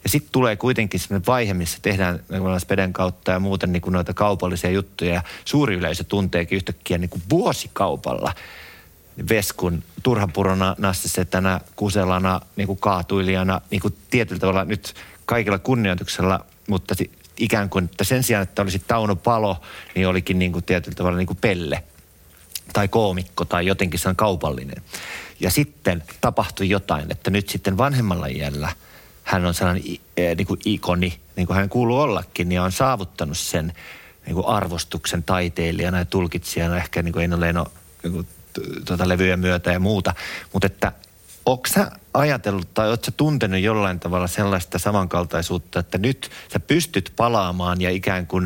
Ja 0.03 0.09
sitten 0.09 0.32
tulee 0.32 0.55
kuitenkin 0.55 0.99
sellainen 0.99 1.26
vaihe, 1.28 1.53
missä 1.53 1.78
tehdään 1.82 2.20
Speden 2.59 2.93
kautta 2.93 3.32
ja 3.32 3.39
muuten 3.39 3.72
niin 3.72 3.82
kuin 3.82 3.93
noita 3.93 4.14
kaupallisia 4.14 4.70
juttuja 4.70 5.14
ja 5.14 5.24
suuri 5.45 5.76
yleisö 5.76 6.03
tunteekin 6.03 6.55
yhtäkkiä 6.55 6.97
niin 6.97 7.09
kuin 7.09 7.22
vuosikaupalla 7.30 8.34
Veskun 9.30 9.84
turhapurona, 10.03 10.76
nassisetänä, 10.78 11.59
kuselana, 11.76 12.41
niin 12.55 12.68
kuin 12.68 12.80
kaatuilijana, 12.80 13.61
niin 13.70 13.82
kuin 13.82 13.95
tietyllä 14.09 14.39
tavalla 14.39 14.66
nyt 14.66 14.93
kaikilla 15.26 15.59
kunnioituksella, 15.59 16.45
mutta 16.68 16.95
ikään 17.38 17.70
kuin, 17.70 17.86
että 17.86 18.03
sen 18.03 18.24
sijaan, 18.24 18.43
että 18.43 18.61
olisi 18.61 18.80
Tauno 18.88 19.16
Palo, 19.16 19.61
niin 19.95 20.07
olikin 20.07 20.39
niin 20.39 20.51
kuin 20.51 20.66
tietyllä 20.66 20.95
tavalla 20.95 21.18
niin 21.18 21.28
kuin 21.28 21.38
pelle 21.41 21.84
tai 22.74 22.88
koomikko 22.88 23.45
tai 23.45 23.66
jotenkin 23.66 23.99
se 23.99 24.09
on 24.09 24.16
kaupallinen. 24.16 24.84
Ja 25.39 25.51
sitten 25.51 26.03
tapahtui 26.22 26.70
jotain, 26.70 27.11
että 27.11 27.30
nyt 27.30 27.49
sitten 27.49 27.78
vanhemmalla 27.78 28.28
iällä 28.28 28.70
hän 29.24 29.45
on 29.45 29.53
sellainen 29.53 29.84
niin 30.38 30.47
kuin 30.47 30.59
ikoni, 30.66 31.20
niin 31.36 31.47
kuin 31.47 31.57
hän 31.57 31.70
kuuluu 31.70 31.99
ollakin, 31.99 32.51
ja 32.51 32.64
on 32.64 32.72
saavuttanut 32.72 33.38
sen 33.38 33.74
niin 34.26 34.36
kuin 34.36 34.47
arvostuksen 34.47 35.24
taiteilijana 35.24 35.97
ja 35.97 36.05
tulkitsijana, 36.05 36.78
ehkä 36.78 37.01
niin 37.01 37.14
kuin 37.14 37.34
ole 37.34 37.53
niin 37.53 38.14
kuin, 38.14 38.28
tuota, 38.86 39.09
levyjen 39.09 39.39
myötä 39.39 39.72
ja 39.72 39.80
muuta. 39.80 40.14
Mutta 40.53 40.66
että 40.66 40.91
onko 41.46 41.68
sä 41.68 41.91
ajatellut 42.14 42.74
tai 42.74 42.89
ootko 42.89 43.12
tuntenut 43.18 43.60
jollain 43.60 44.00
tavalla 44.00 44.28
sellaista 44.28 44.80
samankaltaisuutta, 44.80 45.80
että 45.80 45.98
nyt 45.98 46.32
sä 46.54 46.60
pystyt 46.60 47.14
palaamaan 47.16 47.82
ja 47.82 47.89
ikään 47.89 48.28
kuin 48.28 48.44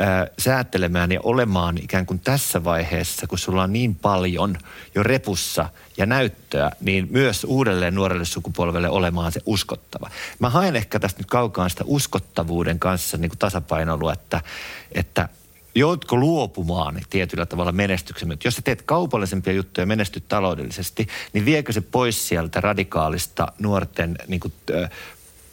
äh, 0.00 0.08
säätelemään 0.38 1.12
ja 1.12 1.20
olemaan 1.22 1.78
ikään 1.78 2.06
kuin 2.06 2.20
tässä 2.20 2.64
vaiheessa, 2.64 3.26
kun 3.26 3.38
sulla 3.38 3.62
on 3.62 3.72
niin 3.72 3.94
paljon 3.94 4.56
jo 4.94 5.02
repussa 5.02 5.68
ja 5.96 6.06
näyttöä, 6.06 6.70
niin 6.80 7.08
myös 7.10 7.44
uudelleen 7.44 7.94
nuorelle 7.94 8.24
sukupolvelle 8.24 8.88
olemaan 8.88 9.32
se 9.32 9.40
uskottava. 9.46 10.10
Mä 10.38 10.50
haen 10.50 10.76
ehkä 10.76 11.00
tästä 11.00 11.20
nyt 11.20 11.30
kaukaan 11.30 11.70
sitä 11.70 11.84
uskottavuuden 11.86 12.78
kanssa 12.78 13.16
niin 13.16 13.30
kuin 13.30 13.38
tasapainolua, 13.38 14.12
että, 14.12 14.40
että– 14.94 15.28
joudutko 15.74 16.16
luopumaan 16.16 17.00
tietyllä 17.10 17.46
tavalla 17.46 17.72
menestyksen 17.72 18.38
Jos 18.44 18.54
sä 18.54 18.62
teet 18.62 18.82
kaupallisempia 18.82 19.52
juttuja 19.52 19.82
ja 19.82 19.86
menestyt 19.86 20.28
taloudellisesti, 20.28 21.08
niin 21.32 21.44
viekö 21.44 21.72
se 21.72 21.80
pois 21.80 22.28
sieltä 22.28 22.60
radikaalista 22.60 23.52
nuorten 23.58 24.18
niin 24.26 24.40
kuin, 24.40 24.52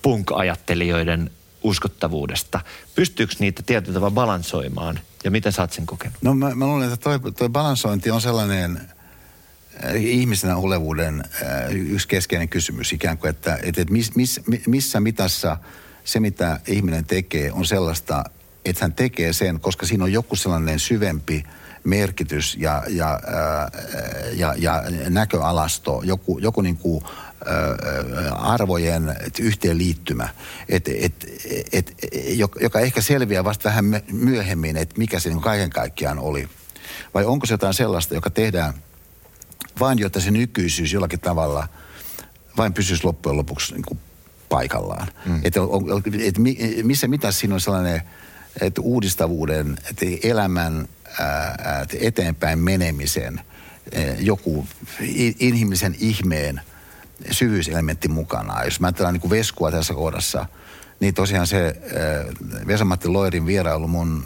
punk-ajattelijoiden 0.01 1.31
uskottavuudesta? 1.63 2.59
Pystyykö 2.95 3.35
niitä 3.39 3.63
tietyllä 3.63 3.93
tavalla 3.93 4.15
balansoimaan 4.15 4.99
ja 5.23 5.31
miten 5.31 5.51
sä 5.51 5.61
oot 5.61 5.71
sen 5.71 5.85
kokenut? 5.85 6.17
No 6.21 6.33
mä, 6.33 6.55
mä 6.55 6.67
luulen, 6.67 6.93
että 6.93 7.03
toi, 7.03 7.33
toi 7.33 7.49
balansointi 7.49 8.11
on 8.11 8.21
sellainen 8.21 8.81
ihmisenä 9.95 10.55
olevuuden 10.55 11.23
yksi 11.71 12.07
keskeinen 12.07 12.49
kysymys 12.49 12.93
ikään 12.93 13.17
kuin, 13.17 13.29
että, 13.29 13.59
että, 13.63 13.81
että 13.81 13.93
miss, 13.93 14.15
miss, 14.15 14.41
missä 14.67 14.99
mitassa 14.99 15.57
se, 16.03 16.19
mitä 16.19 16.59
ihminen 16.67 17.05
tekee, 17.05 17.51
on 17.51 17.65
sellaista, 17.65 18.23
että 18.65 18.85
hän 18.85 18.93
tekee 18.93 19.33
sen, 19.33 19.59
koska 19.59 19.85
siinä 19.85 20.03
on 20.03 20.13
joku 20.13 20.35
sellainen 20.35 20.79
syvempi 20.79 21.43
merkitys 21.83 22.57
ja, 22.59 22.83
ja, 22.87 23.19
ja, 24.33 24.53
ja 24.57 24.83
näköalasto, 25.09 26.01
joku, 26.03 26.39
joku 26.39 26.61
niin 26.61 26.77
kuin, 26.77 27.03
arvojen 28.31 29.15
yhteenliittymä, 29.39 30.29
et, 30.69 30.87
et, 30.87 31.25
et, 31.71 31.95
joka 32.61 32.79
ehkä 32.79 33.01
selviää 33.01 33.43
vasta 33.43 33.69
vähän 33.69 33.85
myöhemmin, 34.11 34.77
että 34.77 34.95
mikä 34.97 35.19
se 35.19 35.29
niin 35.29 35.41
kaiken 35.41 35.69
kaikkiaan 35.69 36.19
oli. 36.19 36.49
Vai 37.13 37.25
onko 37.25 37.45
se 37.45 37.53
jotain 37.53 37.73
sellaista, 37.73 38.13
joka 38.13 38.29
tehdään 38.29 38.73
vain, 39.79 39.99
jotta 39.99 40.21
se 40.21 40.31
nykyisyys 40.31 40.93
jollakin 40.93 41.19
tavalla 41.19 41.67
vain 42.57 42.73
pysyisi 42.73 43.03
loppujen 43.03 43.37
lopuksi 43.37 43.73
niin 43.73 43.85
kuin 43.87 43.99
paikallaan. 44.49 45.07
Mm. 45.25 45.41
Että 45.43 45.59
et, 46.19 46.35
missä 46.83 47.07
mitä 47.07 47.31
siinä 47.31 47.53
on 47.53 47.61
sellainen 47.61 48.01
että 48.61 48.81
uudistavuuden, 48.81 49.77
että 49.89 50.05
elämän 50.23 50.87
ää, 51.19 51.85
eteenpäin 51.99 52.59
menemisen, 52.59 53.41
joku 54.19 54.67
inhimillisen 55.39 55.95
ihmeen 55.99 56.61
syvyyselementti 57.31 58.07
mukana. 58.07 58.63
Jos 58.63 58.79
mä 58.79 58.87
ajattelen 58.87 59.13
niin 59.13 59.21
kuin 59.21 59.31
Veskua 59.31 59.71
tässä 59.71 59.93
kohdassa, 59.93 60.45
niin 60.99 61.13
tosiaan 61.13 61.47
se 61.47 61.75
Vesamatti 62.67 63.07
Loirin 63.07 63.45
vierailu 63.45 63.87
mun 63.87 64.25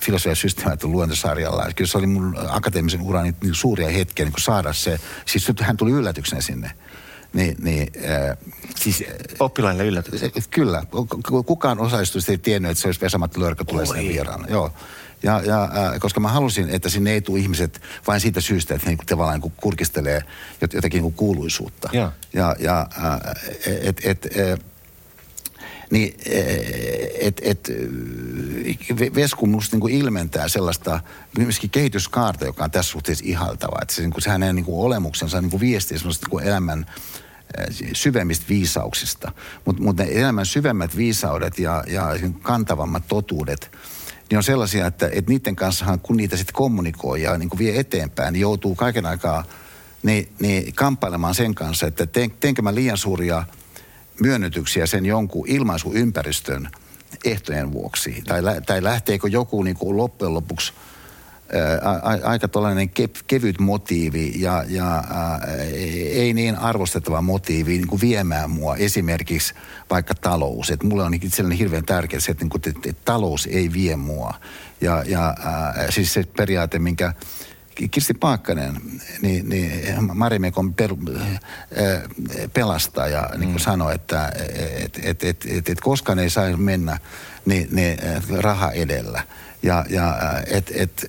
filosofia- 0.00 0.32
ja 0.32 0.36
systeemaattinen 0.36 0.92
luentosarjalla, 0.92 1.66
kyllä 1.76 1.88
se 1.88 1.98
oli 1.98 2.06
mun 2.06 2.36
akateemisen 2.48 3.00
urani 3.00 3.34
niin 3.42 3.54
suuria 3.54 3.90
hetkiä 3.90 4.24
niin 4.24 4.34
saada 4.38 4.72
se. 4.72 5.00
Siis 5.26 5.52
hän 5.60 5.76
tuli 5.76 5.90
yllätyksenä 5.90 6.40
sinne. 6.40 6.70
Niin, 7.32 7.56
niin, 7.62 7.92
äh, 8.04 8.36
siis, 8.76 9.04
Oppilaille 9.40 9.86
yllätys. 9.86 10.20
Kyllä. 10.50 10.82
Kukaan 11.46 11.80
osallistujista 11.80 12.32
ei 12.32 12.38
tiennyt, 12.38 12.70
että 12.70 12.82
se 12.82 12.88
olisi 12.88 13.00
Vesamatti 13.00 13.40
Loirka 13.40 13.64
tulee 13.64 13.86
sinne 13.86 14.08
vieraana. 14.08 14.46
Joo. 14.48 14.72
Ja, 15.22 15.42
ja, 15.44 15.62
äh, 15.62 16.00
koska 16.00 16.20
mä 16.20 16.28
halusin, 16.28 16.70
että 16.70 16.88
sinne 16.88 17.12
ei 17.12 17.20
tule 17.20 17.40
ihmiset 17.40 17.82
vain 18.06 18.20
siitä 18.20 18.40
syystä, 18.40 18.74
että 18.74 18.90
he 18.90 18.94
niin 18.94 19.06
tavallaan 19.06 19.40
niin 19.40 19.52
kurkistelee 19.56 20.22
jotakin 20.72 21.02
niin 21.02 21.12
kuuluisuutta. 21.12 21.90
Ja, 21.92 22.12
ja, 22.32 22.56
ja 22.58 22.88
äh, 23.04 23.20
et, 23.82 24.00
et, 24.04 24.26
et, 24.36 24.71
niin 25.92 26.14
et, 27.20 27.40
et, 27.44 27.72
Vesku 29.14 29.46
musta 29.46 29.76
niin 29.76 29.90
ilmentää 29.90 30.48
sellaista 30.48 31.00
myöskin 31.38 31.70
kehityskaarta, 31.70 32.44
joka 32.44 32.64
on 32.64 32.70
tässä 32.70 32.90
suhteessa 32.90 33.24
ihaltava. 33.26 33.78
Että 33.82 33.94
se, 33.94 34.02
niin 34.02 34.10
kuin, 34.10 34.22
hänen 34.26 34.56
niin 34.56 34.64
kuin 34.64 34.86
olemuksensa 34.86 35.40
niin 35.40 35.50
kuin 35.50 35.60
viestii 35.60 35.98
sellaista 35.98 36.26
niin 36.30 36.46
elämän 36.48 36.86
syvemmistä 37.92 38.44
viisauksista. 38.48 39.32
Mutta 39.64 39.82
mut 39.82 39.96
ne 39.96 40.08
elämän 40.10 40.46
syvemmät 40.46 40.96
viisaudet 40.96 41.58
ja, 41.58 41.84
ja 41.86 42.08
kantavammat 42.42 43.02
totuudet, 43.08 43.70
niin 44.30 44.36
on 44.36 44.44
sellaisia, 44.44 44.86
että, 44.86 45.08
että 45.12 45.30
niiden 45.30 45.56
kanssahan 45.56 46.00
kun 46.00 46.16
niitä 46.16 46.36
sitten 46.36 46.54
kommunikoi 46.54 47.22
ja 47.22 47.38
niin 47.38 47.48
kuin 47.48 47.58
vie 47.58 47.80
eteenpäin, 47.80 48.32
niin 48.32 48.40
joutuu 48.40 48.74
kaiken 48.74 49.06
aikaa 49.06 49.44
niin, 50.02 50.32
niin 50.40 50.74
kamppailemaan 50.74 51.34
sen 51.34 51.54
kanssa, 51.54 51.86
että 51.86 52.06
teen, 52.06 52.30
teenkö 52.30 52.62
mä 52.62 52.74
liian 52.74 52.98
suuria 52.98 53.44
myönnytyksiä 54.22 54.86
sen 54.86 55.06
jonkun 55.06 55.48
ilmaisuympäristön 55.48 56.68
ehtojen 57.24 57.72
vuoksi? 57.72 58.22
Tai, 58.28 58.42
tai 58.66 58.82
lähteekö 58.82 59.28
joku 59.28 59.62
niin 59.62 59.76
kuin 59.76 59.96
loppujen 59.96 60.34
lopuksi– 60.34 60.72
ää, 61.52 62.20
aika 62.24 62.48
tällainen 62.48 62.88
kev, 62.88 63.10
kevyt 63.26 63.60
motiivi 63.60 64.32
ja, 64.36 64.64
ja 64.68 65.04
ää, 65.10 65.40
ei 66.10 66.32
niin 66.34 66.56
arvostettava 66.56 67.22
motiivi 67.22 67.72
niin 67.72 67.86
kuin 67.86 68.00
viemään 68.00 68.50
mua 68.50 68.76
esimerkiksi 68.76 69.54
vaikka 69.90 70.14
talous. 70.14 70.70
Et 70.70 70.82
mulle 70.82 71.02
on 71.02 71.14
itselleni 71.14 71.58
hirveän 71.58 71.84
tärkeää 71.84 72.20
se, 72.20 72.30
että, 72.30 72.44
niin 72.44 72.50
kuin, 72.50 72.62
että, 72.66 72.90
että 72.90 73.02
talous 73.04 73.46
ei 73.46 73.72
vie 73.72 73.96
mua. 73.96 74.34
Ja, 74.80 75.04
ja 75.06 75.34
ää, 75.44 75.86
siis 75.90 76.12
se 76.12 76.24
periaate, 76.36 76.78
minkä 76.78 77.12
Kirsti 77.90 78.14
Paakkanen, 78.14 78.80
niin, 79.22 79.48
niin 79.48 79.70
Marimekon 80.14 80.74
per, 80.74 80.94
pelastaja 82.54 83.28
niin 83.30 83.50
kuin 83.50 83.62
mm. 83.62 83.64
sanoi, 83.64 83.94
että 83.94 84.32
et, 84.76 84.98
et, 85.02 85.24
et, 85.24 85.46
et, 85.48 85.68
et 85.68 85.80
koskaan 85.80 86.18
ei 86.18 86.30
saisi 86.30 86.56
mennä 86.56 86.98
niin, 87.46 87.68
niin, 87.70 87.98
raha 88.40 88.70
edellä. 88.70 89.22
Ja, 89.62 89.84
ja 89.88 90.16
että 90.46 90.72
et, 90.76 91.06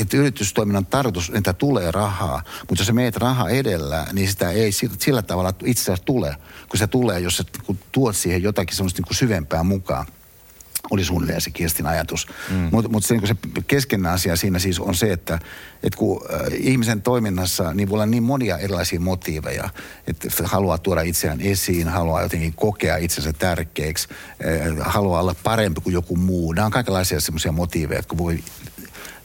et 0.00 0.14
yritystoiminnan 0.14 0.86
tarkoitus, 0.86 1.32
että 1.34 1.52
tulee 1.52 1.90
rahaa, 1.90 2.42
mutta 2.68 2.80
jos 2.80 2.86
sä 2.86 2.92
meet 2.92 3.16
raha 3.16 3.48
edellä, 3.48 4.06
niin 4.12 4.28
sitä 4.28 4.50
ei 4.50 4.72
sillä, 4.72 4.96
sillä 4.98 5.22
tavalla 5.22 5.54
itse 5.64 5.82
asiassa 5.82 6.04
tule, 6.04 6.36
kun 6.68 6.78
se 6.78 6.86
tulee, 6.86 7.20
jos 7.20 7.36
sä 7.36 7.44
kun 7.64 7.78
tuot 7.92 8.16
siihen 8.16 8.42
jotakin 8.42 8.76
semmoista 8.76 9.02
niin 9.02 9.16
syvempää 9.16 9.62
mukaan 9.62 10.06
oli 10.92 11.04
suunnilleen 11.04 11.40
se 11.40 11.50
Kirstin 11.50 11.86
ajatus. 11.86 12.26
Mm. 12.50 12.68
Mutta 12.72 12.90
mut 12.90 13.04
se, 13.04 13.14
niin 13.14 13.26
se 13.26 13.34
keskeinen 13.66 14.12
asia 14.12 14.36
siinä 14.36 14.58
siis 14.58 14.80
on 14.80 14.94
se, 14.94 15.12
että, 15.12 15.38
että 15.82 15.98
kun 15.98 16.20
äh, 16.34 16.40
ihmisen 16.52 17.02
toiminnassa 17.02 17.74
niin 17.74 17.88
voi 17.88 17.96
olla 17.96 18.06
niin 18.06 18.22
monia 18.22 18.58
erilaisia 18.58 19.00
motiiveja, 19.00 19.70
että 20.06 20.28
haluaa 20.44 20.78
tuoda 20.78 21.00
itseään 21.00 21.40
esiin, 21.40 21.88
haluaa 21.88 22.22
jotenkin 22.22 22.52
kokea 22.54 22.96
itsensä 22.96 23.32
tärkeäksi, 23.32 24.08
äh, 24.10 24.86
haluaa 24.92 25.20
olla 25.20 25.34
parempi 25.42 25.80
kuin 25.80 25.94
joku 25.94 26.16
muu. 26.16 26.52
Nämä 26.52 26.66
on 26.66 26.72
kaikenlaisia 26.72 27.20
semmoisia 27.20 27.52
motiiveja, 27.52 27.98
jotka 27.98 28.18
voi 28.18 28.38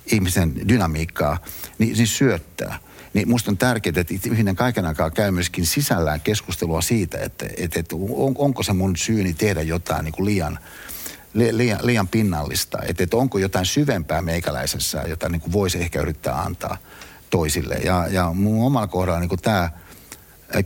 ihmisen 0.05 0.67
dynamiikkaa 0.67 1.37
niin, 1.79 1.97
niin 1.97 2.07
syöttää 2.07 2.79
niin 3.13 3.29
musta 3.29 3.51
on 3.51 3.57
tärkeää, 3.57 3.93
että 3.97 4.13
ihminen 4.13 4.55
kaiken 4.55 4.85
aikaa 4.85 5.11
käy 5.11 5.31
myöskin 5.31 5.65
sisällään 5.65 6.21
keskustelua 6.21 6.81
siitä, 6.81 7.17
että, 7.17 7.45
että, 7.57 7.79
että 7.79 7.95
on, 7.95 8.33
onko 8.37 8.63
se 8.63 8.73
mun 8.73 8.95
syyni 8.97 9.33
tehdä 9.33 9.61
jotain 9.61 10.03
niin 10.03 10.13
kuin 10.13 10.25
liian 10.25 10.59
liian, 11.37 11.79
liian 11.83 12.07
pinnallista. 12.07 12.77
Että, 12.87 13.03
että 13.03 13.17
onko 13.17 13.37
jotain 13.37 13.65
syvempää 13.65 14.21
meikäläisessä, 14.21 15.03
jota 15.07 15.29
niin 15.29 15.41
kuin 15.41 15.53
voisi 15.53 15.81
ehkä 15.81 16.01
yrittää 16.01 16.41
antaa 16.41 16.77
toisille. 17.29 17.75
Ja, 17.75 18.07
ja 18.09 18.33
mun 18.33 18.65
omalla 18.65 18.87
kohdalla 18.87 19.19
niin 19.19 19.39
tämä 19.41 19.69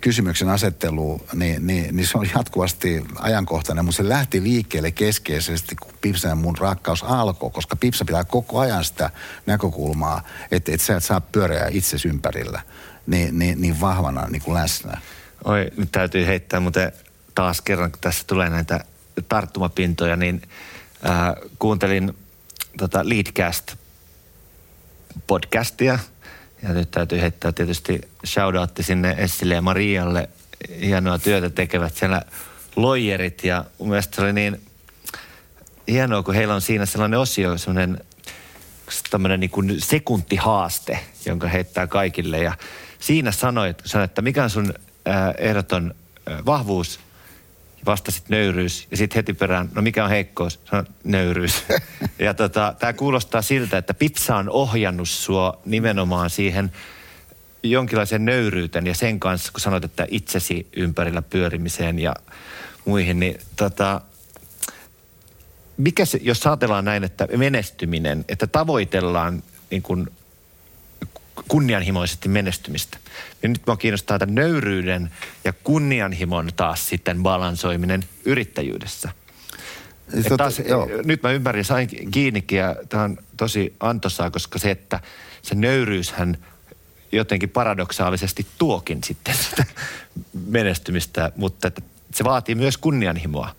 kysymyksen 0.02 0.50
asettelu, 0.50 1.22
niin, 1.34 1.68
niin, 1.68 1.96
niin 1.96 2.08
se 2.08 2.18
on 2.18 2.30
jatkuvasti 2.36 3.04
ajankohtainen, 3.16 3.86
mutta 3.86 3.98
se 3.98 4.10
lähti 4.10 4.44
liikkeelle 4.44 4.92
keskeisesti, 4.92 5.76
kun 5.76 5.94
Pipsan 6.02 6.30
ja 6.30 6.36
mun 6.36 6.58
rakkaus 6.58 7.04
alkoi, 7.04 7.50
koska 7.52 7.76
Pipsa 7.76 8.06
pitää 8.06 8.24
koko 8.24 8.60
ajan 8.60 8.84
sitä 8.84 9.10
näkökulmaa, 9.46 10.24
että, 10.52 10.72
että 10.72 10.86
sä 10.86 10.98
et 10.98 11.04
saa 11.04 11.22
pyöreä 11.22 11.68
itsesi 11.72 12.08
ympärillä 12.08 12.62
niin, 13.08 13.40
niin, 13.40 13.62
niin 13.62 13.82
vahvana 13.82 14.28
niin 14.28 14.42
kuin 14.42 14.56
läsnä. 14.56 15.02
Oi, 15.44 15.68
nyt 15.78 15.92
täytyy 15.92 16.26
heittää 16.26 16.60
muuten 16.60 16.92
taas 17.36 17.62
kerran, 17.62 17.92
kun 17.92 18.02
tässä 18.02 18.24
tulee 18.28 18.50
näitä 18.50 18.86
tarttumapintoja, 19.30 20.16
niin 20.16 20.42
äh, 21.06 21.50
kuuntelin 21.60 22.18
tota 22.78 23.10
Leadcast 23.10 23.76
podcastia. 25.28 26.00
Ja 26.64 26.70
nyt 26.74 26.92
täytyy 26.92 27.22
heittää 27.22 27.52
tietysti 27.52 28.02
shoutoutti 28.26 28.84
sinne 28.84 29.16
Essille 29.18 29.54
ja 29.54 29.62
Marialle. 29.62 30.30
Hienoa 30.82 31.20
työtä 31.20 31.50
tekevät 31.50 31.96
siellä 31.96 32.22
loijerit 32.76 33.44
ja 33.44 33.66
mun 33.80 33.98
se 34.12 34.22
oli 34.22 34.34
niin 34.34 34.62
hienoa, 35.88 36.24
kun 36.24 36.36
heillä 36.36 36.56
on 36.56 36.62
siinä 36.62 36.86
sellainen 36.86 37.20
osio, 37.20 37.58
sellainen 37.58 38.02
tämmöinen 39.10 39.40
niin 39.40 39.50
kuin 39.50 39.82
sekuntihaaste, 39.82 41.00
jonka 41.26 41.48
heittää 41.48 41.88
kaikille. 41.88 42.38
Ja 42.38 42.54
siinä 43.00 43.32
sanoit, 43.32 43.82
sanoit 43.86 44.12
että 44.12 44.22
mikä 44.22 44.44
on 44.44 44.50
sun 44.50 44.74
äh, 45.08 45.34
ehdoton 45.38 45.96
äh, 46.32 46.46
vahvuus– 47.86 48.02
vastasit 48.02 48.30
nöyryys 48.30 48.88
ja 48.92 48.98
sitten 48.98 49.16
heti 49.16 49.34
perään, 49.34 49.70
no 49.76 49.82
mikä 49.82 50.04
on 50.04 50.10
heikkous? 50.10 50.60
Sanoit 50.66 50.90
nöyryys. 51.04 51.64
ja 52.20 52.34
tota, 52.34 52.76
tämä 52.80 52.94
kuulostaa 52.94 53.42
siltä, 53.42 53.78
että 53.78 53.94
Pipsa 53.94 54.36
on 54.36 54.50
ohjannut 54.50 55.10
sua 55.10 55.62
nimenomaan 55.66 56.30
siihen 56.30 56.72
jonkinlaisen 57.64 58.26
nöyryyten 58.26 58.88
ja 58.88 58.96
sen 58.96 59.20
kanssa, 59.20 59.52
kun 59.52 59.62
sanoit, 59.62 59.84
että 59.84 60.08
itsesi 60.10 60.68
ympärillä 60.76 61.22
pyörimiseen 61.22 62.00
ja 62.00 62.16
muihin, 62.86 63.20
niin 63.20 63.40
tota, 63.56 64.02
mikä 65.78 66.06
se, 66.06 66.20
jos 66.22 66.48
ajatellaan 66.48 66.86
näin, 66.86 67.04
että 67.04 67.28
menestyminen, 67.38 68.26
että 68.30 68.48
tavoitellaan 68.48 69.44
niin 69.72 69.82
kuin 69.82 70.08
kunnianhimoisesti 71.48 72.30
menestymistä. 72.30 72.98
Ja 73.44 73.50
nyt 73.50 73.62
mä 73.68 73.78
kiinnostaa 73.78 74.20
tämän 74.20 74.36
nöyryyden 74.36 75.12
ja 75.44 75.54
kunnianhimon 75.54 76.50
taas 76.56 76.90
sitten 76.90 77.24
balansoiminen 77.24 78.04
yrittäjyydessä. 78.26 79.10
Tota, 80.24 80.38
taas, 80.38 80.60
joo. 80.60 80.90
Nyt 81.04 81.24
mä 81.24 81.32
ymmärrin, 81.32 81.66
sain 81.66 81.90
kiinnikin 82.12 82.60
ja 82.60 82.76
tämä 82.90 83.04
on 83.04 83.18
tosi 83.38 83.76
antoisaa, 83.80 84.32
koska 84.32 84.60
se, 84.60 84.72
että 84.72 85.00
se 85.42 85.56
nöyryyshän 85.56 86.38
jotenkin 87.12 87.50
paradoksaalisesti 87.50 88.46
tuokin 88.58 89.04
sitten 89.04 89.36
sitä 89.36 89.66
menestymistä, 90.48 91.32
mutta 91.36 91.68
että 91.68 91.82
se 92.14 92.24
vaatii 92.24 92.56
myös 92.56 92.78
kunnianhimoa. 92.78 93.56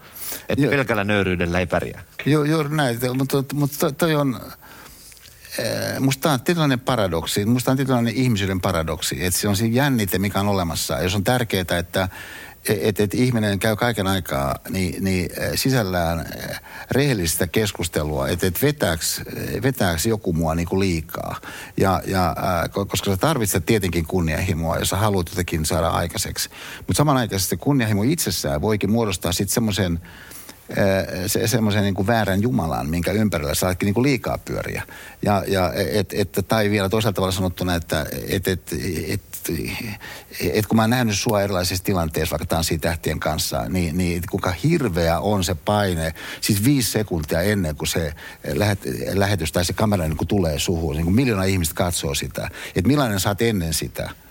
Että 0.49 0.66
pelkällä 0.68 1.05
nöyryydellä 1.05 1.59
ei 1.59 1.66
pärjää. 1.66 2.03
Joo, 2.26 2.45
juuri 2.45 2.76
näin, 2.76 2.99
mutta, 3.14 3.45
mutta 3.55 3.93
toi 3.93 4.14
on 4.14 4.41
Eh, 5.59 6.00
musta 6.00 6.32
on 6.32 6.40
tietynlainen 6.40 6.80
paradoksi, 6.80 7.44
musta 7.44 7.70
on 7.70 7.76
tietynlainen 7.76 8.14
ihmisyyden 8.14 8.61
paradoksi, 8.61 9.24
että 9.24 9.40
se 9.40 9.48
on 9.48 9.57
se 9.57 9.66
jännite, 9.66 10.18
mikä 10.18 10.40
on 10.40 10.48
olemassa. 10.48 11.00
Jos 11.00 11.14
on 11.14 11.24
tärkeää, 11.24 11.78
että 11.78 12.09
et, 12.68 13.00
et 13.00 13.14
ihminen 13.14 13.59
käy 13.59 13.76
kaiken 13.76 14.07
aikaa 14.07 14.55
niin, 14.70 15.05
niin 15.05 15.30
eh, 15.36 15.50
sisällään 15.55 16.20
eh, 16.20 16.61
rehellistä 16.90 17.46
keskustelua, 17.46 18.28
että 18.28 18.46
et 18.46 18.62
vetääks, 19.62 20.07
joku 20.07 20.32
mua 20.32 20.55
niin 20.55 20.68
kuin 20.68 20.80
liikaa. 20.80 21.40
Ja, 21.76 22.03
ja, 22.07 22.36
koska 22.88 23.11
sä 23.11 23.16
tarvitset 23.16 23.66
tietenkin 23.66 24.07
kunnianhimoa, 24.07 24.78
jos 24.78 24.88
sä 24.88 24.96
haluat 24.96 25.28
jotenkin 25.28 25.66
saada 25.66 25.88
aikaiseksi. 25.88 26.50
Mutta 26.78 26.94
samanaikaisesti 26.94 27.57
kunnianhimo 27.57 28.03
itsessään 28.03 28.61
voikin 28.61 28.90
muodostaa 28.90 29.32
sitten 29.32 29.55
semmoisen 29.55 30.00
se, 31.27 31.47
semmoisen 31.47 31.83
niin 31.83 32.07
väärän 32.07 32.43
Jumalan, 32.43 32.91
minkä 32.91 33.12
ympärillä 33.12 33.55
saatkin 33.55 33.87
niin 33.87 33.95
kuin 33.95 34.03
liikaa 34.03 34.39
pyöriä. 34.39 34.83
Ja, 35.23 35.45
ja 35.47 35.73
et, 35.73 36.12
et, 36.12 36.39
tai 36.49 36.70
vielä 36.70 36.89
toisaalta 36.89 37.14
tavalla 37.14 37.33
sanottuna, 37.33 37.75
että 37.75 38.07
et, 38.29 38.49
et, 38.49 38.70
et, 39.09 39.20
et, 40.53 40.66
kun 40.66 40.77
mä 40.77 40.83
oon 40.83 40.91
nähnyt 40.91 41.18
sua 41.18 41.43
erilaisissa 41.43 41.85
tilanteissa, 41.85 42.33
vaikka 42.33 42.55
tanssitähtien 42.55 43.20
kanssa, 43.20 43.68
niin, 43.68 43.99
niin 43.99 44.23
kuinka 44.31 44.51
hirveä 44.51 45.20
on 45.20 45.45
se 45.45 45.55
paine, 45.55 46.14
siis 46.41 46.64
viisi 46.64 46.91
sekuntia 46.91 47.43
ennen 47.43 47.77
kuin 47.77 47.89
se 47.89 48.14
lähet, 48.55 48.79
lähetys 49.14 49.53
tai 49.53 49.64
se 49.64 49.73
kamera 49.73 50.05
niin 50.05 50.16
kuin 50.16 50.29
tulee 50.29 50.59
suhun, 50.59 50.95
niin 50.95 51.05
kuin 51.05 51.14
miljoona 51.14 51.45
ihmistä 51.45 51.75
katsoo 51.75 52.14
sitä, 52.14 52.51
että 52.66 52.89
millainen 52.89 53.20
sä 53.20 53.29
oot 53.29 53.43
ennen 53.43 53.75
sitä– 53.75 54.11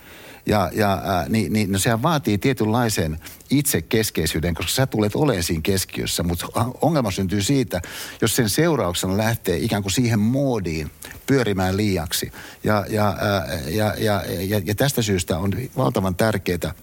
ja, 0.46 0.70
ja 0.74 0.92
äh, 0.92 1.28
niin, 1.28 1.52
niin, 1.52 1.72
no 1.72 1.78
sehän 1.78 2.02
vaatii 2.02 2.38
tietynlaisen 2.38 3.18
itsekeskeisyyden, 3.50 4.54
koska 4.54 4.72
sä 4.72 4.86
tulet 4.86 5.16
olemaan 5.16 5.42
siinä 5.42 5.60
keskiössä, 5.62 6.22
mutta 6.22 6.46
ongelma 6.80 7.10
syntyy 7.10 7.42
siitä, 7.42 7.82
jos 8.22 8.36
sen 8.36 8.48
seurauksena 8.48 9.16
lähtee 9.16 9.56
ikään 9.56 9.82
kuin 9.82 9.92
siihen 9.92 10.18
moodiin 10.18 10.90
pyörimään 11.26 11.76
liiaksi. 11.76 12.32
Ja, 12.64 12.86
ja, 12.88 13.08
äh, 13.08 13.68
ja, 13.68 13.94
ja, 13.98 14.22
ja, 14.48 14.60
ja 14.64 14.74
tästä 14.74 15.02
syystä 15.02 15.38
on 15.38 15.52
valtavan 15.76 16.14
tärkeää 16.14 16.74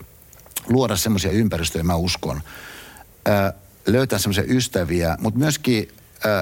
luoda 0.68 0.96
semmoisia 0.96 1.32
ympäristöjä, 1.32 1.84
mä 1.84 1.96
uskon, 1.96 2.42
äh, 3.30 3.54
löytää 3.88 4.20
semmoisia 4.20 4.44
ystäviä, 4.48 5.18
mutta 5.20 5.40
myöskin 5.40 5.88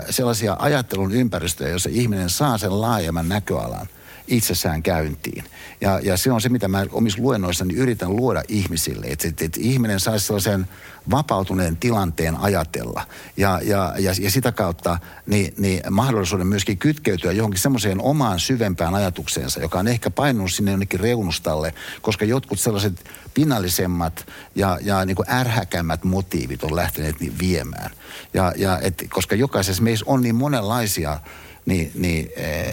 sellaisia 0.09 0.55
ajattelun 0.59 1.11
ympäristöjä, 1.11 1.70
joissa 1.70 1.89
ihminen 1.93 2.30
saa 2.30 2.57
sen 2.57 2.82
laajemman 2.82 3.30
näköalan 3.30 3.88
itsessään 4.28 4.84
käyntiin. 4.84 5.43
Ja, 5.82 5.99
ja 6.03 6.17
se 6.17 6.32
on 6.32 6.41
se, 6.41 6.49
mitä 6.49 6.67
mä 6.67 6.86
omissa 6.91 7.21
luennoissani 7.21 7.73
yritän 7.73 8.15
luoda 8.15 8.43
ihmisille, 8.47 9.05
että, 9.05 9.28
että, 9.28 9.45
että 9.45 9.59
ihminen 9.61 9.99
saisi 9.99 10.25
sellaisen 10.25 10.67
vapautuneen 11.11 11.78
tilanteen 11.78 12.36
ajatella. 12.36 13.07
Ja, 13.38 13.59
ja, 13.63 13.93
ja, 13.99 14.13
ja 14.19 14.32
sitä 14.32 14.51
kautta 14.51 14.99
niin, 15.25 15.53
niin 15.57 15.82
mahdollisuuden 15.89 16.47
myöskin 16.47 16.78
kytkeytyä 16.78 17.32
johonkin 17.32 17.59
semmoiseen 17.59 18.01
omaan 18.01 18.39
syvempään 18.39 18.95
ajatukseensa, 18.95 19.59
joka 19.59 19.80
on 19.80 19.88
ehkä 19.88 20.09
painunut 20.09 20.51
sinne 20.51 20.71
jonnekin 20.71 20.99
reunustalle, 20.99 21.73
koska 22.01 22.25
jotkut 22.25 22.59
sellaiset 22.59 23.05
pinnallisemmat 23.34 24.28
ja, 24.55 24.80
ja 24.82 25.05
niin 25.05 25.15
kuin 25.15 25.30
ärhäkämmät 25.30 26.03
motiivit 26.03 26.63
on 26.63 26.75
lähteneet 26.75 27.19
niin 27.19 27.39
viemään. 27.39 27.91
Ja, 28.34 28.53
ja 28.55 28.80
et, 28.80 29.03
koska 29.09 29.36
jokaisessa 29.36 29.84
meissä 29.84 30.05
on 30.07 30.21
niin 30.21 30.36
monenlaisia 30.36 31.19
niin, 31.68 31.91
niin 31.95 32.30
e, 32.36 32.63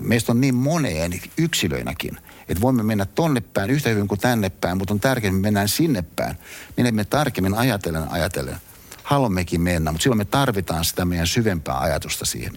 meistä 0.00 0.32
on 0.32 0.40
niin 0.40 0.54
moneen 0.54 1.20
yksilöinäkin, 1.38 2.18
Että 2.48 2.60
voimme 2.60 2.82
mennä 2.82 3.06
tonne 3.06 3.40
päin 3.40 3.70
yhtä 3.70 3.88
hyvin 3.88 4.08
kuin 4.08 4.20
tänne 4.20 4.50
päin, 4.50 4.78
mutta 4.78 4.94
on 4.94 5.00
tärkeää, 5.00 5.28
että 5.28 5.36
me 5.36 5.42
mennään 5.42 5.68
sinne 5.68 6.04
päin. 6.16 6.36
Menemme 6.76 7.04
tarkemmin 7.04 7.54
ajatellen 7.54 8.10
ajatellen. 8.10 8.56
Haluammekin 9.02 9.60
mennä, 9.60 9.92
mutta 9.92 10.02
silloin 10.02 10.18
me 10.18 10.24
tarvitaan 10.24 10.84
sitä 10.84 11.04
meidän 11.04 11.26
syvempää 11.26 11.78
ajatusta 11.78 12.24
siihen. 12.24 12.52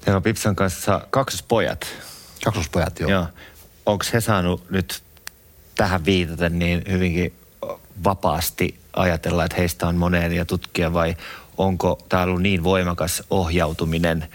Teillä 0.00 0.16
on 0.16 0.22
Pipsan 0.22 0.56
kanssa 0.56 1.06
kaksospojat. 1.10 1.86
Kaksospojat, 2.44 3.00
joo. 3.00 3.10
joo. 3.10 3.26
Onko 3.86 4.04
he 4.12 4.20
saanut 4.20 4.70
nyt 4.70 5.02
tähän 5.74 6.04
viitaten 6.04 6.58
niin 6.58 6.84
hyvinkin 6.90 7.32
vapaasti 8.04 8.80
ajatella, 8.92 9.44
että 9.44 9.56
heistä 9.56 9.88
on 9.88 9.96
moneen 9.96 10.32
ja 10.32 10.44
tutkia 10.44 10.92
vai 10.92 11.16
onko 11.58 11.98
tämä 12.08 12.22
ollut 12.22 12.42
niin 12.42 12.64
voimakas 12.64 13.22
ohjautuminen 13.30 14.28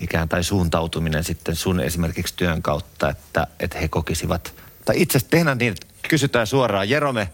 ikään 0.00 0.28
tai 0.28 0.44
suuntautuminen 0.44 1.24
sitten 1.24 1.56
sun 1.56 1.80
esimerkiksi 1.80 2.34
työn 2.36 2.62
kautta, 2.62 3.08
että, 3.08 3.46
että 3.60 3.78
he 3.78 3.88
kokisivat, 3.88 4.54
tai 4.84 5.02
itse 5.02 5.18
asiassa 5.18 5.30
tehdään 5.30 5.58
niin, 5.58 5.72
että 5.72 6.08
kysytään 6.08 6.46
suoraan, 6.46 6.90
Jerome, 6.90 7.28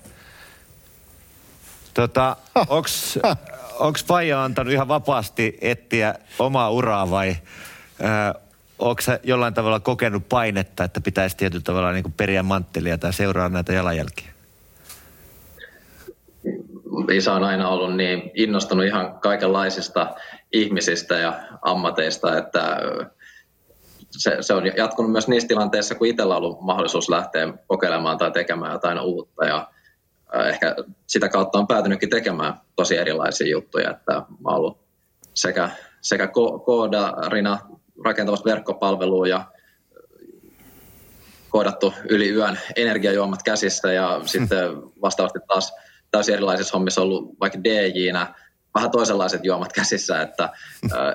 tota, 1.95 2.37
onks, 2.69 3.19
onks 3.79 4.05
Faija 4.05 4.45
antanut 4.45 4.73
ihan 4.73 4.89
vapaasti 4.89 5.59
etsiä 5.61 6.15
omaa 6.39 6.71
uraa 6.71 7.11
vai 7.11 7.37
onko 8.79 9.03
jollain 9.23 9.55
tavalla 9.55 9.81
kokenut 9.81 10.29
painetta, 10.29 10.85
että 10.85 11.01
pitäisi 11.01 11.37
tietyllä 11.37 11.63
tavalla 11.63 11.93
niin 11.93 12.13
periä 12.13 12.43
manttelia 12.43 12.99
tai 12.99 13.13
seuraa 13.13 13.49
näitä 13.49 13.73
jalanjälkiä? 13.73 14.34
Isä 17.13 17.33
on 17.33 17.45
aina 17.45 17.69
ollut 17.69 17.97
niin 17.97 18.31
innostunut 18.35 18.87
ihan 18.87 19.21
kaikenlaisista 19.21 20.15
ihmisistä 20.53 21.15
ja 21.15 21.41
ammateista, 21.63 22.39
että 22.39 22.79
se, 24.11 24.37
se 24.41 24.55
on 24.55 24.77
jatkunut 24.77 25.13
myös 25.13 25.29
niissä 25.29 25.49
tilanteissa, 25.49 25.95
kun 25.95 26.07
itsellä 26.07 26.37
on 26.37 26.43
ollut 26.43 26.61
mahdollisuus 26.61 27.09
lähteä 27.09 27.53
kokeilemaan 27.67 28.19
tai 28.19 28.31
tekemään 28.31 28.73
jotain 28.73 29.01
uutta. 29.01 29.45
Ja 29.45 29.69
ehkä 30.49 30.77
sitä 31.07 31.29
kautta 31.29 31.59
on 31.59 31.67
päätynytkin 31.67 32.11
tekemään 32.11 32.55
tosi 32.77 32.97
erilaisia 32.97 33.49
juttuja, 33.49 33.91
että 33.91 34.13
mä 34.13 34.51
oon 34.51 34.57
ollut 34.57 34.79
sekä, 35.35 35.71
sekä 36.01 36.27
ko- 36.27 36.65
koodarina 36.65 37.59
rakentamassa 38.05 38.51
verkkopalvelua 38.51 39.29
ja 39.29 39.45
koodattu 41.49 41.95
yli 42.09 42.31
yön 42.31 42.59
energiajuomat 42.77 43.43
käsissä 43.43 43.93
ja 43.93 44.21
sitten 44.25 44.61
vastaavasti 45.03 45.39
taas 45.49 45.73
täysin 46.15 46.35
erilaisissa 46.35 46.79
hommissa 46.79 47.03
ollut 47.03 47.41
vaikka 47.41 47.65
DJ-nä 47.65 48.35
vähän 48.75 48.91
toisenlaiset 48.91 49.45
juomat 49.45 49.73
käsissä, 49.73 50.23
että 50.23 50.51
ää, 50.95 51.15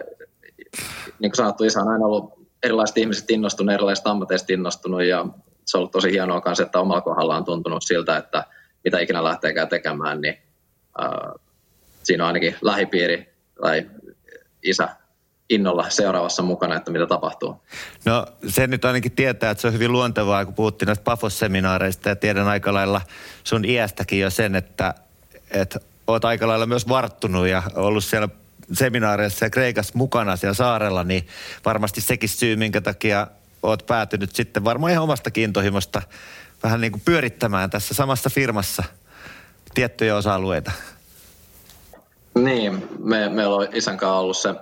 niin 1.19 1.31
kuin 1.31 1.35
sanottu, 1.35 1.63
isä 1.63 1.81
on 1.81 1.87
aina 1.87 2.05
ollut 2.05 2.47
erilaiset 2.63 2.97
ihmiset 2.97 3.31
innostunut, 3.31 3.73
erilaiset 3.73 4.07
ammateista 4.07 4.53
innostunut 4.53 5.03
ja 5.03 5.25
se 5.65 5.77
on 5.77 5.79
ollut 5.79 5.91
tosi 5.91 6.11
hienoa 6.11 6.41
kanssa, 6.41 6.63
että 6.63 6.79
omalla 6.79 7.01
kohdalla 7.01 7.37
on 7.37 7.45
tuntunut 7.45 7.83
siltä, 7.83 8.17
että 8.17 8.45
mitä 8.83 8.99
ikinä 8.99 9.23
lähteekään 9.23 9.67
tekemään, 9.67 10.21
niin 10.21 10.37
ää, 10.97 11.33
siinä 12.03 12.23
on 12.23 12.27
ainakin 12.27 12.55
lähipiiri 12.61 13.33
tai 13.61 13.89
isä 14.63 14.89
innolla 15.49 15.89
seuraavassa 15.89 16.43
mukana, 16.43 16.75
että 16.75 16.91
mitä 16.91 17.07
tapahtuu. 17.07 17.61
No 18.05 18.25
se 18.47 18.67
nyt 18.67 18.85
ainakin 18.85 19.11
tietää, 19.11 19.51
että 19.51 19.61
se 19.61 19.67
on 19.67 19.73
hyvin 19.73 19.91
luontevaa, 19.91 20.45
kun 20.45 20.53
puhuttiin 20.53 20.87
näistä 20.87 21.03
Pafos-seminaareista 21.03 22.09
ja 22.09 22.15
tiedän 22.15 22.47
aika 22.47 22.73
lailla 22.73 23.01
sun 23.43 23.65
iästäkin 23.65 24.19
jo 24.19 24.29
sen, 24.29 24.55
että, 24.55 24.93
että 25.51 25.79
oot 26.07 26.25
aika 26.25 26.47
lailla 26.47 26.65
myös 26.65 26.87
varttunut 26.89 27.47
ja 27.47 27.63
ollut 27.75 28.03
siellä 28.03 28.29
seminaareissa 28.73 29.45
ja 29.45 29.49
Kreikassa 29.49 29.93
mukana 29.95 30.35
siellä 30.35 30.53
saarella, 30.53 31.03
niin 31.03 31.27
varmasti 31.65 32.01
sekin 32.01 32.29
syy, 32.29 32.55
minkä 32.55 32.81
takia 32.81 33.27
oot 33.63 33.85
päätynyt 33.85 34.35
sitten 34.35 34.63
varmaan 34.63 34.91
ihan 34.91 35.03
omasta 35.03 35.31
kiintohimosta 35.31 36.01
vähän 36.63 36.81
niin 36.81 36.91
kuin 36.91 37.01
pyörittämään 37.05 37.69
tässä 37.69 37.93
samassa 37.93 38.29
firmassa 38.29 38.83
tiettyjä 39.73 40.15
osa-alueita. 40.15 40.71
Niin, 42.35 42.89
me, 42.99 43.29
meillä 43.29 43.55
on 43.55 43.67
isän 43.73 43.97
kanssa 43.97 44.17
ollut 44.17 44.37
se 44.37 44.55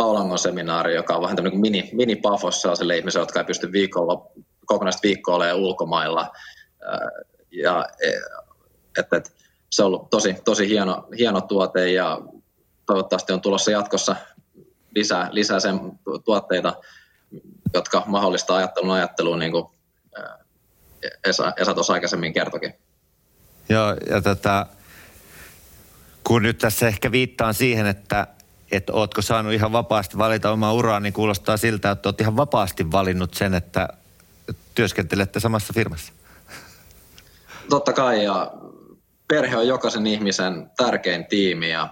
Aulangon 0.00 0.38
seminaari, 0.38 0.94
joka 0.94 1.14
on 1.14 1.22
vähän 1.22 1.36
tämmöinen 1.36 1.60
mini, 1.60 1.90
mini 1.92 2.16
pafos 2.16 2.62
sellaisille 2.62 2.96
ihmisille, 2.96 3.22
jotka 3.22 3.40
ei 3.40 3.44
pysty 3.44 3.72
viikolla, 3.72 4.26
kokonaista 4.66 5.02
viikkoa 5.02 5.34
olemaan 5.34 5.58
ulkomailla. 5.58 6.30
Ja, 7.50 7.86
e, 8.02 8.10
et, 8.98 9.12
et, 9.12 9.32
se 9.70 9.82
on 9.82 9.86
ollut 9.86 10.10
tosi, 10.10 10.36
tosi 10.44 10.68
hieno, 10.68 11.08
hieno 11.18 11.40
tuote 11.40 11.92
ja 11.92 12.20
toivottavasti 12.86 13.32
on 13.32 13.40
tulossa 13.40 13.70
jatkossa 13.70 14.16
lisää, 14.94 15.28
lisää 15.32 15.60
sen 15.60 15.80
tuotteita, 16.24 16.74
jotka 17.74 18.02
mahdollistaa 18.06 18.56
ajattelun 18.56 18.90
ajatteluun, 18.90 19.38
niin 19.38 19.52
kuin 19.52 19.66
Esa, 21.24 21.52
Esa 21.56 21.74
tuossa 21.74 21.92
aikaisemmin 21.92 22.32
kertokin. 22.32 22.74
Joo, 23.68 23.96
ja 24.10 24.20
tätä, 24.22 24.66
kun 26.24 26.42
nyt 26.42 26.58
tässä 26.58 26.88
ehkä 26.88 27.12
viittaan 27.12 27.54
siihen, 27.54 27.86
että 27.86 28.26
että 28.70 28.92
ootko 28.92 29.22
saanut 29.22 29.52
ihan 29.52 29.72
vapaasti 29.72 30.18
valita 30.18 30.50
omaa 30.50 30.72
uraa, 30.72 31.00
niin 31.00 31.12
kuulostaa 31.12 31.56
siltä, 31.56 31.90
että 31.90 32.08
oot 32.08 32.20
ihan 32.20 32.36
vapaasti 32.36 32.92
valinnut 32.92 33.34
sen, 33.34 33.54
että 33.54 33.88
työskentelette 34.74 35.40
samassa 35.40 35.72
firmassa. 35.72 36.12
Totta 37.68 37.92
kai, 37.92 38.24
ja 38.24 38.52
perhe 39.28 39.56
on 39.56 39.68
jokaisen 39.68 40.06
ihmisen 40.06 40.70
tärkein 40.76 41.26
tiimi, 41.26 41.70
ja 41.70 41.88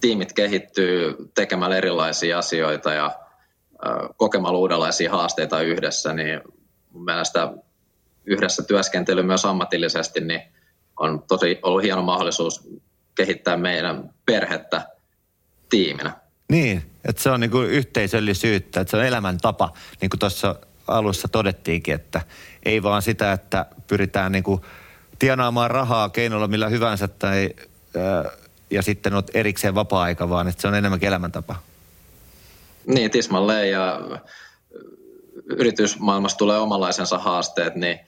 tiimit 0.00 0.32
kehittyy 0.32 1.16
tekemällä 1.34 1.76
erilaisia 1.76 2.38
asioita 2.38 2.92
ja 2.92 3.16
kokemalla 4.16 4.58
uudenlaisia 4.58 5.10
haasteita 5.10 5.60
yhdessä, 5.60 6.12
niin 6.12 6.40
mun 6.90 7.04
mielestä 7.04 7.52
yhdessä 8.26 8.62
työskentely 8.62 9.22
myös 9.22 9.44
ammatillisesti 9.44 10.20
niin 10.20 10.42
on 10.96 11.22
tosi 11.28 11.58
ollut 11.62 11.82
hieno 11.82 12.02
mahdollisuus 12.02 12.68
kehittää 13.14 13.56
meidän 13.56 14.10
perhettä 14.26 14.82
tiiminä. 15.72 16.12
Niin, 16.48 16.82
että 17.08 17.22
se 17.22 17.30
on 17.30 17.40
niinku 17.40 17.60
yhteisöllisyyttä, 17.60 18.80
että 18.80 18.90
se 18.90 18.96
on 18.96 19.04
elämäntapa, 19.04 19.72
niin 20.00 20.10
kuin 20.10 20.20
tuossa 20.20 20.56
alussa 20.86 21.28
todettiinkin, 21.28 21.94
että 21.94 22.20
ei 22.64 22.82
vaan 22.82 23.02
sitä, 23.02 23.32
että 23.32 23.66
pyritään 23.86 24.32
niinku 24.32 24.64
tienaamaan 25.18 25.70
rahaa 25.70 26.08
keinolla 26.08 26.48
millä 26.48 26.68
hyvänsä 26.68 27.08
tai, 27.08 27.50
ää, 27.96 28.24
ja 28.70 28.82
sitten 28.82 29.14
on 29.14 29.22
erikseen 29.34 29.74
vapaa-aika, 29.74 30.28
vaan 30.28 30.48
että 30.48 30.62
se 30.62 30.68
on 30.68 30.74
enemmänkin 30.74 31.06
elämäntapa. 31.06 31.56
Niin, 32.86 33.10
tismalleen 33.10 33.70
ja 33.70 34.00
yritysmaailmassa 35.44 36.38
tulee 36.38 36.58
omanlaisensa 36.58 37.18
haasteet, 37.18 37.74
niin 37.74 38.00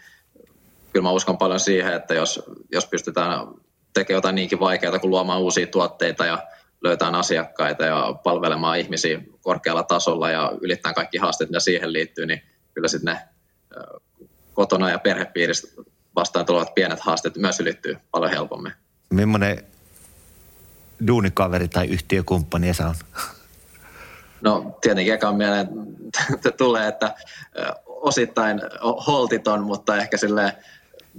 kyllä 0.93 1.03
mä 1.03 1.11
uskon 1.11 1.39
paljon 1.39 1.61
siihen, 1.61 1.95
että 1.95 2.15
jos, 2.15 2.43
jos 2.73 2.87
pystytään 2.87 3.47
tekemään 3.95 4.17
jotain 4.17 4.35
niinkin 4.35 4.61
vaikeaa 4.61 4.99
kuin 4.99 5.11
luomaan 5.11 5.41
uusia 5.41 5.67
tuotteita 5.67 6.27
ja 6.27 6.39
löytää 6.85 7.09
asiakkaita 7.09 7.85
ja 7.85 8.15
palvelemaan 8.25 8.79
ihmisiä 8.79 9.21
korkealla 9.41 9.83
tasolla 9.83 10.31
ja 10.31 10.53
ylittää 10.61 10.93
kaikki 10.93 11.19
haasteet, 11.19 11.51
mitä 11.51 11.61
siihen 11.61 11.93
liittyy, 11.93 12.27
niin 12.27 12.43
kyllä 12.75 12.89
sitten 12.89 13.15
ne 13.15 13.21
kotona 14.55 14.91
ja 14.91 14.99
perhepiiristä 14.99 15.83
vastaan 16.15 16.47
tulevat 16.47 16.75
pienet 16.75 17.01
haasteet 17.01 17.37
myös 17.37 17.61
ylittyy 17.61 17.97
paljon 18.11 18.33
helpommin. 18.33 18.73
Millainen 19.11 19.65
duunikaveri 21.07 21.69
tai 21.69 21.87
yhtiökumppani 21.87 22.69
Esa 22.69 22.89
on? 22.89 22.95
No 24.41 24.79
tietenkin 24.81 25.15
ekaan 25.15 25.37
mieleen 25.37 25.69
tulee, 26.57 26.89
että 26.89 27.15
osittain 27.87 28.61
holtiton, 29.07 29.63
mutta 29.63 29.97
ehkä 29.97 30.17
silleen 30.17 30.53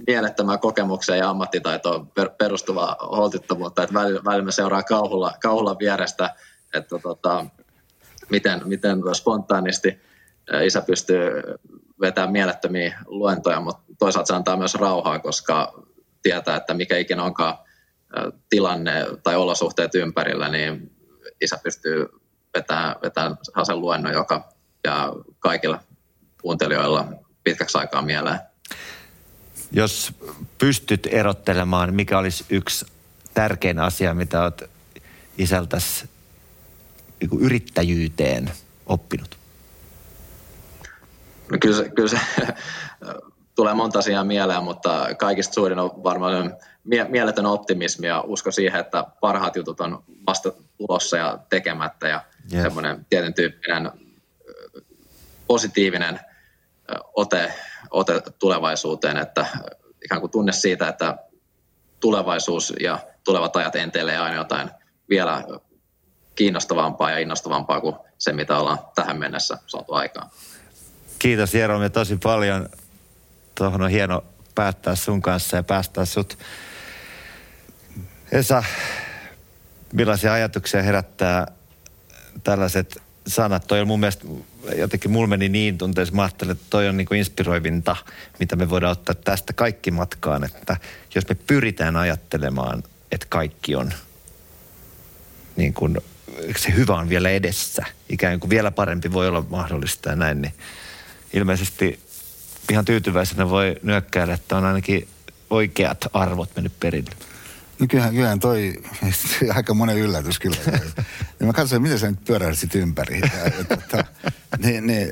mielettömään 0.06 0.58
kokemukseen 0.58 1.18
ja 1.18 1.30
ammattitaitoon 1.30 2.10
perustuvaa 2.38 2.96
holtittomuutta, 3.00 3.82
että 3.82 3.94
välillä, 3.94 4.20
välillä 4.24 4.44
me 4.44 4.52
seuraa 4.52 4.82
kauhulla, 4.82 5.32
kauhulla 5.42 5.76
vierestä, 5.78 6.34
että 6.74 6.98
tota, 6.98 7.46
miten, 8.30 8.62
miten 8.64 8.98
spontaanisti 9.12 10.00
isä 10.64 10.82
pystyy 10.82 11.42
vetämään 12.00 12.32
mielettömiä 12.32 12.98
luentoja, 13.06 13.60
mutta 13.60 13.82
toisaalta 13.98 14.26
se 14.26 14.34
antaa 14.34 14.56
myös 14.56 14.74
rauhaa, 14.74 15.18
koska 15.18 15.82
tietää, 16.22 16.56
että 16.56 16.74
mikä 16.74 16.96
ikinä 16.96 17.22
onkaan 17.22 17.58
tilanne 18.48 19.06
tai 19.22 19.36
olosuhteet 19.36 19.94
ympärillä, 19.94 20.48
niin 20.48 20.96
isä 21.40 21.58
pystyy 21.62 22.06
vetämään, 22.56 22.96
vetämään 23.02 23.36
sen 23.66 23.80
luennon, 23.80 24.12
joka 24.12 24.48
ja 24.84 25.12
kaikilla 25.38 25.78
kuuntelijoilla 26.42 27.04
pitkäksi 27.44 27.78
aikaa 27.78 28.02
mieleen. 28.02 28.38
Jos 29.72 30.12
pystyt 30.58 31.08
erottelemaan, 31.10 31.94
mikä 31.94 32.18
olisi 32.18 32.44
yksi 32.50 32.86
tärkein 33.34 33.78
asia, 33.78 34.14
mitä 34.14 34.42
olet 34.42 34.70
isältäsi 35.38 36.08
niin 37.20 37.40
yrittäjyyteen 37.40 38.50
oppinut? 38.86 39.36
No 41.50 41.58
kyllä 41.60 41.76
se, 41.76 41.88
kyllä 41.88 42.08
se 42.08 42.20
tulee 43.56 43.74
monta 43.74 43.98
asiaa 43.98 44.24
mieleen, 44.24 44.64
mutta 44.64 45.08
kaikista 45.18 45.54
suurin 45.54 45.78
on 45.78 45.90
varmaan 46.04 46.56
mie- 46.84 47.08
mieletön 47.08 47.46
optimismi 47.46 48.06
ja 48.06 48.20
usko 48.20 48.50
siihen, 48.50 48.80
että 48.80 49.04
parhaat 49.20 49.56
jutut 49.56 49.80
on 49.80 50.04
vasta 50.26 50.52
tulossa 50.78 51.16
ja 51.16 51.38
tekemättä 51.50 52.08
ja 52.08 52.24
yes. 52.52 52.62
semmoinen 52.62 53.06
tietyn 53.10 53.34
tyyppinen 53.34 53.90
positiivinen 55.46 56.20
ote, 57.14 57.52
ote 57.90 58.22
tulevaisuuteen, 58.38 59.16
että 59.16 59.46
ikään 60.04 60.20
kuin 60.20 60.30
tunne 60.30 60.52
siitä, 60.52 60.88
että 60.88 61.16
tulevaisuus 62.00 62.72
ja 62.80 62.98
tulevat 63.24 63.56
ajat 63.56 63.76
entelee 63.76 64.18
aina 64.18 64.36
jotain 64.36 64.70
vielä 65.08 65.44
kiinnostavampaa 66.34 67.10
ja 67.10 67.18
innostavampaa 67.18 67.80
kuin 67.80 67.96
se, 68.18 68.32
mitä 68.32 68.58
ollaan 68.58 68.78
tähän 68.94 69.18
mennessä 69.18 69.58
saatu 69.66 69.94
aikaan. 69.94 70.30
Kiitos 71.18 71.54
Jeromi 71.54 71.90
tosi 71.90 72.16
paljon. 72.22 72.68
Tuohon 73.54 73.82
on 73.82 73.90
hieno 73.90 74.24
päättää 74.54 74.94
sun 74.94 75.22
kanssa 75.22 75.56
ja 75.56 75.62
päästää 75.62 76.04
sut. 76.04 76.38
Esa, 78.32 78.64
millaisia 79.92 80.32
ajatuksia 80.32 80.82
herättää 80.82 81.46
tällaiset 82.44 83.02
sanat? 83.26 83.66
Toi 83.66 83.80
on 83.80 83.86
mun 83.86 84.00
mielestä 84.00 84.24
jotenkin 84.76 85.10
mulla 85.10 85.26
meni 85.26 85.48
niin 85.48 85.78
tunteessa, 85.78 86.14
mä 86.14 86.22
ajattelin, 86.22 86.52
että 86.52 86.64
toi 86.70 86.88
on 86.88 86.96
niin 86.96 87.06
kuin 87.06 87.18
inspiroivinta, 87.18 87.96
mitä 88.40 88.56
me 88.56 88.70
voidaan 88.70 88.92
ottaa 88.92 89.14
tästä 89.14 89.52
kaikki 89.52 89.90
matkaan, 89.90 90.44
että 90.44 90.76
jos 91.14 91.28
me 91.28 91.36
pyritään 91.46 91.96
ajattelemaan, 91.96 92.82
että 93.12 93.26
kaikki 93.28 93.74
on 93.74 93.92
niin 95.56 95.74
kuin, 95.74 95.98
se 96.56 96.74
hyvä 96.74 96.94
on 96.94 97.08
vielä 97.08 97.30
edessä, 97.30 97.84
ikään 98.08 98.40
kuin 98.40 98.50
vielä 98.50 98.70
parempi 98.70 99.12
voi 99.12 99.28
olla 99.28 99.44
mahdollista 99.50 100.10
ja 100.10 100.16
näin, 100.16 100.42
niin 100.42 100.54
ilmeisesti 101.32 102.00
ihan 102.70 102.84
tyytyväisenä 102.84 103.50
voi 103.50 103.76
nyökkäillä, 103.82 104.34
että 104.34 104.56
on 104.56 104.64
ainakin 104.64 105.08
oikeat 105.50 106.04
arvot 106.12 106.50
mennyt 106.56 106.80
perille. 106.80 107.10
No 107.78 107.86
kyllähän, 107.88 108.14
kyllähän 108.14 108.40
toi, 108.40 108.82
aika 109.54 109.74
monen 109.74 109.98
yllätys 109.98 110.38
kyllä. 110.38 110.56
ja 111.40 111.46
mä 111.46 111.52
katsoin, 111.52 111.82
miten 111.82 111.98
sä 111.98 112.10
nyt 112.10 112.24
pyöräilit 112.24 112.74
ympäri. 112.74 113.20
Ja, 113.20 114.04
niin, 114.58 114.86
niin, 114.86 115.08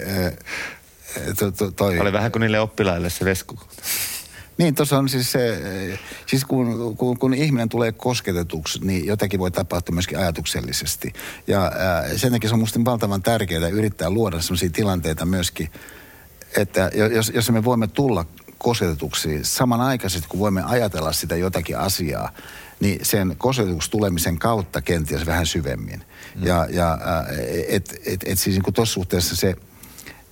to, 1.38 1.50
to, 1.50 1.70
toi. 1.70 1.98
Oli 1.98 2.12
vähän 2.12 2.32
kuin 2.32 2.40
niille 2.40 2.60
oppilaille 2.60 3.10
se 3.10 3.24
vesku. 3.24 3.58
Niin, 4.58 4.74
tuossa 4.74 4.98
on 4.98 5.08
siis 5.08 5.32
se, 5.32 5.62
siis 6.26 6.44
kun, 6.44 6.96
kun, 6.96 7.18
kun 7.18 7.34
ihminen 7.34 7.68
tulee 7.68 7.92
kosketetuksi, 7.92 8.78
niin 8.82 9.06
jotakin 9.06 9.40
voi 9.40 9.50
tapahtua 9.50 9.94
myöskin 9.94 10.18
ajatuksellisesti. 10.18 11.12
Ja 11.46 11.72
ää, 11.78 12.18
sen 12.18 12.32
takia 12.32 12.48
se 12.48 12.54
on 12.54 12.60
musta 12.60 12.78
niin 12.78 12.84
valtavan 12.84 13.22
tärkeää 13.22 13.68
yrittää 13.68 14.10
luoda 14.10 14.40
sellaisia 14.40 14.70
tilanteita 14.70 15.26
myöskin, 15.26 15.70
että 16.56 16.90
jos, 17.14 17.32
jos 17.34 17.50
me 17.50 17.64
voimme 17.64 17.86
tulla 17.86 18.26
kosketetuksi 18.58 19.38
samanaikaisesti, 19.42 20.28
kun 20.28 20.40
voimme 20.40 20.62
ajatella 20.62 21.12
sitä 21.12 21.36
jotakin 21.36 21.78
asiaa, 21.78 22.32
niin 22.80 22.98
sen 23.02 23.34
kosketetuksi 23.38 23.90
tulemisen 23.90 24.38
kautta 24.38 24.82
kenties 24.82 25.26
vähän 25.26 25.46
syvemmin. 25.46 26.02
Mm. 26.34 26.46
Ja, 26.46 26.66
ja 26.70 26.98
et, 27.68 28.00
et, 28.06 28.20
et 28.26 28.38
siis 28.38 28.56
niin 28.56 28.74
tuossa 28.74 28.94
suhteessa 28.94 29.36
se, 29.36 29.56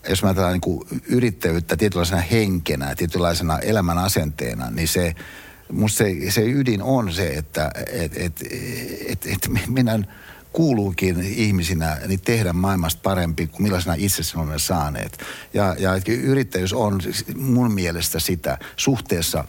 jos 0.09 0.23
mä 0.23 0.29
ajatellaan 0.29 0.61
niin 0.67 1.03
yrittäjyyttä 1.07 1.77
tietynlaisena 1.77 2.21
henkenä, 2.21 2.95
tietynlaisena 2.95 3.59
elämän 3.59 3.99
asenteena, 3.99 4.71
niin 4.71 4.89
se, 4.89 5.15
musta 5.73 5.99
se, 5.99 6.31
se 6.31 6.43
ydin 6.43 6.83
on 6.83 7.13
se, 7.13 7.29
että 7.29 7.71
et, 7.93 8.17
et, 8.17 8.43
et, 9.09 9.27
et 9.27 9.49
meidän 9.69 10.07
kuuluukin 10.53 11.21
ihmisinä 11.21 11.99
niin 12.07 12.21
tehdä 12.21 12.53
maailmasta 12.53 13.01
parempi 13.03 13.47
kuin 13.47 13.63
millaisena 13.63 13.95
itse 13.99 14.23
sen 14.23 14.41
olemme 14.41 14.59
saaneet. 14.59 15.19
Ja, 15.55 15.77
ja 15.79 15.91
yrittäjyys 16.07 16.73
on 16.73 17.01
mun 17.37 17.73
mielestä 17.73 18.21
sitä 18.21 18.59
suhteessa 18.77 19.45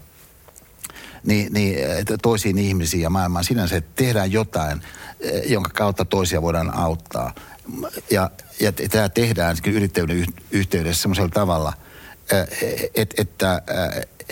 niin, 1.24 1.54
niin, 1.54 1.78
toisiin 2.22 2.58
ihmisiin 2.58 3.04
ja 3.04 3.10
maailmaan 3.10 3.44
sinänsä, 3.44 3.76
että 3.76 3.92
tehdään 3.96 4.32
jotain, 4.32 4.82
eh, 5.20 5.52
jonka 5.52 5.70
kautta 5.74 6.06
toisia 6.06 6.42
voidaan 6.42 6.74
auttaa. 6.74 7.34
Ja, 8.12 8.30
ja 8.60 8.72
tämä 8.72 9.10
tehdään 9.10 9.58
yrittäjyyden 9.68 10.26
yhteydessä 10.52 11.02
semmoisella 11.02 11.30
tavalla, 11.30 11.74
eh, 12.32 12.48
että, 12.96 13.22
että, 13.22 13.62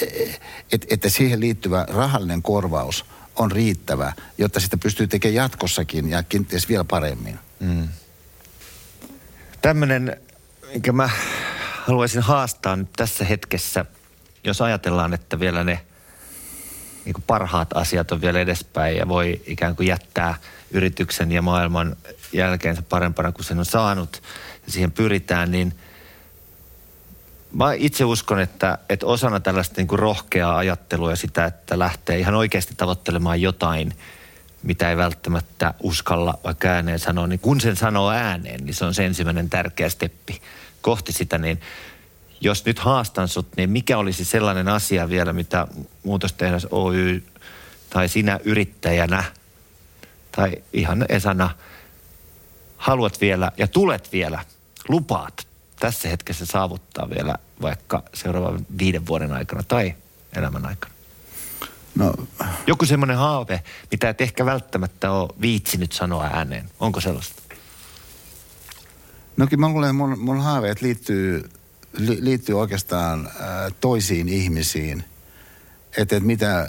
eh, 0.02 0.40
että, 0.72 0.88
että 0.90 1.10
siihen 1.10 1.40
liittyvä 1.40 1.86
rahallinen 1.90 2.42
korvaus– 2.42 3.06
on 3.36 3.52
riittävä, 3.52 4.14
jotta 4.38 4.60
sitä 4.60 4.78
pystyy 4.78 5.08
tekemään 5.08 5.36
jatkossakin 5.36 6.10
ja 6.10 6.24
kenties 6.24 6.70
vielä 6.70 6.84
paremmin. 6.84 7.40
Mm. 7.60 7.88
Tämmöinen, 9.62 10.18
minkä 10.72 10.92
mä 10.92 11.10
haluaisin 11.86 12.22
haastaa 12.22 12.76
nyt 12.76 12.94
tässä 12.94 13.26
hetkessä, 13.26 13.86
jos 14.44 14.62
ajatellaan, 14.62 15.14
että 15.14 15.40
vielä 15.40 15.64
ne 15.64 15.82
niin 17.06 17.14
kuin 17.14 17.24
parhaat 17.28 17.78
asiat 17.78 18.12
on 18.12 18.22
vielä 18.22 18.40
edespäin 18.40 18.98
ja 18.98 19.08
voi 19.08 19.42
ikään 19.46 19.76
kuin 19.76 19.88
jättää 19.88 20.36
yrityksen 20.72 21.32
ja 21.32 21.42
maailman 21.42 21.96
jälkeensä 22.34 22.82
parempana 22.82 23.32
kuin 23.32 23.46
sen 23.46 23.60
on 23.60 23.66
saanut 23.66 24.24
ja 24.66 24.72
siihen 24.72 24.92
pyritään, 24.92 25.52
niin– 25.52 25.74
Mä 27.54 27.74
itse 27.74 28.06
uskon, 28.06 28.40
että, 28.40 28.78
että 28.90 29.06
osana 29.06 29.40
tällaista 29.40 29.76
niin 29.78 29.88
kuin 29.88 30.00
rohkeaa 30.00 30.58
ajattelua 30.58 31.10
ja 31.10 31.16
sitä, 31.16 31.46
että 31.46 31.80
lähtee 31.80 32.20
ihan 32.20 32.36
oikeasti 32.36 32.74
tavoittelemaan 32.78 33.42
jotain, 33.42 33.94
mitä 34.64 34.90
ei 34.90 34.98
välttämättä 34.98 35.74
uskalla 35.84 36.40
vaikka 36.44 36.68
ääneen 36.68 37.00
sanoa, 37.00 37.28
niin 37.28 37.40
kun 37.40 37.62
sen 37.62 37.76
sanoo 37.76 38.10
ääneen, 38.10 38.66
niin 38.66 38.74
se 38.74 38.86
on 38.86 38.94
se 38.94 39.06
ensimmäinen 39.06 39.50
tärkeä 39.50 39.90
steppi 39.90 40.42
kohti 40.82 41.12
sitä, 41.12 41.38
niin 41.38 41.62
jos 42.42 42.66
nyt 42.66 42.80
haastan 42.80 43.28
sut, 43.28 43.48
niin 43.58 43.70
mikä 43.70 43.98
olisi 43.98 44.26
sellainen 44.26 44.68
asia 44.68 45.10
vielä, 45.10 45.34
mitä 45.34 45.68
Muutostehdas 46.04 46.68
Oy 46.72 47.24
tai 47.90 48.10
sinä 48.10 48.40
yrittäjänä 48.44 49.24
tai 50.32 50.52
ihan 50.74 51.06
Esana 51.10 51.50
haluat 52.78 53.22
vielä 53.22 53.52
ja 53.58 53.68
tulet 53.68 54.12
vielä, 54.12 54.46
lupaat 54.88 55.51
tässä 55.82 56.10
hetkessä 56.10 56.46
saavuttaa 56.46 57.10
vielä 57.10 57.36
vaikka 57.62 58.04
seuraavan 58.14 58.66
viiden 58.78 59.08
vuoden 59.08 59.34
aikana 59.34 59.64
tai 59.64 59.96
elämän 60.36 60.66
aikana? 60.66 60.94
No. 61.96 62.14
Joku 62.68 62.86
semmoinen 62.86 63.18
haave, 63.18 63.64
mitä 63.92 64.10
et 64.10 64.22
ehkä 64.22 64.46
välttämättä 64.46 65.12
ole 65.12 65.30
viitsinyt 65.42 65.92
sanoa 65.92 66.30
ääneen. 66.34 66.70
Onko 66.80 67.02
sellaista? 67.02 67.42
No 69.38 69.48
kyllä 69.48 69.62
mä 69.62 69.70
luulen, 69.70 69.96
mun, 69.96 70.20
mun 70.20 70.42
haaveet 70.42 70.82
liittyy, 70.82 71.50
li, 71.98 72.18
liittyy 72.20 72.60
oikeastaan 72.60 73.28
äh, 73.28 73.34
toisiin 73.80 74.30
ihmisiin. 74.30 75.04
Että 75.98 76.16
et 76.16 76.24
mitä, 76.24 76.60
äh, 76.60 76.68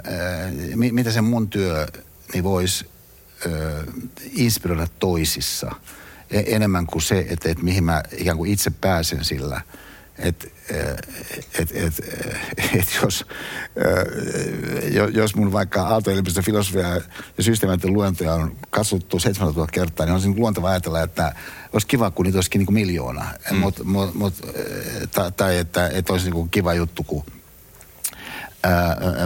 mi, 0.74 0.92
mitä 0.92 1.10
se 1.10 1.20
mun 1.20 1.48
työ 1.48 1.86
niin 2.32 2.44
voisi 2.44 2.86
äh, 3.46 3.52
inspiroida 4.36 4.86
toisissa– 4.98 5.74
enemmän 6.32 6.86
kuin 6.86 7.02
se, 7.02 7.26
että, 7.28 7.48
että 7.48 7.64
mihin 7.64 7.84
mä 7.84 8.02
ikään 8.16 8.36
kuin 8.36 8.50
itse 8.50 8.70
pääsen 8.80 9.24
sillä. 9.24 9.60
Että 10.18 10.46
et, 11.58 11.70
et, 11.74 12.00
et, 12.74 12.98
jos, 13.02 13.26
jos 15.12 15.34
mun 15.34 15.52
vaikka 15.52 15.82
Aalto-yliopiston 15.82 16.44
filosofia 16.44 16.88
ja 16.88 17.00
systeeminen 17.40 17.92
luentoja 17.92 18.34
on 18.34 18.56
katsottu 18.70 19.18
7000 19.18 19.72
kertaa, 19.72 20.06
niin 20.06 20.14
on 20.14 20.20
niin 20.22 20.40
luonteva 20.40 20.70
ajatella, 20.70 21.02
että 21.02 21.34
olisi 21.72 21.86
kiva, 21.86 22.10
kun 22.10 22.24
niitä 22.26 22.38
olisikin 22.38 22.58
niin 22.58 22.66
kuin 22.66 22.74
miljoona. 22.74 23.26
Mm. 23.50 23.56
Mut, 23.56 23.84
mut, 23.84 24.14
mut, 24.14 24.34
tai, 25.14 25.32
tai 25.32 25.58
että, 25.58 25.88
että 25.88 26.12
olisi 26.12 26.26
niin 26.26 26.34
kuin 26.34 26.50
kiva 26.50 26.74
juttu, 26.74 27.02
kun 27.02 27.24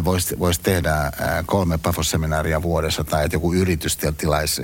voisi 0.04 0.38
vois 0.38 0.58
tehdä 0.58 1.12
kolme 1.46 1.78
Pafos-seminaaria 1.78 2.62
vuodessa 2.62 3.04
tai 3.04 3.24
että 3.24 3.36
joku 3.36 3.54
yritys 3.54 3.98
tilaisi 4.18 4.62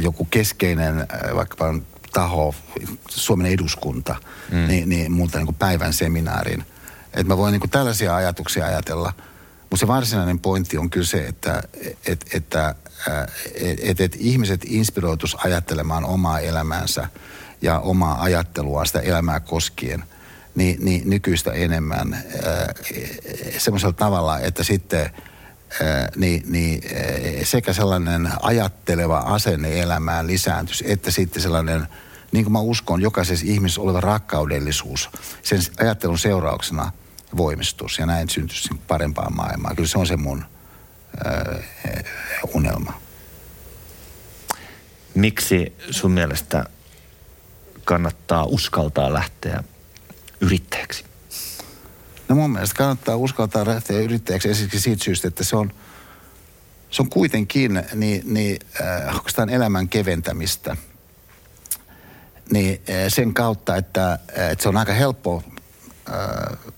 joku 0.00 0.24
keskeinen 0.24 1.06
vaikkapa 1.34 1.74
taho, 2.12 2.54
Suomen 3.08 3.46
eduskunta, 3.52 4.16
mm. 4.50 4.66
niin, 4.68 4.88
niin 4.88 5.12
multa 5.12 5.38
niin 5.38 5.46
kuin 5.46 5.56
päivän 5.56 5.92
seminaarin. 5.92 6.64
Että 7.06 7.24
mä 7.24 7.36
voin 7.36 7.52
niin 7.52 7.60
kuin 7.60 7.70
tällaisia 7.70 8.16
ajatuksia 8.16 8.66
ajatella. 8.66 9.12
Mutta 9.60 9.76
se 9.76 9.86
varsinainen 9.86 10.38
pointti 10.38 10.78
on 10.78 10.90
kyllä 10.90 11.06
se, 11.06 11.26
että 11.26 11.62
et, 12.06 12.26
että 12.34 12.74
et, 13.54 13.80
et, 13.82 14.00
et 14.00 14.16
ihmiset 14.18 14.60
inspiroitus 14.64 15.36
ajattelemaan 15.44 16.04
omaa 16.04 16.40
elämäänsä 16.40 17.08
ja 17.62 17.78
omaa 17.78 18.22
ajattelua 18.22 18.84
sitä 18.84 19.00
elämää 19.00 19.40
koskien 19.40 20.04
niin, 20.54 20.84
niin 20.84 21.10
nykyistä 21.10 21.52
enemmän 21.52 22.24
semmoisella 23.58 23.92
tavalla, 23.92 24.38
että 24.38 24.62
sitten– 24.62 25.10
niin, 26.16 26.42
niin 26.46 26.82
sekä 27.42 27.72
sellainen 27.72 28.30
ajatteleva 28.42 29.18
asenne 29.18 29.80
elämään 29.80 30.26
lisääntyisi, 30.26 30.84
että 30.92 31.10
sitten 31.10 31.42
sellainen, 31.42 31.88
niin 32.32 32.44
kuin 32.44 32.52
mä 32.52 32.60
uskon, 32.60 33.02
jokaisessa 33.02 33.46
ihmisessä 33.48 33.80
oleva 33.80 34.00
rakkaudellisuus 34.00 35.10
sen 35.42 35.60
ajattelun 35.78 36.18
seurauksena 36.18 36.92
voimistus 37.36 37.98
ja 37.98 38.06
näin 38.06 38.28
syntyisi 38.28 38.68
parempaa 38.88 39.30
maailmaa. 39.30 39.74
Kyllä 39.74 39.88
se 39.88 39.98
on 39.98 40.06
se 40.06 40.16
mun 40.16 40.44
unelma. 42.54 43.00
Miksi 45.14 45.76
sun 45.90 46.10
mielestä 46.10 46.64
kannattaa 47.84 48.44
uskaltaa 48.44 49.12
lähteä 49.12 49.64
yrittäjäksi? 50.40 51.04
No 52.28 52.34
mun 52.34 52.50
mielestä 52.50 52.76
kannattaa 52.76 53.16
uskaltaa 53.16 53.66
lähteä 53.66 54.00
yrittäjäksi 54.00 54.48
esimerkiksi 54.48 54.80
siitä 54.80 55.04
syystä, 55.04 55.28
että 55.28 55.44
se 55.44 55.56
on, 55.56 55.72
se 56.90 57.02
on 57.02 57.10
kuitenkin 57.10 57.82
niin, 57.94 58.22
niin 58.34 58.58
äh, 58.80 59.14
elämän 59.50 59.88
keventämistä. 59.88 60.76
niin 62.50 62.80
sen 63.08 63.34
kautta, 63.34 63.76
että, 63.76 64.18
että 64.28 64.62
se 64.62 64.68
on 64.68 64.76
aika 64.76 64.92
helppo 64.92 65.42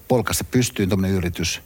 polkasta 0.09 0.45
pystyyn 0.45 0.89
tuommoinen 0.89 1.17
yritys. 1.17 1.61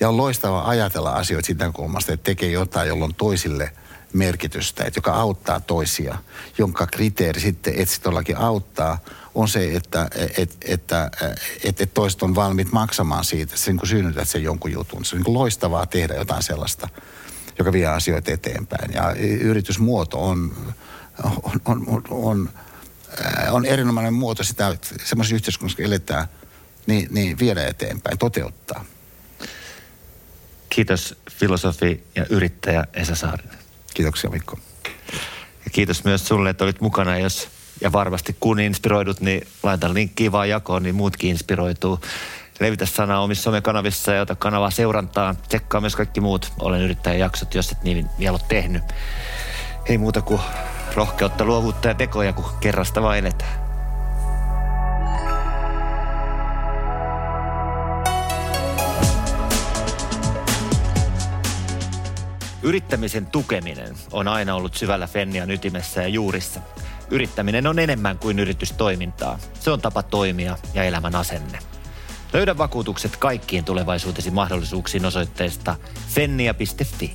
Ja 0.00 0.08
on 0.08 0.16
loistava 0.16 0.62
ajatella 0.62 1.10
asioita 1.12 1.46
siitä 1.46 1.70
kulmasta, 1.72 2.12
että 2.12 2.24
tekee 2.24 2.50
jotain, 2.50 2.88
jolla 2.88 3.04
on 3.04 3.14
toisille 3.14 3.72
merkitystä, 4.12 4.84
että 4.84 4.98
joka 4.98 5.12
auttaa 5.12 5.60
toisia, 5.60 6.18
jonka 6.58 6.86
kriteeri 6.86 7.40
sitten, 7.40 7.74
se 7.74 8.38
auttaa, 8.38 8.98
on 9.34 9.48
se, 9.48 9.76
että, 9.76 10.08
että, 10.14 10.56
että, 10.64 11.10
että, 11.22 11.36
että 11.64 11.86
toiset 11.86 12.22
on 12.22 12.34
valmiit 12.34 12.72
maksamaan 12.72 13.24
siitä, 13.24 13.54
että 13.54 13.70
niin 13.72 13.88
synnytät 13.88 14.28
sen 14.28 14.42
jonkun 14.42 14.72
jutun. 14.72 15.04
Se 15.04 15.16
on 15.16 15.22
niin 15.22 15.34
loistavaa 15.34 15.86
tehdä 15.86 16.14
jotain 16.14 16.42
sellaista, 16.42 16.88
joka 17.58 17.72
vie 17.72 17.86
asioita 17.86 18.32
eteenpäin. 18.32 18.92
Ja 18.92 19.12
yritysmuoto 19.40 20.24
on, 20.24 20.56
on, 21.42 21.60
on, 21.64 21.84
on, 21.86 22.02
on, 22.10 22.50
on 23.50 23.66
erinomainen 23.66 24.14
muoto 24.14 24.44
sitä, 24.44 24.76
semmoisessa 25.04 25.34
yhteiskunnassa, 25.34 25.82
eletään– 25.82 26.26
niin, 26.86 27.08
niin 27.10 27.38
viedä 27.38 27.66
eteenpäin, 27.66 28.18
toteuttaa. 28.18 28.84
Kiitos 30.68 31.16
filosofi 31.30 32.04
ja 32.14 32.26
yrittäjä 32.30 32.84
Esa 32.94 33.14
Saarinen. 33.14 33.58
Kiitoksia 33.94 34.30
Mikko. 34.30 34.58
Ja 35.64 35.70
kiitos 35.72 36.04
myös 36.04 36.28
sulle, 36.28 36.50
että 36.50 36.64
olit 36.64 36.80
mukana, 36.80 37.18
jos 37.18 37.48
ja 37.80 37.92
varmasti 37.92 38.36
kun 38.40 38.60
inspiroidut, 38.60 39.20
niin 39.20 39.46
laita 39.62 39.94
linkkiä 39.94 40.32
vaan 40.32 40.48
jakoon, 40.48 40.82
niin 40.82 40.94
muutkin 40.94 41.30
inspiroituu. 41.30 42.00
Levitä 42.60 42.86
sanaa 42.86 43.20
omissa 43.20 43.42
somekanavissa 43.42 44.12
ja 44.12 44.22
ota 44.22 44.34
kanavaa 44.34 44.70
seurantaa. 44.70 45.34
Tsekkaa 45.48 45.80
myös 45.80 45.96
kaikki 45.96 46.20
muut 46.20 46.52
Olen 46.58 46.80
yrittäjä 46.80 47.16
jaksot, 47.16 47.54
jos 47.54 47.72
et 47.72 47.82
niin 47.82 48.06
vielä 48.18 48.32
ole 48.32 48.40
tehnyt. 48.48 48.82
Ei 49.86 49.98
muuta 49.98 50.22
kuin 50.22 50.40
rohkeutta, 50.94 51.44
luovuutta 51.44 51.88
ja 51.88 51.94
tekoja, 51.94 52.32
kun 52.32 52.44
kerrasta 52.60 53.02
vaan 53.02 53.18
eletään. 53.18 53.70
Yrittämisen 62.62 63.26
tukeminen 63.26 63.94
on 64.12 64.28
aina 64.28 64.54
ollut 64.54 64.74
syvällä 64.74 65.06
Fennian 65.06 65.50
ytimessä 65.50 66.02
ja 66.02 66.08
juurissa. 66.08 66.60
Yrittäminen 67.10 67.66
on 67.66 67.78
enemmän 67.78 68.18
kuin 68.18 68.38
yritystoimintaa. 68.38 69.38
Se 69.60 69.70
on 69.70 69.80
tapa 69.80 70.02
toimia 70.02 70.56
ja 70.74 70.84
elämän 70.84 71.14
asenne. 71.14 71.58
Löydä 72.32 72.58
vakuutukset 72.58 73.16
kaikkiin 73.16 73.64
tulevaisuutesi 73.64 74.30
mahdollisuuksiin 74.30 75.06
osoitteesta 75.06 75.76
fennia.fi. 76.08 77.14